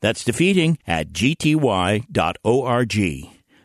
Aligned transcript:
That's 0.00 0.24
defeating 0.24 0.78
at 0.86 1.12
gty.org. 1.12 2.06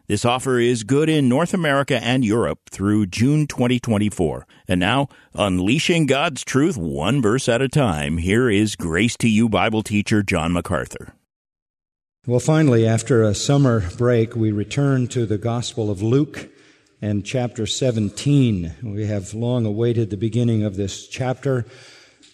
This 0.07 0.23
offer 0.23 0.59
is 0.59 0.83
good 0.83 1.09
in 1.09 1.27
North 1.27 1.51
America 1.53 1.97
and 2.03 2.23
Europe 2.23 2.59
through 2.69 3.07
June 3.07 3.47
2024. 3.47 4.45
And 4.67 4.79
now, 4.79 5.07
unleashing 5.33 6.05
God's 6.05 6.43
truth 6.43 6.77
one 6.77 7.23
verse 7.23 7.49
at 7.49 7.63
a 7.63 7.67
time, 7.67 8.19
here 8.19 8.47
is 8.47 8.75
Grace 8.75 9.17
to 9.17 9.27
You 9.27 9.49
Bible 9.49 9.81
teacher 9.81 10.21
John 10.21 10.53
MacArthur. 10.53 11.15
Well, 12.27 12.39
finally, 12.39 12.87
after 12.87 13.23
a 13.23 13.33
summer 13.33 13.89
break, 13.97 14.35
we 14.35 14.51
return 14.51 15.07
to 15.09 15.25
the 15.25 15.39
Gospel 15.39 15.89
of 15.89 16.03
Luke 16.03 16.49
and 17.01 17.25
chapter 17.25 17.65
17. 17.65 18.75
We 18.83 19.07
have 19.07 19.33
long 19.33 19.65
awaited 19.65 20.09
the 20.11 20.17
beginning 20.17 20.63
of 20.63 20.75
this 20.75 21.07
chapter. 21.07 21.65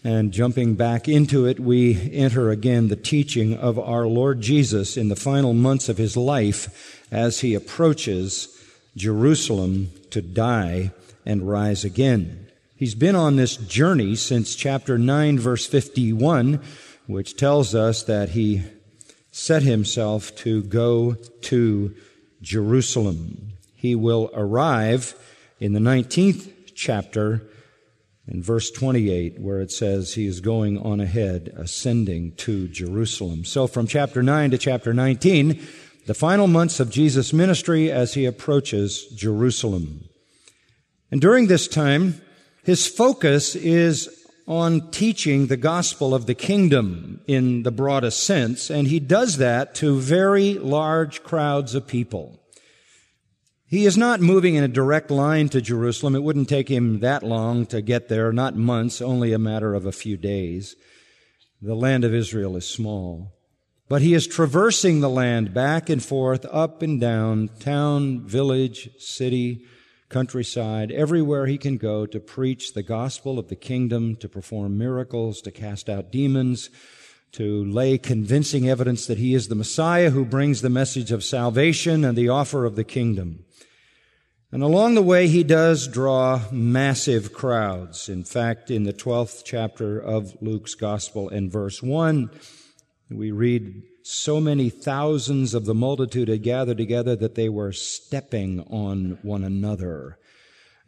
And 0.04 0.32
jumping 0.32 0.76
back 0.76 1.08
into 1.08 1.46
it, 1.46 1.60
we 1.60 2.12
enter 2.12 2.50
again 2.50 2.88
the 2.88 2.96
teaching 2.96 3.56
of 3.56 3.78
our 3.78 4.08
Lord 4.08 4.42
Jesus 4.42 4.98
in 4.98 5.10
the 5.10 5.16
final 5.16 5.54
months 5.54 5.90
of 5.90 5.98
his 5.98 6.18
life 6.18 7.06
as 7.12 7.42
he 7.42 7.54
approaches 7.54 8.48
Jerusalem 8.96 9.92
to 10.10 10.22
die 10.22 10.92
and 11.24 11.48
rise 11.48 11.86
again. 11.86 12.48
He's 12.76 12.96
been 12.96 13.16
on 13.16 13.36
this 13.36 13.58
journey 13.58 14.16
since 14.16 14.56
chapter 14.56 14.98
9, 14.98 15.38
verse 15.38 15.68
51, 15.68 16.60
which 17.06 17.38
tells 17.38 17.76
us 17.76 18.02
that 18.04 18.30
he 18.30 18.64
set 19.32 19.62
himself 19.62 20.36
to 20.38 20.64
go 20.64 21.14
to 21.42 21.96
Jerusalem. 22.42 23.54
He 23.76 23.94
will 23.94 24.32
arrive 24.34 25.14
in 25.60 25.74
the 25.74 25.80
19th 25.80 26.74
chapter 26.74 27.44
in 28.32 28.42
verse 28.42 28.72
28, 28.72 29.40
where 29.40 29.60
it 29.60 29.72
says 29.72 30.14
he 30.14 30.26
is 30.26 30.40
going 30.40 30.78
on 30.78 31.02
ahead, 31.02 31.54
ascending 31.58 32.32
to 32.38 32.70
Jerusalem. 32.70 33.44
So 33.44 33.68
from 33.68 33.88
chapter 33.88 34.24
9 34.24 34.52
to 34.52 34.58
chapter 34.58 34.94
19, 34.94 35.62
the 36.08 36.14
final 36.14 36.48
months 36.48 36.80
of 36.80 36.90
Jesus' 36.90 37.34
ministry 37.34 37.92
as 37.92 38.14
he 38.14 38.26
approaches 38.26 39.06
Jerusalem. 39.08 40.06
And 41.12 41.20
during 41.20 41.48
this 41.48 41.68
time, 41.68 42.22
his 42.64 42.88
focus 42.88 43.54
is 43.54 44.10
on 44.48 44.90
teaching 44.92 45.48
the 45.48 45.58
gospel 45.58 46.16
of 46.16 46.26
the 46.26 46.34
kingdom 46.34 47.20
in 47.28 47.64
the 47.64 47.72
broadest 47.72 48.24
sense, 48.24 48.70
and 48.70 48.88
he 48.88 49.00
does 49.00 49.38
that 49.38 49.76
to 49.76 50.00
very 50.00 50.54
large 50.54 51.22
crowds 51.22 51.76
of 51.76 51.86
people. 51.86 52.41
He 53.72 53.86
is 53.86 53.98
not 53.98 54.20
moving 54.20 54.56
in 54.56 54.66
a 54.66 54.68
direct 54.68 55.10
line 55.10 55.48
to 55.48 55.62
Jerusalem. 55.62 56.14
It 56.14 56.24
wouldn't 56.24 56.50
take 56.50 56.68
him 56.68 57.00
that 57.00 57.24
long 57.24 57.66
to 57.68 57.82
get 57.82 58.10
there, 58.10 58.34
not 58.34 58.54
months, 58.54 59.02
only 59.02 59.32
a 59.32 59.40
matter 59.40 59.74
of 59.74 59.86
a 59.86 59.94
few 59.94 60.18
days. 60.18 60.76
The 61.62 61.74
land 61.74 62.04
of 62.04 62.14
Israel 62.14 62.58
is 62.58 62.68
small. 62.68 63.32
But 63.88 64.02
he 64.02 64.14
is 64.14 64.28
traversing 64.28 65.00
the 65.00 65.10
land 65.10 65.54
back 65.54 65.90
and 65.90 66.04
forth, 66.04 66.46
up 66.52 66.82
and 66.82 67.00
down, 67.00 67.50
town, 67.62 68.28
village, 68.28 68.90
city, 69.00 69.64
countryside, 70.10 70.92
everywhere 70.92 71.46
he 71.46 71.58
can 71.58 71.78
go 71.78 72.06
to 72.06 72.20
preach 72.20 72.74
the 72.74 72.84
gospel 72.84 73.40
of 73.40 73.48
the 73.48 73.56
kingdom, 73.56 74.18
to 74.18 74.28
perform 74.28 74.78
miracles, 74.78 75.42
to 75.44 75.50
cast 75.52 75.88
out 75.88 76.12
demons, 76.12 76.70
to 77.32 77.64
lay 77.64 77.98
convincing 77.98 78.68
evidence 78.68 79.06
that 79.06 79.18
he 79.18 79.34
is 79.34 79.48
the 79.48 79.56
Messiah 79.56 80.10
who 80.10 80.26
brings 80.26 80.62
the 80.62 80.70
message 80.70 81.14
of 81.14 81.24
salvation 81.24 82.04
and 82.04 82.18
the 82.18 82.28
offer 82.28 82.66
of 82.66 82.76
the 82.76 82.84
kingdom. 82.84 83.46
And 84.54 84.64
along 84.64 84.96
the 84.96 85.02
way, 85.02 85.28
he 85.30 85.44
does 85.44 85.88
draw 85.88 86.42
massive 86.52 87.32
crowds. 87.32 88.10
In 88.10 88.26
fact, 88.26 88.70
in 88.70 88.84
the 88.84 88.92
12th 88.92 89.44
chapter 89.46 89.98
of 89.98 90.36
Luke's 90.42 90.76
Gospel, 90.76 91.30
in 91.30 91.50
verse 91.50 91.82
1, 91.82 92.30
we 93.10 93.32
read, 93.32 93.84
So 94.04 94.42
many 94.42 94.70
thousands 94.70 95.54
of 95.54 95.64
the 95.64 95.74
multitude 95.74 96.28
had 96.28 96.44
gathered 96.44 96.78
together 96.78 97.16
that 97.16 97.36
they 97.36 97.48
were 97.48 97.72
stepping 97.72 98.60
on 98.70 99.20
one 99.22 99.46
another. 99.46 100.18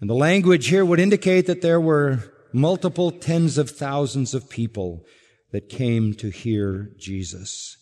And 0.01 0.09
the 0.09 0.15
language 0.15 0.67
here 0.67 0.83
would 0.83 0.99
indicate 0.99 1.47
that 1.47 1.61
there 1.61 1.79
were 1.79 2.33
multiple 2.51 3.11
tens 3.11 3.57
of 3.57 3.69
thousands 3.69 4.33
of 4.33 4.49
people 4.49 5.05
that 5.51 5.69
came 5.69 6.13
to 6.15 6.29
hear 6.29 6.91
Jesus. 6.97 7.77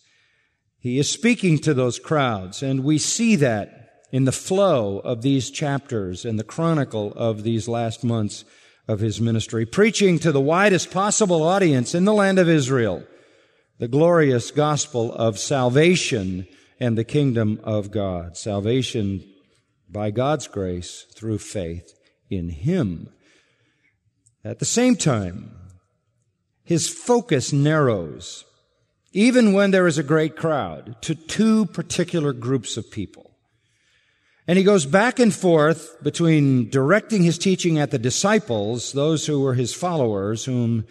He 0.78 1.00
is 1.00 1.10
speaking 1.10 1.58
to 1.58 1.74
those 1.74 1.98
crowds, 1.98 2.62
and 2.62 2.84
we 2.84 2.98
see 2.98 3.34
that 3.36 3.81
in 4.12 4.24
the 4.24 4.30
flow 4.30 4.98
of 5.00 5.22
these 5.22 5.50
chapters 5.50 6.24
and 6.24 6.38
the 6.38 6.44
chronicle 6.44 7.12
of 7.16 7.42
these 7.42 7.66
last 7.66 8.04
months 8.04 8.44
of 8.86 9.00
his 9.00 9.20
ministry, 9.20 9.66
preaching 9.66 10.20
to 10.20 10.30
the 10.30 10.40
widest 10.40 10.92
possible 10.92 11.42
audience 11.42 11.94
in 11.94 12.04
the 12.04 12.12
land 12.12 12.38
of 12.38 12.48
Israel 12.48 13.04
the 13.78 13.88
glorious 13.88 14.52
gospel 14.52 15.12
of 15.14 15.40
salvation 15.40 16.46
and 16.78 16.96
the 16.96 17.02
kingdom 17.02 17.58
of 17.64 17.90
God. 17.90 18.36
Salvation 18.36 19.24
by 19.90 20.12
God's 20.12 20.46
grace 20.46 21.04
through 21.16 21.38
faith 21.38 21.92
in 22.30 22.50
Him. 22.50 23.08
At 24.44 24.60
the 24.60 24.64
same 24.64 24.94
time, 24.94 25.56
his 26.64 26.88
focus 26.88 27.52
narrows, 27.52 28.44
even 29.12 29.52
when 29.52 29.72
there 29.72 29.86
is 29.86 29.98
a 29.98 30.04
great 30.04 30.36
crowd, 30.36 30.96
to 31.02 31.14
two 31.14 31.66
particular 31.66 32.32
groups 32.32 32.76
of 32.76 32.90
people. 32.90 33.31
And 34.48 34.58
he 34.58 34.64
goes 34.64 34.86
back 34.86 35.20
and 35.20 35.32
forth 35.32 36.02
between 36.02 36.68
directing 36.68 37.22
his 37.22 37.38
teaching 37.38 37.78
at 37.78 37.90
the 37.92 37.98
disciples, 37.98 38.92
those 38.92 39.26
who 39.26 39.40
were 39.40 39.54
his 39.54 39.72
followers, 39.72 40.44
whom 40.44 40.84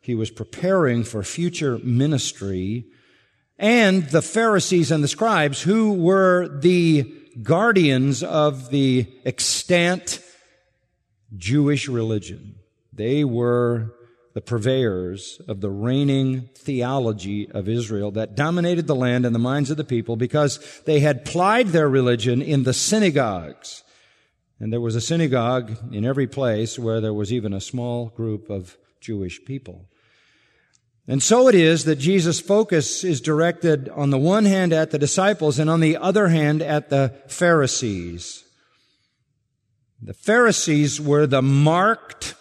he 0.00 0.14
was 0.14 0.30
preparing 0.30 1.04
for 1.04 1.22
future 1.22 1.78
ministry, 1.78 2.84
and 3.58 4.04
the 4.10 4.22
Pharisees 4.22 4.90
and 4.90 5.02
the 5.02 5.08
scribes, 5.08 5.62
who 5.62 5.94
were 5.94 6.48
the 6.60 7.12
guardians 7.42 8.22
of 8.22 8.70
the 8.70 9.06
extant 9.24 10.20
Jewish 11.36 11.88
religion. 11.88 12.56
They 12.92 13.24
were 13.24 13.94
the 14.38 14.42
purveyors 14.42 15.40
of 15.48 15.60
the 15.60 15.68
reigning 15.68 16.48
theology 16.54 17.50
of 17.50 17.68
Israel 17.68 18.12
that 18.12 18.36
dominated 18.36 18.86
the 18.86 18.94
land 18.94 19.26
and 19.26 19.34
the 19.34 19.38
minds 19.40 19.68
of 19.68 19.76
the 19.76 19.82
people 19.82 20.14
because 20.14 20.60
they 20.84 21.00
had 21.00 21.24
plied 21.24 21.66
their 21.66 21.88
religion 21.88 22.40
in 22.40 22.62
the 22.62 22.72
synagogues. 22.72 23.82
And 24.60 24.72
there 24.72 24.80
was 24.80 24.94
a 24.94 25.00
synagogue 25.00 25.76
in 25.92 26.04
every 26.04 26.28
place 26.28 26.78
where 26.78 27.00
there 27.00 27.12
was 27.12 27.32
even 27.32 27.52
a 27.52 27.60
small 27.60 28.10
group 28.10 28.48
of 28.48 28.76
Jewish 29.00 29.44
people. 29.44 29.86
And 31.08 31.20
so 31.20 31.48
it 31.48 31.56
is 31.56 31.82
that 31.86 31.96
Jesus' 31.96 32.38
focus 32.38 33.02
is 33.02 33.20
directed 33.20 33.88
on 33.88 34.10
the 34.10 34.18
one 34.18 34.44
hand 34.44 34.72
at 34.72 34.92
the 34.92 35.00
disciples 35.00 35.58
and 35.58 35.68
on 35.68 35.80
the 35.80 35.96
other 35.96 36.28
hand 36.28 36.62
at 36.62 36.90
the 36.90 37.12
Pharisees. 37.26 38.44
The 40.00 40.14
Pharisees 40.14 41.00
were 41.00 41.26
the 41.26 41.42
marked 41.42 42.36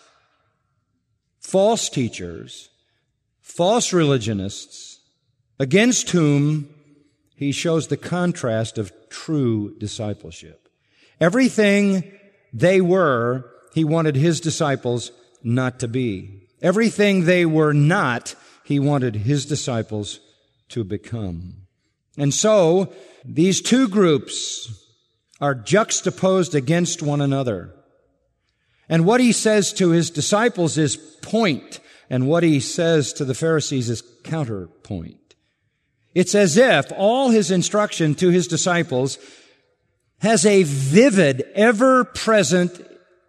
false 1.48 1.88
teachers, 1.88 2.68
false 3.40 3.94
religionists, 3.94 5.00
against 5.58 6.10
whom 6.10 6.68
he 7.38 7.54
shows 7.54 7.88
the 7.88 7.96
contrast 7.96 8.78
of 8.78 8.92
true 9.08 9.74
discipleship. 9.78 10.68
Everything 11.22 12.04
they 12.52 12.82
were, 12.82 13.50
he 13.74 13.86
wanted 13.86 14.18
his 14.18 14.42
disciples 14.42 15.14
not 15.42 15.80
to 15.80 15.88
be. 15.88 16.50
Everything 16.62 17.24
they 17.24 17.46
were 17.46 17.74
not, 17.74 18.36
he 18.66 18.78
wanted 18.78 19.16
his 19.16 19.46
disciples 19.46 20.20
to 20.68 20.84
become. 20.84 21.54
And 22.18 22.34
so, 22.34 22.92
these 23.24 23.62
two 23.62 23.88
groups 23.88 24.86
are 25.40 25.56
juxtaposed 25.56 26.54
against 26.54 27.02
one 27.02 27.22
another. 27.22 27.74
And 28.90 29.06
what 29.06 29.20
he 29.20 29.32
says 29.32 29.74
to 29.74 29.90
his 29.90 30.10
disciples 30.10 30.78
is 30.78 30.96
point, 30.96 31.80
and 32.10 32.28
what 32.28 32.44
he 32.44 32.60
says 32.60 33.14
to 33.14 33.26
the 33.26 33.36
Pharisees 33.36 33.90
is 33.90 34.04
counterpoint. 34.24 35.36
It's 36.14 36.36
as 36.36 36.58
if 36.58 36.92
all 36.96 37.30
his 37.30 37.52
instruction 37.52 38.16
to 38.16 38.30
his 38.30 38.48
disciples 38.48 39.18
has 40.20 40.46
a 40.46 40.64
vivid, 40.64 41.44
ever 41.54 42.04
present 42.06 42.82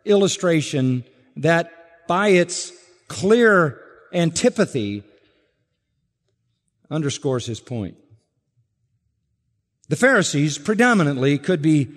illustration 0.05 1.05
that 1.37 1.71
by 2.07 2.29
its 2.29 2.73
clear 3.09 3.81
antipathy 4.13 5.03
underscores 6.91 7.47
his 7.47 7.61
point. 7.61 7.97
The 9.89 9.97
Pharisees 9.97 10.59
predominantly 10.59 11.39
could 11.39 11.61
be 11.61 11.89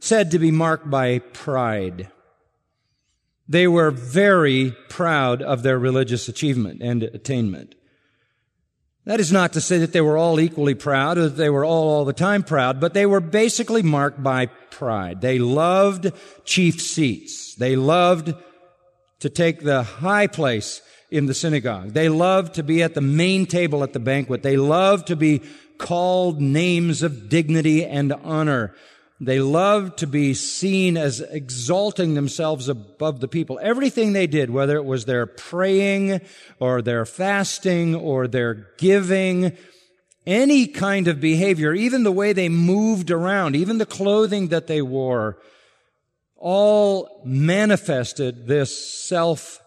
said 0.00 0.30
to 0.30 0.38
be 0.38 0.50
marked 0.50 0.88
by 0.88 1.18
pride. 1.18 2.10
They 3.48 3.66
were 3.66 3.90
very 3.90 4.76
proud 4.88 5.40
of 5.40 5.62
their 5.62 5.78
religious 5.78 6.28
achievement 6.28 6.82
and 6.82 7.02
attainment. 7.02 7.74
That 9.06 9.20
is 9.20 9.32
not 9.32 9.54
to 9.54 9.62
say 9.62 9.78
that 9.78 9.94
they 9.94 10.02
were 10.02 10.18
all 10.18 10.38
equally 10.38 10.74
proud 10.74 11.16
or 11.16 11.30
that 11.30 11.36
they 11.36 11.48
were 11.48 11.64
all 11.64 11.88
all 11.88 12.04
the 12.04 12.12
time 12.12 12.42
proud, 12.42 12.78
but 12.78 12.92
they 12.92 13.06
were 13.06 13.20
basically 13.20 13.82
marked 13.82 14.22
by 14.22 14.46
pride. 14.46 15.22
They 15.22 15.38
loved 15.38 16.12
chief 16.44 16.82
seats. 16.82 17.54
They 17.54 17.74
loved 17.74 18.34
to 19.20 19.30
take 19.30 19.60
the 19.62 19.82
high 19.82 20.26
place 20.26 20.82
in 21.10 21.24
the 21.24 21.32
synagogue. 21.32 21.94
They 21.94 22.10
loved 22.10 22.54
to 22.56 22.62
be 22.62 22.82
at 22.82 22.92
the 22.92 23.00
main 23.00 23.46
table 23.46 23.82
at 23.82 23.94
the 23.94 23.98
banquet. 23.98 24.42
They 24.42 24.58
loved 24.58 25.06
to 25.06 25.16
be 25.16 25.40
called 25.78 26.42
names 26.42 27.02
of 27.02 27.30
dignity 27.30 27.86
and 27.86 28.12
honor. 28.12 28.74
They 29.20 29.40
loved 29.40 29.98
to 29.98 30.06
be 30.06 30.32
seen 30.34 30.96
as 30.96 31.20
exalting 31.20 32.14
themselves 32.14 32.68
above 32.68 33.18
the 33.18 33.26
people. 33.26 33.58
Everything 33.60 34.12
they 34.12 34.28
did, 34.28 34.50
whether 34.50 34.76
it 34.76 34.84
was 34.84 35.06
their 35.06 35.26
praying 35.26 36.20
or 36.60 36.82
their 36.82 37.04
fasting 37.04 37.96
or 37.96 38.28
their 38.28 38.68
giving, 38.78 39.56
any 40.24 40.68
kind 40.68 41.08
of 41.08 41.20
behavior, 41.20 41.72
even 41.72 42.04
the 42.04 42.12
way 42.12 42.32
they 42.32 42.48
moved 42.48 43.10
around, 43.10 43.56
even 43.56 43.78
the 43.78 43.86
clothing 43.86 44.48
that 44.48 44.68
they 44.68 44.82
wore, 44.82 45.38
all 46.36 47.22
manifested 47.24 48.46
this 48.46 49.06
self 49.08 49.60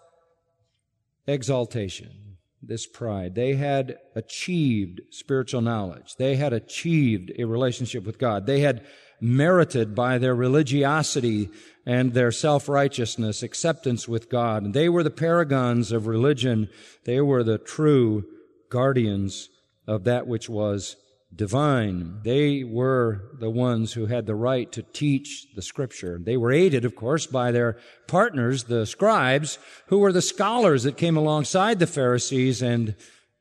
exaltation, 1.27 2.37
this 2.61 2.87
pride. 2.87 3.35
They 3.35 3.55
had 3.55 3.97
achieved 4.15 5.01
spiritual 5.09 5.61
knowledge. 5.61 6.15
They 6.17 6.37
had 6.37 6.53
achieved 6.53 7.33
a 7.37 7.43
relationship 7.43 8.05
with 8.05 8.17
God. 8.17 8.45
They 8.45 8.61
had 8.61 8.85
merited 9.21 9.93
by 9.93 10.17
their 10.17 10.35
religiosity 10.35 11.49
and 11.85 12.13
their 12.13 12.31
self-righteousness, 12.31 13.43
acceptance 13.43 14.07
with 14.07 14.29
God. 14.29 14.63
And 14.63 14.73
they 14.73 14.89
were 14.89 15.03
the 15.03 15.11
paragons 15.11 15.91
of 15.91 16.07
religion. 16.07 16.69
They 17.05 17.21
were 17.21 17.43
the 17.43 17.57
true 17.59 18.25
guardians 18.69 19.49
of 19.87 20.03
that 20.05 20.27
which 20.27 20.49
was 20.49 20.95
divine. 21.33 22.19
They 22.23 22.63
were 22.63 23.21
the 23.39 23.49
ones 23.49 23.93
who 23.93 24.07
had 24.07 24.25
the 24.25 24.35
right 24.35 24.71
to 24.73 24.83
teach 24.83 25.47
the 25.55 25.61
scripture. 25.61 26.19
They 26.21 26.35
were 26.35 26.51
aided, 26.51 26.83
of 26.83 26.95
course, 26.95 27.25
by 27.25 27.51
their 27.51 27.77
partners, 28.07 28.65
the 28.65 28.85
scribes, 28.85 29.57
who 29.87 29.99
were 29.99 30.11
the 30.11 30.21
scholars 30.21 30.83
that 30.83 30.97
came 30.97 31.15
alongside 31.15 31.79
the 31.79 31.87
Pharisees 31.87 32.61
and 32.61 32.95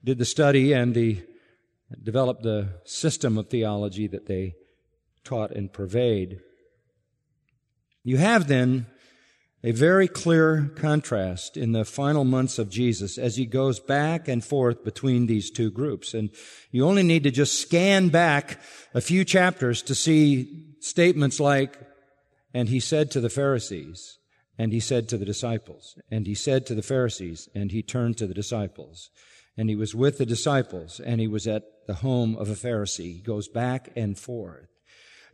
did 0.04 0.18
the 0.18 0.24
study 0.24 0.72
and 0.72 0.94
the 0.94 1.22
developed 2.02 2.44
the 2.44 2.80
system 2.84 3.36
of 3.36 3.48
theology 3.48 4.06
that 4.06 4.26
they 4.26 4.54
taught 5.30 5.52
and 5.52 5.72
pervade. 5.72 6.40
You 8.02 8.16
have 8.16 8.48
then 8.48 8.86
a 9.62 9.70
very 9.70 10.08
clear 10.08 10.72
contrast 10.74 11.56
in 11.56 11.70
the 11.70 11.84
final 11.84 12.24
months 12.24 12.58
of 12.58 12.68
Jesus 12.68 13.16
as 13.16 13.36
he 13.36 13.46
goes 13.46 13.78
back 13.78 14.26
and 14.26 14.44
forth 14.44 14.82
between 14.82 15.26
these 15.26 15.50
two 15.50 15.70
groups. 15.70 16.14
And 16.14 16.30
you 16.72 16.84
only 16.84 17.04
need 17.04 17.22
to 17.22 17.30
just 17.30 17.60
scan 17.60 18.08
back 18.08 18.58
a 18.92 19.00
few 19.00 19.24
chapters 19.24 19.82
to 19.82 19.94
see 19.94 20.64
statements 20.80 21.38
like, 21.38 21.78
and 22.52 22.68
he 22.68 22.80
said 22.80 23.12
to 23.12 23.20
the 23.20 23.30
Pharisees, 23.30 24.18
and 24.58 24.72
he 24.72 24.80
said 24.80 25.08
to 25.08 25.16
the 25.16 25.24
disciples, 25.24 25.96
and 26.10 26.26
he 26.26 26.34
said 26.34 26.66
to 26.66 26.74
the 26.74 26.82
Pharisees, 26.82 27.48
and 27.54 27.70
he 27.70 27.82
turned 27.82 28.16
to 28.18 28.26
the 28.26 28.34
disciples, 28.34 29.10
and 29.56 29.68
he 29.68 29.76
was 29.76 29.94
with 29.94 30.18
the 30.18 30.26
disciples, 30.26 30.98
and 30.98 31.20
he 31.20 31.28
was 31.28 31.46
at 31.46 31.62
the 31.86 31.94
home 31.94 32.34
of 32.34 32.48
a 32.48 32.54
Pharisee. 32.54 33.14
He 33.14 33.20
goes 33.20 33.46
back 33.46 33.90
and 33.94 34.18
forth. 34.18 34.66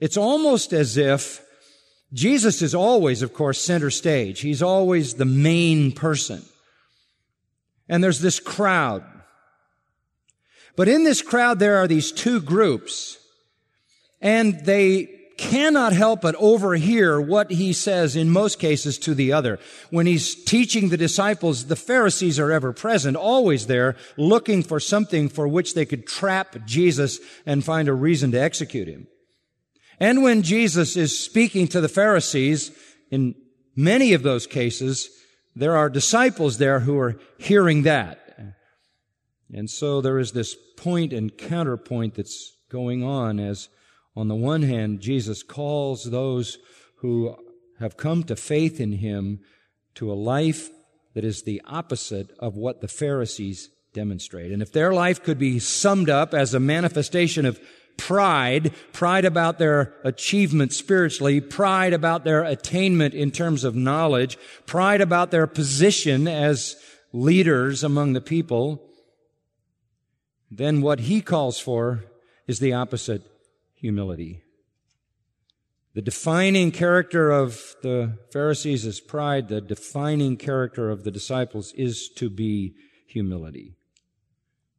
It's 0.01 0.17
almost 0.17 0.73
as 0.73 0.97
if 0.97 1.43
Jesus 2.13 2.63
is 2.63 2.75
always, 2.75 3.23
of 3.23 3.33
course, 3.33 3.61
center 3.61 3.91
stage. 3.91 4.41
He's 4.41 4.63
always 4.63 5.15
the 5.15 5.25
main 5.25 5.93
person. 5.93 6.43
And 7.89 8.03
there's 8.03 8.21
this 8.21 8.41
crowd. 8.41 9.05
But 10.77 10.89
in 10.89 11.05
this 11.05 11.23
crowd, 11.23 11.59
there 11.59 11.77
are 11.77 11.87
these 11.87 12.13
two 12.13 12.41
groups, 12.41 13.19
and 14.21 14.65
they 14.65 15.09
cannot 15.39 15.93
help 15.93 16.23
but 16.23 16.35
overhear 16.37 17.21
what 17.21 17.51
he 17.51 17.73
says 17.73 18.17
in 18.17 18.31
most 18.31 18.59
cases 18.59 18.99
to 18.99 19.15
the 19.15 19.33
other. 19.33 19.59
When 19.91 20.07
he's 20.07 20.35
teaching 20.45 20.89
the 20.89 20.97
disciples, 20.97 21.67
the 21.67 21.77
Pharisees 21.77 22.39
are 22.39 22.53
ever 22.53 22.73
present, 22.73 23.17
always 23.17 23.67
there, 23.67 23.97
looking 24.17 24.63
for 24.63 24.81
something 24.81 25.29
for 25.29 25.47
which 25.47 25.75
they 25.75 25.85
could 25.85 26.07
trap 26.07 26.57
Jesus 26.65 27.21
and 27.45 27.65
find 27.65 27.89
a 27.89 27.95
reason 27.95 28.33
to 28.33 28.41
execute 28.41 28.89
him. 28.89 29.07
And 29.99 30.23
when 30.23 30.43
Jesus 30.43 30.97
is 30.97 31.19
speaking 31.19 31.69
to 31.69 31.81
the 31.81 31.89
Pharisees, 31.89 32.71
in 33.11 33.35
many 33.75 34.13
of 34.13 34.23
those 34.23 34.47
cases, 34.47 35.09
there 35.55 35.77
are 35.77 35.89
disciples 35.89 36.59
there 36.59 36.81
who 36.81 36.99
are 36.99 37.19
hearing 37.39 37.83
that. 37.83 38.23
And 39.53 39.71
so 39.71 40.01
there 40.01 40.19
is 40.19 40.33
this 40.33 40.57
point 40.77 41.13
and 41.13 41.37
counterpoint 41.37 42.15
that's 42.15 42.57
going 42.69 43.03
on 43.03 43.39
as 43.39 43.69
on 44.17 44.29
the 44.29 44.35
one 44.35 44.63
hand, 44.63 45.01
Jesus 45.01 45.43
calls 45.43 46.05
those 46.05 46.59
who 46.97 47.37
have 47.79 47.99
come 47.99 48.23
to 48.25 48.37
faith 48.37 48.81
in 48.81 48.93
him 48.93 49.41
to 49.95 50.11
a 50.11 50.15
life 50.15 50.71
that 51.15 51.25
is 51.25 51.43
the 51.43 51.63
opposite 51.67 52.31
of 52.39 52.57
what 52.57 52.81
the 52.81 52.89
Pharisees 52.89 53.69
demonstrate. 53.93 54.53
And 54.53 54.63
if 54.63 54.73
their 54.73 54.93
life 54.93 55.23
could 55.23 55.39
be 55.39 55.59
summed 55.59 56.11
up 56.11 56.35
as 56.35 56.55
a 56.55 56.61
manifestation 56.61 57.45
of 57.45 57.61
pride, 57.97 58.73
pride 58.93 59.25
about 59.25 59.59
their 59.59 59.95
achievement 60.05 60.73
spiritually, 60.73 61.41
pride 61.41 61.93
about 61.93 62.25
their 62.25 62.45
attainment 62.45 63.15
in 63.15 63.31
terms 63.31 63.65
of 63.65 63.75
knowledge, 63.75 64.39
pride 64.67 65.01
about 65.01 65.31
their 65.31 65.47
position 65.47 66.29
as 66.29 66.77
leaders 67.13 67.83
among 67.83 68.13
the 68.13 68.21
people, 68.21 68.83
then 70.51 70.81
what 70.81 71.01
he 71.01 71.21
calls 71.21 71.59
for 71.59 72.05
is 72.47 72.59
the 72.59 72.73
opposite 72.73 73.23
humility. 73.75 74.43
The 75.95 76.03
defining 76.03 76.73
character 76.73 77.31
of 77.31 77.75
the 77.83 78.19
Pharisees 78.31 78.85
is 78.85 79.01
pride. 79.01 79.49
The 79.49 79.63
defining 79.63 80.37
character 80.37 80.91
of 80.91 81.05
the 81.05 81.11
disciples 81.11 81.73
is 81.73 82.11
to 82.17 82.29
be 82.29 82.75
humility. 83.07 83.73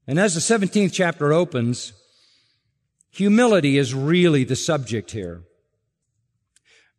And 0.06 0.20
as 0.20 0.36
the 0.36 0.40
17th 0.40 0.94
chapter 0.94 1.34
opens, 1.34 1.94
Humility 3.18 3.80
is 3.80 3.96
really 3.96 4.44
the 4.44 4.56
subject 4.56 5.10
here. 5.10 5.42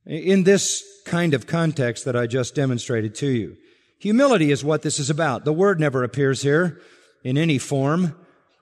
In 0.05 0.43
this 0.43 0.83
kind 1.07 1.33
of 1.33 1.47
context 1.47 2.05
that 2.07 2.17
I 2.17 2.27
just 2.27 2.57
demonstrated 2.57 3.15
to 3.17 3.29
you. 3.29 3.57
Humility 4.01 4.51
is 4.51 4.65
what 4.65 4.83
this 4.83 4.99
is 4.99 5.11
about. 5.11 5.45
The 5.45 5.53
word 5.53 5.79
never 5.79 6.03
appears 6.03 6.43
here 6.43 6.81
in 7.23 7.39
any 7.39 7.57
form, 7.57 8.17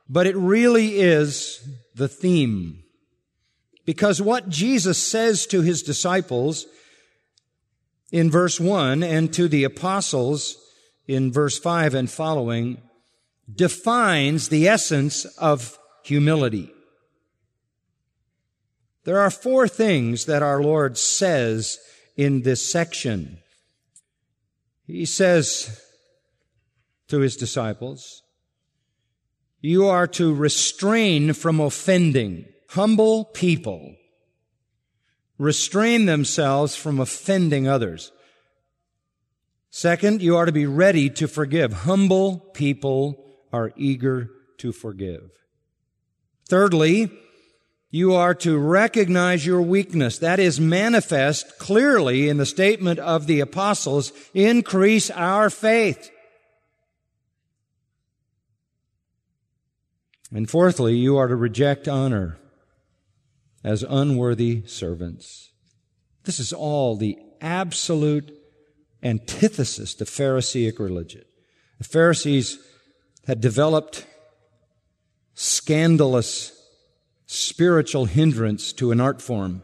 but 0.07 0.27
it 0.27 0.37
really 0.37 1.01
is 1.01 1.67
the 1.95 2.09
theme. 2.09 2.83
Because 3.87 4.21
what 4.21 4.51
Jesus 4.51 5.03
says 5.03 5.47
to 5.47 5.63
his 5.63 5.83
disciples 5.83 6.67
in 8.13 8.31
verse 8.31 8.61
1 8.61 9.03
and 9.03 9.33
to 9.33 9.49
the 9.49 9.65
apostles 9.65 10.59
in 11.09 11.33
verse 11.33 11.59
5 11.59 11.95
and 11.95 12.11
following 12.11 12.83
defines 13.51 14.51
the 14.51 14.69
essence 14.69 15.25
of 15.39 15.79
humility. 16.05 16.71
There 19.07 19.21
are 19.21 19.31
four 19.31 19.69
things 19.69 20.25
that 20.25 20.43
our 20.43 20.61
Lord 20.61 20.99
says 20.99 21.79
in 22.17 22.43
this 22.43 22.69
section. 22.69 23.39
He 24.85 25.05
says 25.05 25.81
to 27.07 27.21
his 27.21 27.37
disciples, 27.37 28.25
you 29.61 29.87
are 29.87 30.09
to 30.09 30.35
restrain 30.35 31.33
from 31.35 31.61
offending. 31.61 32.47
Humble 32.71 33.27
people 33.27 33.95
restrain 35.39 36.07
themselves 36.07 36.75
from 36.75 36.99
offending 36.99 37.69
others. 37.69 38.11
Second, 39.71 40.21
you 40.21 40.37
are 40.37 40.47
to 40.47 40.53
be 40.53 40.67
ready 40.67 41.11
to 41.11 41.29
forgive. 41.29 41.73
Humble 41.73 42.39
people 42.55 43.25
are 43.53 43.73
eager 43.77 44.31
to 44.59 44.73
forgive. 44.73 45.31
Thirdly, 46.49 47.13
you 47.97 48.15
are 48.15 48.35
to 48.35 48.59
recognize 48.59 49.47
your 49.47 49.63
weakness. 49.63 50.19
That 50.19 50.39
is 50.39 50.61
manifest 50.61 51.59
clearly 51.59 52.29
in 52.29 52.37
the 52.37 52.45
statement 52.45 52.99
of 52.99 53.27
the 53.27 53.41
apostles, 53.41 54.13
increase 54.35 55.11
our 55.11 55.49
faith. 55.49 56.11
And 60.31 60.51
fourthly, 60.51 60.95
you 60.95 61.17
are 61.17 61.29
to 61.29 61.37
reject 61.37 61.89
honor 61.89 62.37
as 63.65 63.83
unworthy 63.83 64.67
servants. 64.67 65.53
This 66.25 66.39
is 66.39 66.53
all 66.53 66.97
the 66.97 67.19
absolute 67.41 68.31
antithesis 69.03 69.95
to 69.95 70.05
Pharisaic 70.05 70.79
religion. 70.79 71.23
The 71.79 71.85
Pharisees 71.85 72.59
had 73.27 73.41
developed 73.41 74.07
scandalous 75.35 76.56
spiritual 77.27 78.07
hindrance 78.07 78.73
to 78.75 78.93
an 78.93 79.01
art 79.01 79.21
form. 79.21 79.63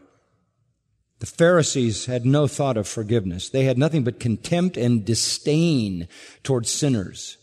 The 1.19 1.25
Pharisees 1.25 2.05
had 2.05 2.25
no 2.25 2.47
thought 2.47 2.75
of 2.75 2.87
forgiveness. 2.87 3.49
They 3.49 3.63
had 3.63 3.77
nothing 3.77 4.03
but 4.03 4.19
contempt 4.19 4.75
and 4.75 5.05
disdain 5.05 6.07
towards 6.43 6.69
sinners. 6.69 7.37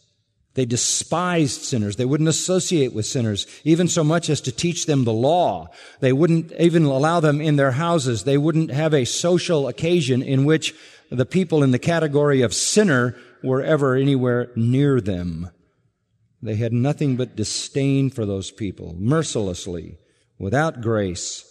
They 0.54 0.66
despised 0.66 1.62
sinners. 1.62 1.96
They 1.96 2.04
wouldn't 2.04 2.28
associate 2.28 2.92
with 2.92 3.06
sinners, 3.06 3.46
even 3.64 3.88
so 3.88 4.04
much 4.04 4.28
as 4.28 4.40
to 4.42 4.52
teach 4.52 4.86
them 4.86 5.04
the 5.04 5.12
law. 5.12 5.68
They 6.00 6.12
wouldn't 6.12 6.52
even 6.58 6.84
allow 6.84 7.20
them 7.20 7.40
in 7.40 7.56
their 7.56 7.70
houses. 7.70 8.24
They 8.24 8.36
wouldn't 8.36 8.70
have 8.70 8.92
a 8.92 9.06
social 9.06 9.68
occasion 9.68 10.22
in 10.22 10.44
which 10.44 10.74
the 11.10 11.24
people 11.24 11.62
in 11.62 11.70
the 11.70 11.78
category 11.78 12.42
of 12.42 12.52
sinner 12.52 13.16
were 13.42 13.62
ever 13.62 13.94
anywhere 13.94 14.50
near 14.56 15.00
them. 15.00 15.50
They 16.42 16.56
had 16.56 16.72
nothing 16.72 17.16
but 17.16 17.36
disdain 17.36 18.10
for 18.10 18.26
those 18.26 18.50
people, 18.50 18.94
mercilessly, 18.98 19.98
without 20.40 20.80
grace. 20.80 21.44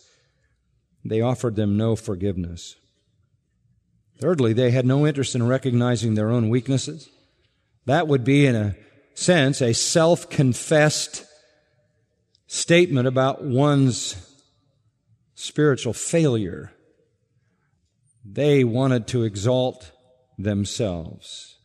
They 1.05 1.22
offered 1.22 1.55
them 1.55 1.77
no 1.77 1.96
forgiveness. 1.96 2.75
Thirdly, 4.19 4.51
they 4.51 4.72
had 4.72 4.86
no 4.86 5.08
interest 5.08 5.36
in 5.36 5.48
recognizing 5.48 6.15
their 6.15 6.29
own 6.29 6.50
weaknesses. 6.50 7.08
That 7.86 8.08
would 8.08 8.25
be, 8.25 8.46
in 8.46 8.55
a 8.55 8.75
sense, 9.13 9.62
a 9.62 9.74
self 9.74 10.29
confessed 10.29 11.24
statement 12.48 13.08
about 13.08 13.43
one's 13.43 14.17
spiritual 15.36 15.93
failure. 15.93 16.74
They 18.25 18.65
wanted 18.65 19.08
to 19.08 19.24
exalt 19.24 19.91
themselves. 20.38 21.55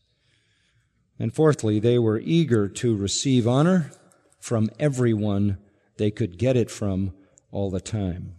And 1.19 1.35
fourthly, 1.35 1.81
they 1.81 1.99
were 1.99 2.21
eager 2.21 2.69
to 2.69 2.97
receive 2.97 3.49
honor 3.49 3.91
from 4.39 4.71
everyone 4.79 5.59
they 5.97 6.11
could 6.11 6.39
get 6.39 6.57
it 6.57 6.71
from 6.71 7.13
all 7.51 7.71
the 7.71 7.81
time. 7.81 8.35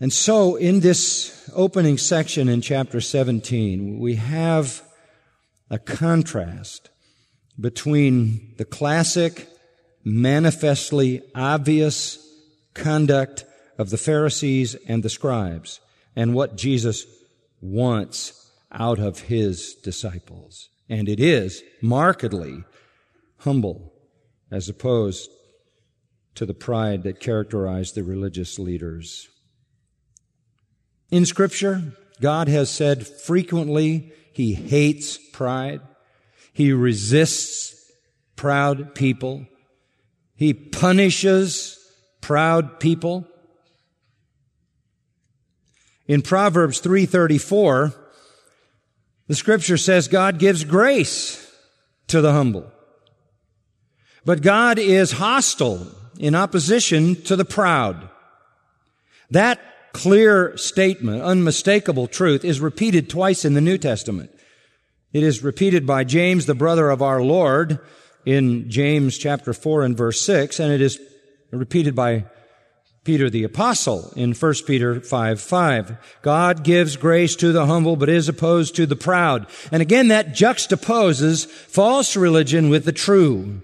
And 0.00 0.12
so, 0.12 0.56
in 0.56 0.80
this 0.80 1.48
opening 1.54 1.96
section 1.96 2.48
in 2.48 2.60
chapter 2.60 3.00
17, 3.00 4.00
we 4.00 4.16
have 4.16 4.82
a 5.70 5.78
contrast 5.78 6.90
between 7.58 8.54
the 8.58 8.64
classic, 8.64 9.48
manifestly 10.02 11.22
obvious 11.34 12.18
conduct 12.74 13.44
of 13.78 13.90
the 13.90 13.96
Pharisees 13.96 14.74
and 14.88 15.02
the 15.02 15.08
scribes 15.08 15.80
and 16.16 16.34
what 16.34 16.56
Jesus 16.56 17.06
wants 17.60 18.50
out 18.72 18.98
of 18.98 19.20
his 19.20 19.74
disciples. 19.74 20.68
And 20.88 21.08
it 21.08 21.20
is 21.20 21.62
markedly 21.80 22.64
humble 23.38 23.91
as 24.52 24.68
opposed 24.68 25.30
to 26.34 26.46
the 26.46 26.54
pride 26.54 27.02
that 27.02 27.20
characterized 27.20 27.94
the 27.94 28.04
religious 28.04 28.58
leaders. 28.58 29.28
In 31.10 31.26
scripture, 31.26 31.94
God 32.20 32.48
has 32.48 32.70
said 32.70 33.06
frequently 33.06 34.12
he 34.32 34.54
hates 34.54 35.18
pride. 35.32 35.80
He 36.52 36.72
resists 36.72 37.90
proud 38.36 38.94
people. 38.94 39.46
He 40.36 40.54
punishes 40.54 41.78
proud 42.20 42.78
people. 42.78 43.26
In 46.06 46.20
Proverbs 46.20 46.80
334, 46.80 47.94
the 49.28 49.34
scripture 49.34 49.76
says 49.78 50.08
God 50.08 50.38
gives 50.38 50.64
grace 50.64 51.50
to 52.08 52.20
the 52.20 52.32
humble. 52.32 52.70
But 54.24 54.42
God 54.42 54.78
is 54.78 55.12
hostile 55.12 55.86
in 56.18 56.34
opposition 56.34 57.20
to 57.22 57.36
the 57.36 57.44
proud. 57.44 58.08
That 59.30 59.60
clear 59.92 60.56
statement, 60.56 61.22
unmistakable 61.22 62.06
truth, 62.06 62.44
is 62.44 62.60
repeated 62.60 63.10
twice 63.10 63.44
in 63.44 63.54
the 63.54 63.60
New 63.60 63.78
Testament. 63.78 64.30
It 65.12 65.22
is 65.22 65.42
repeated 65.42 65.86
by 65.86 66.04
James, 66.04 66.46
the 66.46 66.54
brother 66.54 66.90
of 66.90 67.02
our 67.02 67.22
Lord, 67.22 67.78
in 68.24 68.70
James 68.70 69.18
chapter 69.18 69.52
4 69.52 69.82
and 69.82 69.96
verse 69.96 70.20
6, 70.24 70.60
and 70.60 70.72
it 70.72 70.80
is 70.80 71.00
repeated 71.50 71.94
by 71.94 72.24
Peter 73.04 73.28
the 73.28 73.42
apostle 73.42 74.12
in 74.14 74.32
1 74.32 74.54
Peter 74.66 75.00
5, 75.00 75.40
5. 75.40 76.18
God 76.22 76.62
gives 76.62 76.96
grace 76.96 77.34
to 77.36 77.50
the 77.50 77.66
humble, 77.66 77.96
but 77.96 78.08
is 78.08 78.28
opposed 78.28 78.76
to 78.76 78.86
the 78.86 78.96
proud. 78.96 79.46
And 79.72 79.82
again, 79.82 80.08
that 80.08 80.28
juxtaposes 80.28 81.46
false 81.46 82.16
religion 82.16 82.70
with 82.70 82.84
the 82.84 82.92
true. 82.92 83.62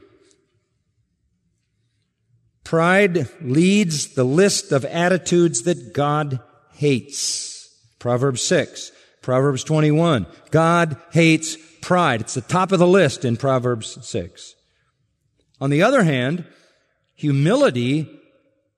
Pride 2.68 3.28
leads 3.40 4.08
the 4.08 4.26
list 4.26 4.72
of 4.72 4.84
attitudes 4.84 5.62
that 5.62 5.94
God 5.94 6.40
hates. 6.74 7.74
Proverbs 7.98 8.42
6, 8.42 8.92
Proverbs 9.22 9.64
21. 9.64 10.26
God 10.50 10.98
hates 11.10 11.56
pride. 11.80 12.20
It's 12.20 12.34
the 12.34 12.42
top 12.42 12.70
of 12.70 12.78
the 12.78 12.86
list 12.86 13.24
in 13.24 13.38
Proverbs 13.38 14.06
6. 14.06 14.54
On 15.62 15.70
the 15.70 15.82
other 15.82 16.02
hand, 16.02 16.44
humility 17.14 18.06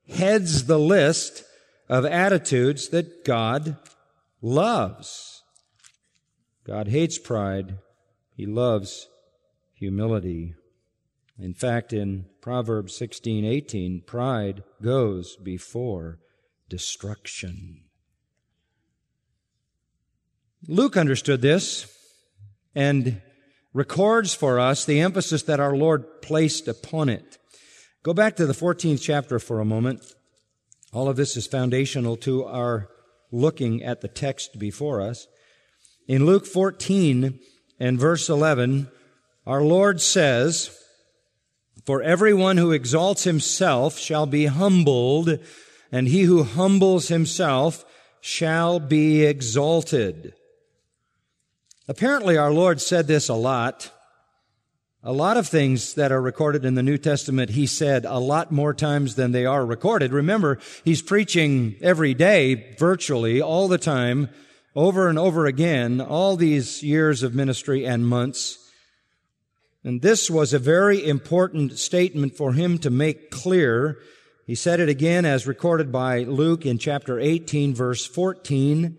heads 0.07 0.67
the 0.67 0.79
list 0.79 1.43
of 1.89 2.05
attitudes 2.05 2.87
that 2.91 3.25
God 3.25 3.75
loves. 4.41 5.43
God 6.65 6.87
hates 6.87 7.19
pride. 7.19 7.77
He 8.37 8.45
loves 8.45 9.09
humility. 9.73 10.55
In 11.41 11.55
fact, 11.55 11.91
in 11.91 12.25
Proverbs 12.39 12.95
16, 12.95 13.43
18, 13.45 14.01
pride 14.01 14.63
goes 14.79 15.35
before 15.37 16.19
destruction. 16.69 17.81
Luke 20.67 20.95
understood 20.95 21.41
this 21.41 21.91
and 22.75 23.23
records 23.73 24.35
for 24.35 24.59
us 24.59 24.85
the 24.85 24.99
emphasis 24.99 25.41
that 25.43 25.59
our 25.59 25.75
Lord 25.75 26.21
placed 26.21 26.67
upon 26.67 27.09
it. 27.09 27.39
Go 28.03 28.13
back 28.13 28.35
to 28.35 28.45
the 28.45 28.53
14th 28.53 29.01
chapter 29.01 29.39
for 29.39 29.59
a 29.59 29.65
moment. 29.65 30.13
All 30.93 31.09
of 31.09 31.15
this 31.15 31.35
is 31.35 31.47
foundational 31.47 32.17
to 32.17 32.45
our 32.45 32.87
looking 33.31 33.81
at 33.81 34.01
the 34.01 34.07
text 34.07 34.59
before 34.59 35.01
us. 35.01 35.25
In 36.07 36.27
Luke 36.27 36.45
14 36.45 37.39
and 37.79 37.99
verse 37.99 38.29
11, 38.29 38.91
our 39.47 39.63
Lord 39.63 40.01
says, 40.01 40.77
For 41.85 42.01
everyone 42.03 42.57
who 42.57 42.71
exalts 42.71 43.23
himself 43.23 43.97
shall 43.97 44.25
be 44.25 44.45
humbled, 44.45 45.39
and 45.91 46.07
he 46.07 46.23
who 46.23 46.43
humbles 46.43 47.07
himself 47.07 47.83
shall 48.21 48.79
be 48.79 49.23
exalted. 49.25 50.35
Apparently, 51.87 52.37
our 52.37 52.51
Lord 52.51 52.79
said 52.79 53.07
this 53.07 53.29
a 53.29 53.33
lot. 53.33 53.91
A 55.03 55.11
lot 55.11 55.35
of 55.35 55.47
things 55.47 55.95
that 55.95 56.11
are 56.11 56.21
recorded 56.21 56.63
in 56.63 56.75
the 56.75 56.83
New 56.83 56.99
Testament, 56.99 57.49
he 57.49 57.65
said 57.65 58.05
a 58.05 58.19
lot 58.19 58.51
more 58.51 58.75
times 58.75 59.15
than 59.15 59.31
they 59.31 59.47
are 59.47 59.65
recorded. 59.65 60.13
Remember, 60.13 60.59
he's 60.85 61.01
preaching 61.01 61.75
every 61.81 62.13
day, 62.13 62.75
virtually, 62.77 63.41
all 63.41 63.67
the 63.67 63.79
time, 63.79 64.29
over 64.75 65.09
and 65.09 65.17
over 65.17 65.47
again, 65.47 65.99
all 65.99 66.35
these 66.35 66.83
years 66.83 67.23
of 67.23 67.33
ministry 67.33 67.83
and 67.87 68.05
months. 68.05 68.60
And 69.83 70.01
this 70.01 70.29
was 70.29 70.53
a 70.53 70.59
very 70.59 71.07
important 71.07 71.79
statement 71.79 72.35
for 72.35 72.53
him 72.53 72.77
to 72.79 72.89
make 72.89 73.31
clear. 73.31 73.97
He 74.45 74.55
said 74.55 74.79
it 74.79 74.89
again 74.89 75.25
as 75.25 75.47
recorded 75.47 75.91
by 75.91 76.19
Luke 76.23 76.65
in 76.65 76.77
chapter 76.77 77.19
18 77.19 77.73
verse 77.73 78.05
14. 78.05 78.97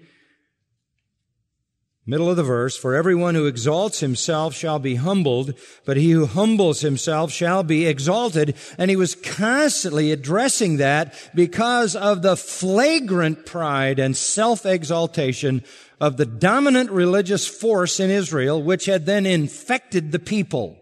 Middle 2.04 2.28
of 2.28 2.36
the 2.36 2.42
verse, 2.42 2.76
for 2.76 2.96
everyone 2.96 3.36
who 3.36 3.46
exalts 3.46 4.00
himself 4.00 4.54
shall 4.54 4.80
be 4.80 4.96
humbled, 4.96 5.54
but 5.84 5.96
he 5.96 6.10
who 6.10 6.26
humbles 6.26 6.80
himself 6.80 7.30
shall 7.30 7.62
be 7.62 7.86
exalted. 7.86 8.56
And 8.76 8.90
he 8.90 8.96
was 8.96 9.14
constantly 9.14 10.10
addressing 10.10 10.78
that 10.78 11.14
because 11.32 11.94
of 11.94 12.22
the 12.22 12.36
flagrant 12.36 13.46
pride 13.46 14.00
and 14.00 14.16
self-exaltation 14.16 15.62
of 16.02 16.16
the 16.16 16.26
dominant 16.26 16.90
religious 16.90 17.46
force 17.46 18.00
in 18.00 18.10
Israel, 18.10 18.60
which 18.60 18.86
had 18.86 19.06
then 19.06 19.24
infected 19.24 20.10
the 20.10 20.18
people. 20.18 20.76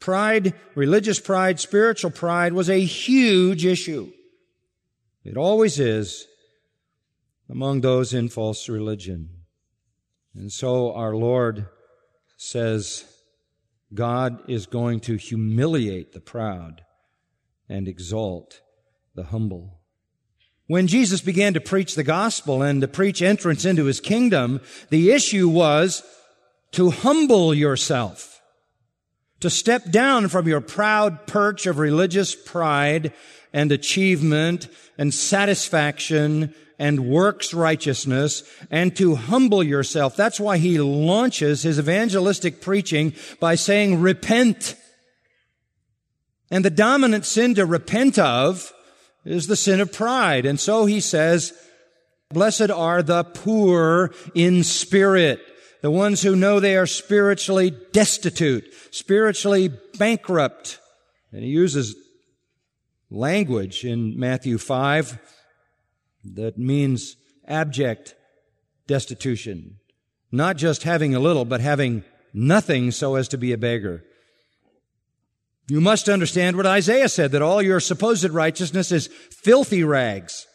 Pride, 0.00 0.54
religious 0.74 1.20
pride, 1.20 1.60
spiritual 1.60 2.10
pride 2.10 2.52
was 2.52 2.68
a 2.68 2.80
huge 2.80 3.64
issue. 3.64 4.10
It 5.22 5.36
always 5.36 5.78
is 5.78 6.26
among 7.48 7.80
those 7.80 8.12
in 8.12 8.28
false 8.28 8.68
religion. 8.68 9.30
And 10.34 10.50
so 10.50 10.92
our 10.92 11.14
Lord 11.14 11.68
says, 12.36 13.04
God 13.94 14.50
is 14.50 14.66
going 14.66 14.98
to 15.02 15.14
humiliate 15.14 16.10
the 16.10 16.20
proud 16.20 16.82
and 17.68 17.86
exalt 17.86 18.62
the 19.14 19.26
humble. 19.26 19.75
When 20.66 20.88
Jesus 20.88 21.20
began 21.20 21.54
to 21.54 21.60
preach 21.60 21.94
the 21.94 22.02
gospel 22.02 22.62
and 22.62 22.80
to 22.80 22.88
preach 22.88 23.22
entrance 23.22 23.64
into 23.64 23.84
his 23.84 24.00
kingdom, 24.00 24.60
the 24.90 25.12
issue 25.12 25.48
was 25.48 26.02
to 26.72 26.90
humble 26.90 27.54
yourself. 27.54 28.40
To 29.40 29.50
step 29.50 29.90
down 29.90 30.28
from 30.28 30.48
your 30.48 30.60
proud 30.60 31.26
perch 31.26 31.66
of 31.66 31.78
religious 31.78 32.34
pride 32.34 33.12
and 33.52 33.70
achievement 33.70 34.68
and 34.98 35.14
satisfaction 35.14 36.52
and 36.78 37.08
works 37.08 37.54
righteousness 37.54 38.42
and 38.70 38.94
to 38.96 39.14
humble 39.14 39.62
yourself. 39.62 40.16
That's 40.16 40.40
why 40.40 40.58
he 40.58 40.78
launches 40.78 41.62
his 41.62 41.78
evangelistic 41.78 42.60
preaching 42.60 43.14
by 43.40 43.54
saying, 43.54 44.00
repent. 44.00 44.74
And 46.50 46.64
the 46.64 46.70
dominant 46.70 47.24
sin 47.24 47.54
to 47.54 47.66
repent 47.66 48.18
of 48.18 48.72
is 49.26 49.46
the 49.48 49.56
sin 49.56 49.80
of 49.80 49.92
pride. 49.92 50.46
And 50.46 50.58
so 50.58 50.86
he 50.86 51.00
says, 51.00 51.52
blessed 52.30 52.70
are 52.70 53.02
the 53.02 53.24
poor 53.24 54.14
in 54.34 54.62
spirit. 54.62 55.40
The 55.82 55.90
ones 55.90 56.22
who 56.22 56.36
know 56.36 56.58
they 56.58 56.76
are 56.76 56.86
spiritually 56.86 57.70
destitute, 57.92 58.64
spiritually 58.90 59.70
bankrupt. 59.98 60.78
And 61.32 61.42
he 61.42 61.50
uses 61.50 61.94
language 63.10 63.84
in 63.84 64.18
Matthew 64.18 64.58
5 64.58 65.18
that 66.34 66.58
means 66.58 67.16
abject 67.46 68.14
destitution. 68.86 69.76
Not 70.32 70.56
just 70.56 70.82
having 70.82 71.14
a 71.14 71.20
little, 71.20 71.44
but 71.44 71.60
having 71.60 72.04
nothing 72.32 72.90
so 72.90 73.14
as 73.14 73.28
to 73.28 73.38
be 73.38 73.52
a 73.52 73.58
beggar. 73.58 74.04
You 75.68 75.80
must 75.80 76.08
understand 76.08 76.56
what 76.56 76.66
Isaiah 76.66 77.08
said, 77.08 77.32
that 77.32 77.42
all 77.42 77.60
your 77.60 77.80
supposed 77.80 78.28
righteousness 78.30 78.92
is 78.92 79.08
filthy 79.30 79.82
rags. 79.82 80.46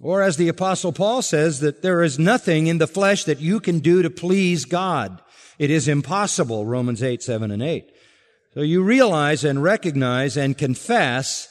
Or 0.00 0.22
as 0.22 0.36
the 0.36 0.48
apostle 0.48 0.92
Paul 0.92 1.22
says, 1.22 1.60
that 1.60 1.82
there 1.82 2.02
is 2.02 2.18
nothing 2.18 2.66
in 2.66 2.78
the 2.78 2.86
flesh 2.86 3.24
that 3.24 3.40
you 3.40 3.60
can 3.60 3.78
do 3.78 4.02
to 4.02 4.10
please 4.10 4.64
God. 4.64 5.22
It 5.58 5.70
is 5.70 5.88
impossible, 5.88 6.66
Romans 6.66 7.02
8, 7.02 7.22
7, 7.22 7.50
and 7.50 7.62
8. 7.62 7.90
So 8.54 8.60
you 8.60 8.82
realize 8.82 9.44
and 9.44 9.62
recognize 9.62 10.36
and 10.36 10.58
confess 10.58 11.48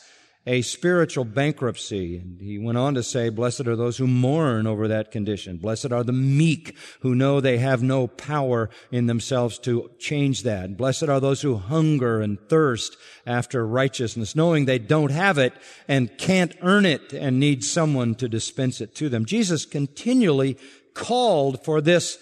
a 0.47 0.61
spiritual 0.61 1.25
bankruptcy. 1.25 2.17
And 2.17 2.39
he 2.39 2.59
went 2.59 2.77
on 2.77 2.93
to 2.93 3.03
say, 3.03 3.29
blessed 3.29 3.67
are 3.67 3.75
those 3.75 3.97
who 3.97 4.05
mourn 4.05 4.67
over 4.67 4.87
that 4.87 5.11
condition. 5.11 5.57
Blessed 5.57 5.91
are 5.91 6.03
the 6.03 6.13
meek 6.13 6.77
who 6.99 7.15
know 7.15 7.41
they 7.41 7.57
have 7.57 7.81
no 7.81 8.07
power 8.07 8.69
in 8.91 9.07
themselves 9.07 9.57
to 9.59 9.89
change 9.97 10.43
that. 10.43 10.77
Blessed 10.77 11.03
are 11.03 11.19
those 11.19 11.41
who 11.41 11.55
hunger 11.55 12.21
and 12.21 12.39
thirst 12.47 12.95
after 13.25 13.65
righteousness, 13.65 14.35
knowing 14.35 14.65
they 14.65 14.79
don't 14.79 15.11
have 15.11 15.37
it 15.37 15.53
and 15.87 16.15
can't 16.17 16.55
earn 16.61 16.85
it 16.85 17.11
and 17.11 17.39
need 17.39 17.63
someone 17.63 18.13
to 18.15 18.29
dispense 18.29 18.81
it 18.81 18.93
to 18.95 19.09
them. 19.09 19.25
Jesus 19.25 19.65
continually 19.65 20.57
called 20.93 21.65
for 21.65 21.81
this 21.81 22.19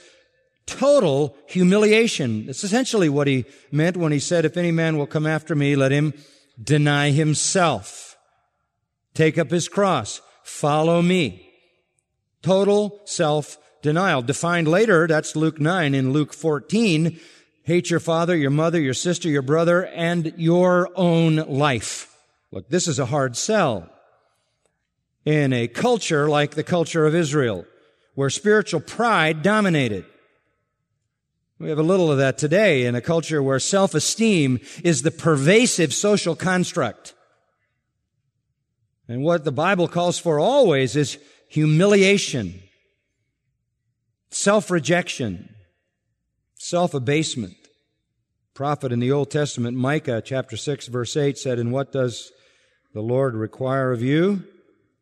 total 0.65 1.35
humiliation. 1.47 2.45
It's 2.47 2.63
essentially 2.63 3.09
what 3.09 3.27
he 3.27 3.43
meant 3.69 3.97
when 3.97 4.13
he 4.13 4.19
said, 4.19 4.45
if 4.45 4.55
any 4.55 4.71
man 4.71 4.97
will 4.97 5.07
come 5.07 5.27
after 5.27 5.55
me, 5.55 5.75
let 5.75 5.91
him 5.91 6.13
deny 6.61 7.11
himself 7.11 8.02
take 9.13 9.37
up 9.37 9.51
his 9.51 9.67
cross, 9.67 10.21
follow 10.43 11.01
me. 11.01 11.49
Total 12.41 12.99
self-denial. 13.05 14.21
Defined 14.21 14.67
later, 14.67 15.07
that's 15.07 15.35
Luke 15.35 15.59
9. 15.59 15.95
In 15.95 16.11
Luke 16.11 16.33
14, 16.33 17.19
hate 17.63 17.89
your 17.89 17.99
father, 17.99 18.35
your 18.35 18.51
mother, 18.51 18.79
your 18.79 18.93
sister, 18.93 19.29
your 19.29 19.41
brother, 19.41 19.85
and 19.85 20.33
your 20.37 20.89
own 20.95 21.37
life. 21.37 22.15
Look, 22.51 22.69
this 22.69 22.87
is 22.87 22.99
a 22.99 23.05
hard 23.05 23.37
sell. 23.37 23.89
In 25.25 25.53
a 25.53 25.69
culture 25.69 26.29
like 26.29 26.55
the 26.55 26.63
culture 26.63 27.05
of 27.05 27.15
Israel, 27.15 27.65
where 28.15 28.29
spiritual 28.29 28.81
pride 28.81 29.41
dominated. 29.41 30.05
We 31.59 31.69
have 31.69 31.79
a 31.79 31.83
little 31.83 32.11
of 32.11 32.17
that 32.17 32.37
today 32.37 32.85
in 32.85 32.93
a 32.93 33.01
culture 33.01 33.41
where 33.41 33.59
self-esteem 33.59 34.59
is 34.83 35.01
the 35.01 35.11
pervasive 35.11 35.93
social 35.93 36.35
construct. 36.35 37.13
And 39.13 39.21
what 39.21 39.43
the 39.43 39.51
Bible 39.51 39.87
calls 39.87 40.17
for 40.17 40.39
always 40.39 40.95
is 40.95 41.19
humiliation, 41.47 42.63
self-rejection, 44.31 45.53
self-abasement. 46.55 47.53
Prophet 48.55 48.91
in 48.91 48.99
the 48.99 49.11
Old 49.11 49.29
Testament, 49.29 49.77
Micah 49.77 50.19
chapter 50.25 50.57
6 50.57 50.87
verse 50.87 51.15
8 51.15 51.37
said, 51.37 51.59
And 51.59 51.71
what 51.71 51.91
does 51.91 52.31
the 52.95 53.01
Lord 53.01 53.35
require 53.35 53.91
of 53.91 54.01
you? 54.01 54.45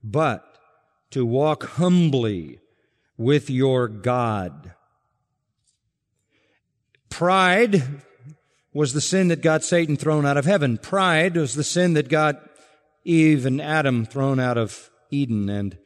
But 0.03 0.43
to 1.12 1.25
walk 1.25 1.63
humbly 1.63 2.59
with 3.15 3.49
your 3.49 3.88
God. 3.88 4.73
Pride 7.09 8.01
was 8.73 8.91
the 8.91 8.99
sin 8.99 9.29
that 9.29 9.41
got 9.41 9.63
Satan 9.63 9.95
thrown 9.95 10.25
out 10.25 10.36
of 10.36 10.43
heaven. 10.43 10.77
Pride 10.77 11.38
was 11.38 11.55
the 11.55 11.63
sin 11.63 11.93
that 11.93 12.09
got 12.09 12.50
Eve 13.03 13.45
and 13.45 13.61
Adam 13.61 14.05
thrown 14.05 14.39
out 14.39 14.57
of 14.57 14.89
Eden 15.09 15.49
and 15.49 15.77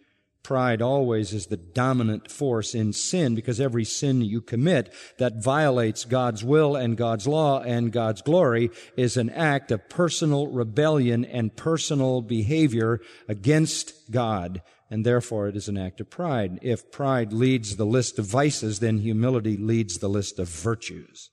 pride 0.45 0.80
always 0.80 1.34
is 1.34 1.47
the 1.47 1.58
dominant 1.58 2.30
force 2.30 2.75
in 2.75 2.93
sin 2.93 3.34
because 3.34 3.60
every 3.60 3.84
sin 3.84 4.21
you 4.21 4.39
commit 4.39 4.93
that 5.17 5.43
violates 5.43 6.06
God's 6.06 6.43
will 6.43 6.75
and 6.75 6.95
God's 6.95 7.28
law 7.28 7.62
and 7.62 7.91
God's 7.91 8.21
glory 8.21 8.69
is 8.95 9.17
an 9.17 9.32
act 9.32 9.71
of 9.71 9.89
personal 9.89 10.47
rebellion 10.47 11.25
and 11.25 11.56
personal 11.56 12.21
behavior 12.21 13.01
against 13.28 14.12
God. 14.12 14.62
And 14.91 15.04
therefore 15.04 15.47
it 15.47 15.56
is 15.56 15.67
an 15.67 15.80
act 15.80 15.99
of 15.99 16.12
pride. 16.12 16.60
If 16.62 16.91
pride 16.91 17.34
leads 17.34 17.75
the 17.75 17.86
list 17.86 18.19
of 18.19 18.25
vices, 18.25 18.80
then 18.80 18.99
humility 18.99 19.58
leads 19.58 19.97
the 19.97 20.10
list 20.10 20.38
of 20.38 20.47
virtues. 20.47 21.32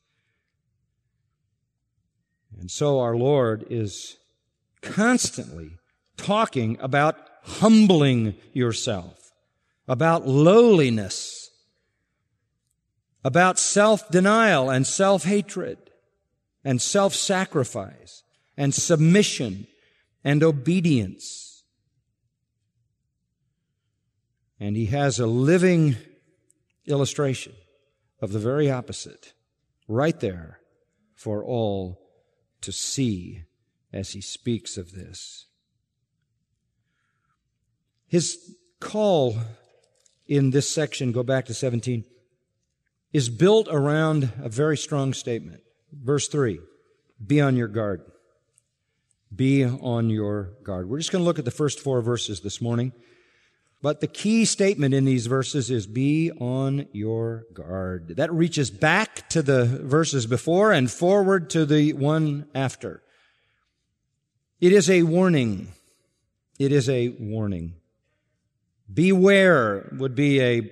And 2.58 2.70
so 2.70 2.98
our 2.98 3.14
Lord 3.14 3.66
is 3.68 4.16
constantly 4.82 5.78
talking 6.16 6.76
about 6.80 7.16
humbling 7.44 8.34
yourself, 8.52 9.32
about 9.88 10.26
lowliness, 10.26 11.50
about 13.24 13.58
self-denial 13.58 14.68
and 14.68 14.86
self-hatred 14.86 15.78
and 16.64 16.82
self-sacrifice 16.82 18.22
and 18.56 18.74
submission 18.74 19.66
and 20.24 20.42
obedience. 20.42 21.64
And 24.60 24.76
he 24.76 24.86
has 24.86 25.18
a 25.18 25.26
living 25.26 25.96
illustration 26.86 27.54
of 28.20 28.32
the 28.32 28.38
very 28.38 28.70
opposite 28.70 29.34
right 29.88 30.18
there 30.20 30.60
for 31.16 31.44
all 31.44 32.00
to 32.60 32.70
see 32.70 33.42
as 33.92 34.10
he 34.10 34.20
speaks 34.20 34.76
of 34.76 34.92
this. 34.92 35.46
His 38.08 38.56
call 38.80 39.36
in 40.26 40.50
this 40.50 40.68
section, 40.68 41.12
go 41.12 41.22
back 41.22 41.46
to 41.46 41.54
17, 41.54 42.04
is 43.12 43.28
built 43.28 43.68
around 43.70 44.32
a 44.42 44.48
very 44.48 44.76
strong 44.76 45.12
statement. 45.12 45.62
Verse 45.92 46.28
3 46.28 46.60
Be 47.24 47.40
on 47.40 47.56
your 47.56 47.68
guard. 47.68 48.02
Be 49.34 49.64
on 49.64 50.10
your 50.10 50.52
guard. 50.62 50.88
We're 50.88 50.98
just 50.98 51.10
going 51.10 51.22
to 51.22 51.26
look 51.26 51.38
at 51.38 51.44
the 51.44 51.50
first 51.50 51.80
four 51.80 52.02
verses 52.02 52.40
this 52.40 52.60
morning. 52.60 52.92
But 53.80 54.00
the 54.00 54.06
key 54.06 54.44
statement 54.44 54.94
in 54.94 55.04
these 55.04 55.26
verses 55.26 55.70
is 55.70 55.88
be 55.88 56.30
on 56.30 56.86
your 56.92 57.46
guard. 57.52 58.14
That 58.16 58.32
reaches 58.32 58.70
back 58.70 59.28
to 59.30 59.42
the 59.42 59.64
verses 59.64 60.26
before 60.26 60.70
and 60.70 60.90
forward 60.90 61.50
to 61.50 61.66
the 61.66 61.92
one 61.94 62.46
after. 62.54 63.02
It 64.62 64.72
is 64.72 64.88
a 64.88 65.02
warning. 65.02 65.72
It 66.56 66.70
is 66.70 66.88
a 66.88 67.08
warning. 67.18 67.74
Beware 68.94 69.92
would 69.98 70.14
be 70.14 70.40
a 70.40 70.70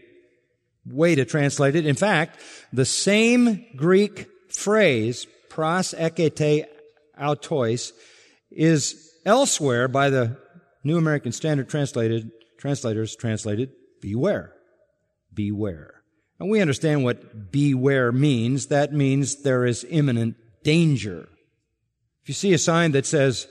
way 0.87 1.16
to 1.16 1.24
translate 1.24 1.74
it. 1.74 1.87
In 1.87 1.96
fact, 1.96 2.38
the 2.72 2.85
same 2.85 3.66
Greek 3.74 4.29
phrase, 4.48 5.26
pros 5.48 5.92
ekete 5.98 6.66
autois, 7.20 7.90
is 8.53 9.11
elsewhere 9.26 9.88
by 9.88 10.09
the 10.09 10.38
New 10.85 10.96
American 10.96 11.33
Standard 11.33 11.68
translated, 11.68 12.31
translators 12.59 13.16
translated, 13.16 13.72
beware. 14.00 14.53
Beware. 15.35 16.05
And 16.38 16.48
we 16.48 16.61
understand 16.61 17.03
what 17.03 17.50
beware 17.50 18.12
means. 18.12 18.66
That 18.66 18.92
means 18.92 19.42
there 19.42 19.66
is 19.66 19.85
imminent 19.90 20.37
danger. 20.62 21.29
If 22.22 22.29
you 22.29 22.35
see 22.35 22.53
a 22.53 22.59
sign 22.59 22.92
that 22.92 23.05
says, 23.05 23.48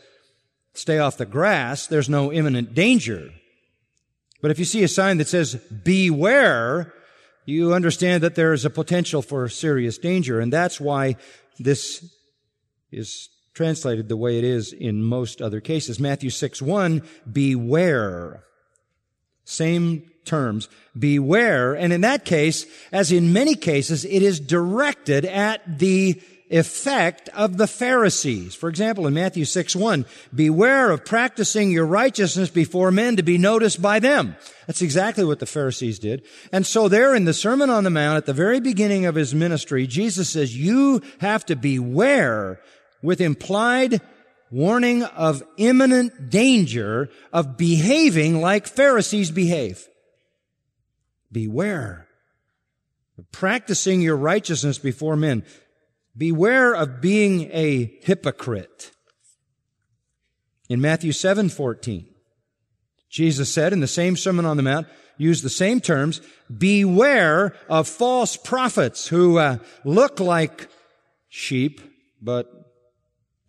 stay 0.80 1.00
off 1.00 1.18
the 1.18 1.26
grass, 1.26 1.88
there's 1.88 2.10
no 2.10 2.32
imminent 2.32 2.74
danger. 2.74 3.32
But 4.42 4.52
if 4.52 4.60
you 4.60 4.66
see 4.66 4.84
a 4.84 4.88
sign 4.88 5.18
that 5.18 5.28
says 5.28 5.56
beware, 5.56 6.94
you 7.46 7.74
understand 7.74 8.24
that 8.24 8.36
there 8.36 8.54
is 8.54 8.66
a 8.66 8.70
potential 8.70 9.22
for 9.22 9.50
serious 9.50 9.98
danger. 9.98 10.40
And 10.40 10.54
that's 10.54 10.80
why 10.80 11.16
this 11.58 12.06
is 12.92 13.30
translated 13.54 14.08
the 14.08 14.18
way 14.18 14.38
it 14.38 14.44
is 14.44 14.72
in 14.72 15.04
most 15.04 15.42
other 15.42 15.60
cases. 15.60 16.00
Matthew 16.00 16.30
6 16.30 16.62
1, 16.62 17.02
beware. 17.32 18.44
Same 19.44 20.10
terms. 20.26 20.70
Beware. 20.98 21.74
And 21.74 21.92
in 21.92 22.02
that 22.02 22.24
case, 22.24 22.66
as 22.92 23.12
in 23.12 23.34
many 23.34 23.56
cases, 23.56 24.06
it 24.06 24.22
is 24.22 24.40
directed 24.40 25.26
at 25.26 25.80
the 25.80 26.22
effect 26.50 27.30
of 27.30 27.58
the 27.58 27.68
Pharisees. 27.68 28.56
For 28.56 28.70
example, 28.70 29.06
in 29.08 29.14
Matthew 29.14 29.46
6 29.46 29.76
1, 29.76 30.06
beware 30.34 30.92
of 30.92 31.06
practicing 31.06 31.72
your 31.72 31.86
righteousness 31.86 32.50
before 32.50 32.92
men 32.92 33.16
to 33.18 33.24
be 33.24 33.38
noticed 33.38 33.82
by 33.82 34.00
them. 34.00 34.36
That's 34.68 34.82
exactly 34.82 35.24
what 35.24 35.40
the 35.40 35.46
Pharisees 35.46 36.00
did. 36.00 36.24
And 36.52 36.66
so 36.66 36.88
there 36.88 37.16
in 37.16 37.26
the 37.26 37.34
Sermon 37.34 37.70
on 37.70 37.84
the 37.84 37.90
Mount, 37.90 38.18
at 38.18 38.26
the 38.26 38.34
very 38.34 38.60
beginning 38.60 39.06
of 39.06 39.16
his 39.16 39.34
ministry, 39.34 39.88
Jesus 39.88 40.30
says, 40.30 40.56
you 40.56 41.02
have 41.20 41.46
to 41.48 41.56
beware 41.56 42.60
with 43.02 43.22
implied 43.22 44.02
warning 44.52 45.04
of 45.04 45.44
imminent 45.58 46.30
danger 46.30 47.10
of 47.32 47.58
behaving 47.58 48.42
like 48.42 48.68
Pharisees 48.68 49.32
behave. 49.32 49.88
Beware 51.32 52.08
practicing 53.32 54.02
your 54.02 54.16
righteousness 54.16 54.78
before 54.78 55.16
men. 55.16 55.44
Beware 56.18 56.74
of 56.74 57.02
being 57.02 57.50
a 57.52 57.98
hypocrite. 58.02 58.92
In 60.68 60.82
Matthew 60.82 61.12
7 61.12 61.50
14, 61.50 62.08
Jesus 63.10 63.52
said 63.52 63.74
in 63.74 63.80
the 63.80 63.88
same 63.88 64.16
Sermon 64.16 64.46
on 64.46 64.58
the 64.58 64.64
Mount, 64.64 64.88
use 65.18 65.42
the 65.42 65.50
same 65.50 65.82
terms, 65.82 66.22
beware 66.56 67.56
of 67.68 67.88
false 67.88 68.38
prophets 68.38 69.08
who 69.08 69.38
uh, 69.38 69.58
look 69.84 70.20
like 70.20 70.70
sheep, 71.28 71.82
but, 72.22 72.48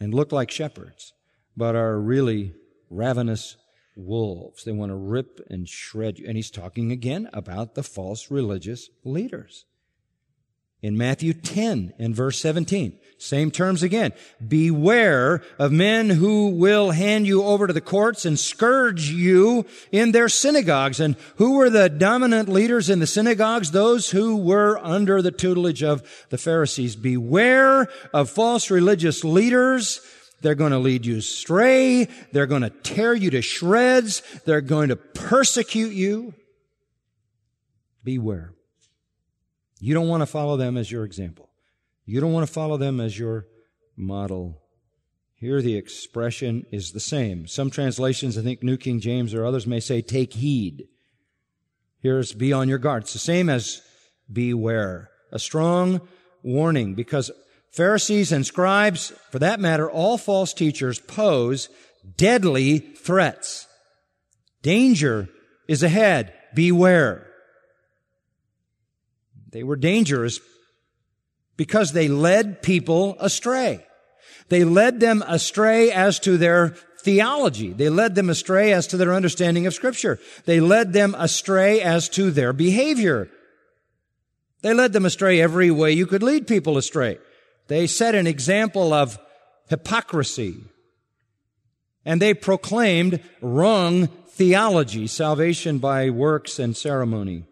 and 0.01 0.14
look 0.14 0.33
like 0.33 0.51
shepherds, 0.51 1.12
but 1.57 1.77
are 1.77 1.99
really 1.99 2.55
ravenous 2.88 3.57
wolves. 3.96 4.64
They 4.64 4.73
want 4.73 4.90
to 4.90 4.96
rip 4.96 5.40
and 5.49 5.68
shred 5.68 6.18
you. 6.18 6.27
And 6.27 6.37
he's 6.37 6.51
talking 6.51 6.90
again 6.90 7.29
about 7.33 7.75
the 7.75 7.83
false 7.83 8.31
religious 8.31 8.88
leaders. 9.05 9.64
In 10.83 10.97
Matthew 10.97 11.35
10 11.35 11.93
and 11.99 12.14
verse 12.14 12.38
17, 12.40 12.99
same 13.19 13.51
terms 13.51 13.83
again. 13.83 14.12
Beware 14.47 15.43
of 15.59 15.73
men 15.73 16.09
who 16.09 16.49
will 16.49 16.90
hand 16.90 17.27
you 17.27 17.43
over 17.43 17.66
to 17.66 17.73
the 17.73 17.83
courts 17.83 18.25
and 18.25 18.38
scourge 18.38 19.11
you 19.11 19.66
in 19.93 20.12
their 20.12 20.31
synagogues. 20.31 21.01
And 21.01 21.16
who 21.37 21.57
were 21.57 21.69
the 21.69 21.90
dominant 21.90 22.49
leaders 22.49 22.88
in 22.88 22.99
the 22.99 23.07
synagogues? 23.07 23.73
Those 23.73 24.11
who 24.11 24.37
were 24.37 24.79
under 24.79 25.21
the 25.21 25.31
tutelage 25.31 25.83
of 25.83 26.03
the 26.31 26.38
Pharisees. 26.38 26.97
Beware 26.97 27.88
of 28.14 28.31
false 28.31 28.71
religious 28.71 29.23
leaders 29.23 30.01
they're 30.43 30.55
going 30.55 30.73
to 30.73 30.79
lead 30.79 31.05
you 31.05 31.19
astray. 31.19 32.09
They're 32.33 32.47
going 32.47 32.62
to 32.62 32.71
tear 32.71 33.14
you 33.14 33.31
to 33.31 33.43
shreds. 33.43 34.23
They're 34.45 34.61
going 34.61 34.88
to 34.88 34.97
persecute 34.97 35.93
you. 35.93 36.35
Beware. 38.03 38.53
You 39.81 39.95
don't 39.95 40.09
want 40.09 40.21
to 40.21 40.27
follow 40.27 40.57
them 40.57 40.77
as 40.77 40.90
your 40.90 41.05
example. 41.05 41.51
You 42.05 42.21
don't 42.21 42.33
want 42.33 42.47
to 42.47 42.53
follow 42.53 42.77
them 42.77 43.01
as 43.01 43.19
your 43.19 43.47
model. 43.97 44.62
Here 45.35 45.62
the 45.62 45.77
expression 45.77 46.66
is 46.71 46.93
the 46.93 47.01
same. 47.01 47.47
Some 47.47 47.71
translations, 47.71 48.37
I 48.37 48.43
think 48.43 48.62
New 48.62 48.77
King 48.77 49.01
James 49.01 49.33
or 49.33 49.45
others 49.45 49.66
may 49.66 49.81
say, 49.81 50.03
take 50.03 50.35
heed. 50.35 50.87
Here's 52.01 52.33
be 52.33 52.53
on 52.53 52.69
your 52.69 52.79
guard. 52.79 53.05
It's 53.05 53.14
the 53.14 53.19
same 53.19 53.49
as 53.49 53.81
beware. 54.31 55.11
A 55.33 55.38
strong 55.38 56.01
warning 56.43 56.95
because 56.95 57.31
Pharisees 57.73 58.33
and 58.33 58.45
scribes, 58.45 59.12
for 59.31 59.38
that 59.38 59.61
matter, 59.61 59.90
all 59.90 60.19
false 60.19 60.53
teachers 60.53 60.99
pose 60.99 61.69
deadly 62.16 62.79
threats. 62.79 63.66
Danger 64.62 65.29
is 65.69 65.83
ahead. 65.83 66.35
Beware. 66.55 67.30
They 69.51 69.63
were 69.63 69.77
dangerous 69.77 70.41
because 71.57 71.93
they 71.93 72.09
led 72.09 72.63
people 72.63 73.17
astray. 73.21 73.85
They 74.49 74.65
led 74.65 75.01
them 75.01 75.23
astray 75.27 75.93
as 75.93 76.19
to 76.21 76.37
their 76.37 76.71
theology. 77.03 77.73
They 77.73 77.89
led 77.89 78.15
them 78.15 78.31
astray 78.31 78.73
as 78.73 78.87
to 78.89 78.97
their 78.97 79.15
understanding 79.15 79.67
of 79.67 79.75
scripture. 79.75 80.19
They 80.45 80.61
led 80.61 80.93
them 80.93 81.15
astray 81.19 81.81
as 81.81 82.09
to 82.11 82.31
their 82.31 82.53
behavior. 82.53 83.29
They 84.63 84.75
led 84.75 84.93
them 84.93 85.07
astray 85.07 85.41
every 85.41 85.71
way 85.71 85.93
you 85.93 86.07
could 86.07 86.23
lead 86.23 86.47
people 86.47 86.77
astray. 86.77 87.19
They 87.69 87.87
set 87.87 88.15
an 88.15 88.27
example 88.27 88.93
of 88.93 89.19
hypocrisy. 89.69 90.57
And 92.05 92.21
they 92.21 92.35
proclaimed 92.35 93.21
wrong 93.41 94.09
theology, 94.29 95.07
salvation 95.07 95.79
by 95.79 96.11
works 96.11 96.59
and 96.59 96.77
ceremony. 96.77 97.45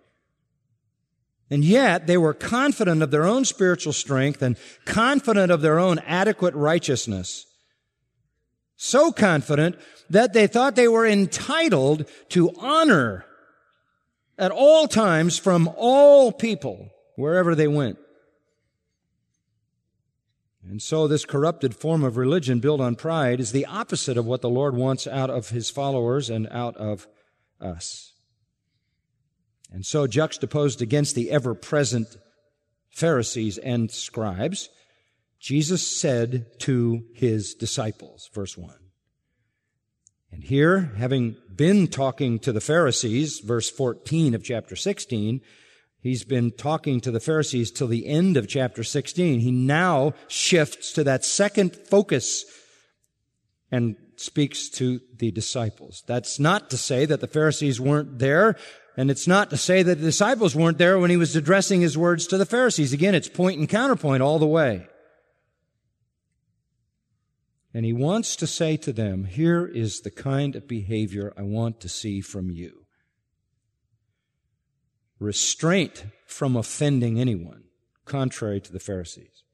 And 1.50 1.64
yet 1.64 2.06
they 2.06 2.18
were 2.18 2.34
confident 2.34 3.02
of 3.02 3.10
their 3.10 3.24
own 3.24 3.44
spiritual 3.44 3.92
strength 3.92 4.42
and 4.42 4.56
confident 4.84 5.50
of 5.50 5.62
their 5.62 5.78
own 5.78 5.98
adequate 6.00 6.54
righteousness. 6.54 7.46
So 8.76 9.10
confident 9.10 9.76
that 10.10 10.34
they 10.34 10.46
thought 10.46 10.76
they 10.76 10.88
were 10.88 11.06
entitled 11.06 12.08
to 12.30 12.52
honor 12.58 13.24
at 14.38 14.52
all 14.52 14.86
times 14.86 15.38
from 15.38 15.68
all 15.76 16.30
people, 16.30 16.90
wherever 17.16 17.54
they 17.54 17.66
went. 17.66 17.98
And 20.62 20.82
so 20.82 21.08
this 21.08 21.24
corrupted 21.24 21.74
form 21.74 22.04
of 22.04 22.18
religion 22.18 22.60
built 22.60 22.80
on 22.80 22.94
pride 22.94 23.40
is 23.40 23.52
the 23.52 23.66
opposite 23.66 24.18
of 24.18 24.26
what 24.26 24.42
the 24.42 24.50
Lord 24.50 24.76
wants 24.76 25.06
out 25.06 25.30
of 25.30 25.48
his 25.48 25.70
followers 25.70 26.28
and 26.28 26.46
out 26.50 26.76
of 26.76 27.08
us. 27.60 28.07
And 29.70 29.84
so 29.84 30.06
juxtaposed 30.06 30.80
against 30.80 31.14
the 31.14 31.30
ever 31.30 31.54
present 31.54 32.16
Pharisees 32.90 33.58
and 33.58 33.90
scribes, 33.90 34.68
Jesus 35.38 35.86
said 35.86 36.46
to 36.60 37.04
his 37.14 37.54
disciples, 37.54 38.30
verse 38.34 38.56
1. 38.56 38.74
And 40.32 40.44
here, 40.44 40.92
having 40.96 41.36
been 41.54 41.86
talking 41.88 42.38
to 42.40 42.52
the 42.52 42.60
Pharisees, 42.60 43.40
verse 43.40 43.70
14 43.70 44.34
of 44.34 44.42
chapter 44.42 44.76
16, 44.76 45.40
He's 46.00 46.24
been 46.24 46.52
talking 46.52 47.00
to 47.00 47.10
the 47.10 47.20
Pharisees 47.20 47.70
till 47.70 47.88
the 47.88 48.06
end 48.06 48.36
of 48.36 48.48
chapter 48.48 48.84
16. 48.84 49.40
He 49.40 49.50
now 49.50 50.14
shifts 50.28 50.92
to 50.92 51.04
that 51.04 51.24
second 51.24 51.74
focus 51.74 52.44
and 53.70 53.96
speaks 54.16 54.68
to 54.70 55.00
the 55.16 55.32
disciples. 55.32 56.04
That's 56.06 56.38
not 56.38 56.70
to 56.70 56.76
say 56.76 57.04
that 57.04 57.20
the 57.20 57.26
Pharisees 57.26 57.80
weren't 57.80 58.20
there, 58.20 58.56
and 58.98 59.12
it's 59.12 59.28
not 59.28 59.48
to 59.50 59.56
say 59.56 59.84
that 59.84 59.94
the 59.94 60.04
disciples 60.04 60.56
weren't 60.56 60.76
there 60.76 60.98
when 60.98 61.08
he 61.08 61.16
was 61.16 61.36
addressing 61.36 61.80
his 61.80 61.96
words 61.96 62.26
to 62.26 62.36
the 62.36 62.44
Pharisees. 62.44 62.92
Again, 62.92 63.14
it's 63.14 63.28
point 63.28 63.56
and 63.60 63.68
counterpoint 63.68 64.24
all 64.24 64.40
the 64.40 64.46
way. 64.46 64.88
And 67.72 67.86
he 67.86 67.92
wants 67.92 68.34
to 68.34 68.46
say 68.48 68.76
to 68.78 68.92
them, 68.92 69.26
here 69.26 69.64
is 69.64 70.00
the 70.00 70.10
kind 70.10 70.56
of 70.56 70.66
behavior 70.66 71.32
I 71.38 71.42
want 71.42 71.80
to 71.82 71.88
see 71.88 72.20
from 72.20 72.50
you 72.50 72.86
restraint 75.20 76.04
from 76.26 76.56
offending 76.56 77.20
anyone, 77.20 77.64
contrary 78.04 78.60
to 78.60 78.72
the 78.72 78.80
Pharisees, 78.80 79.44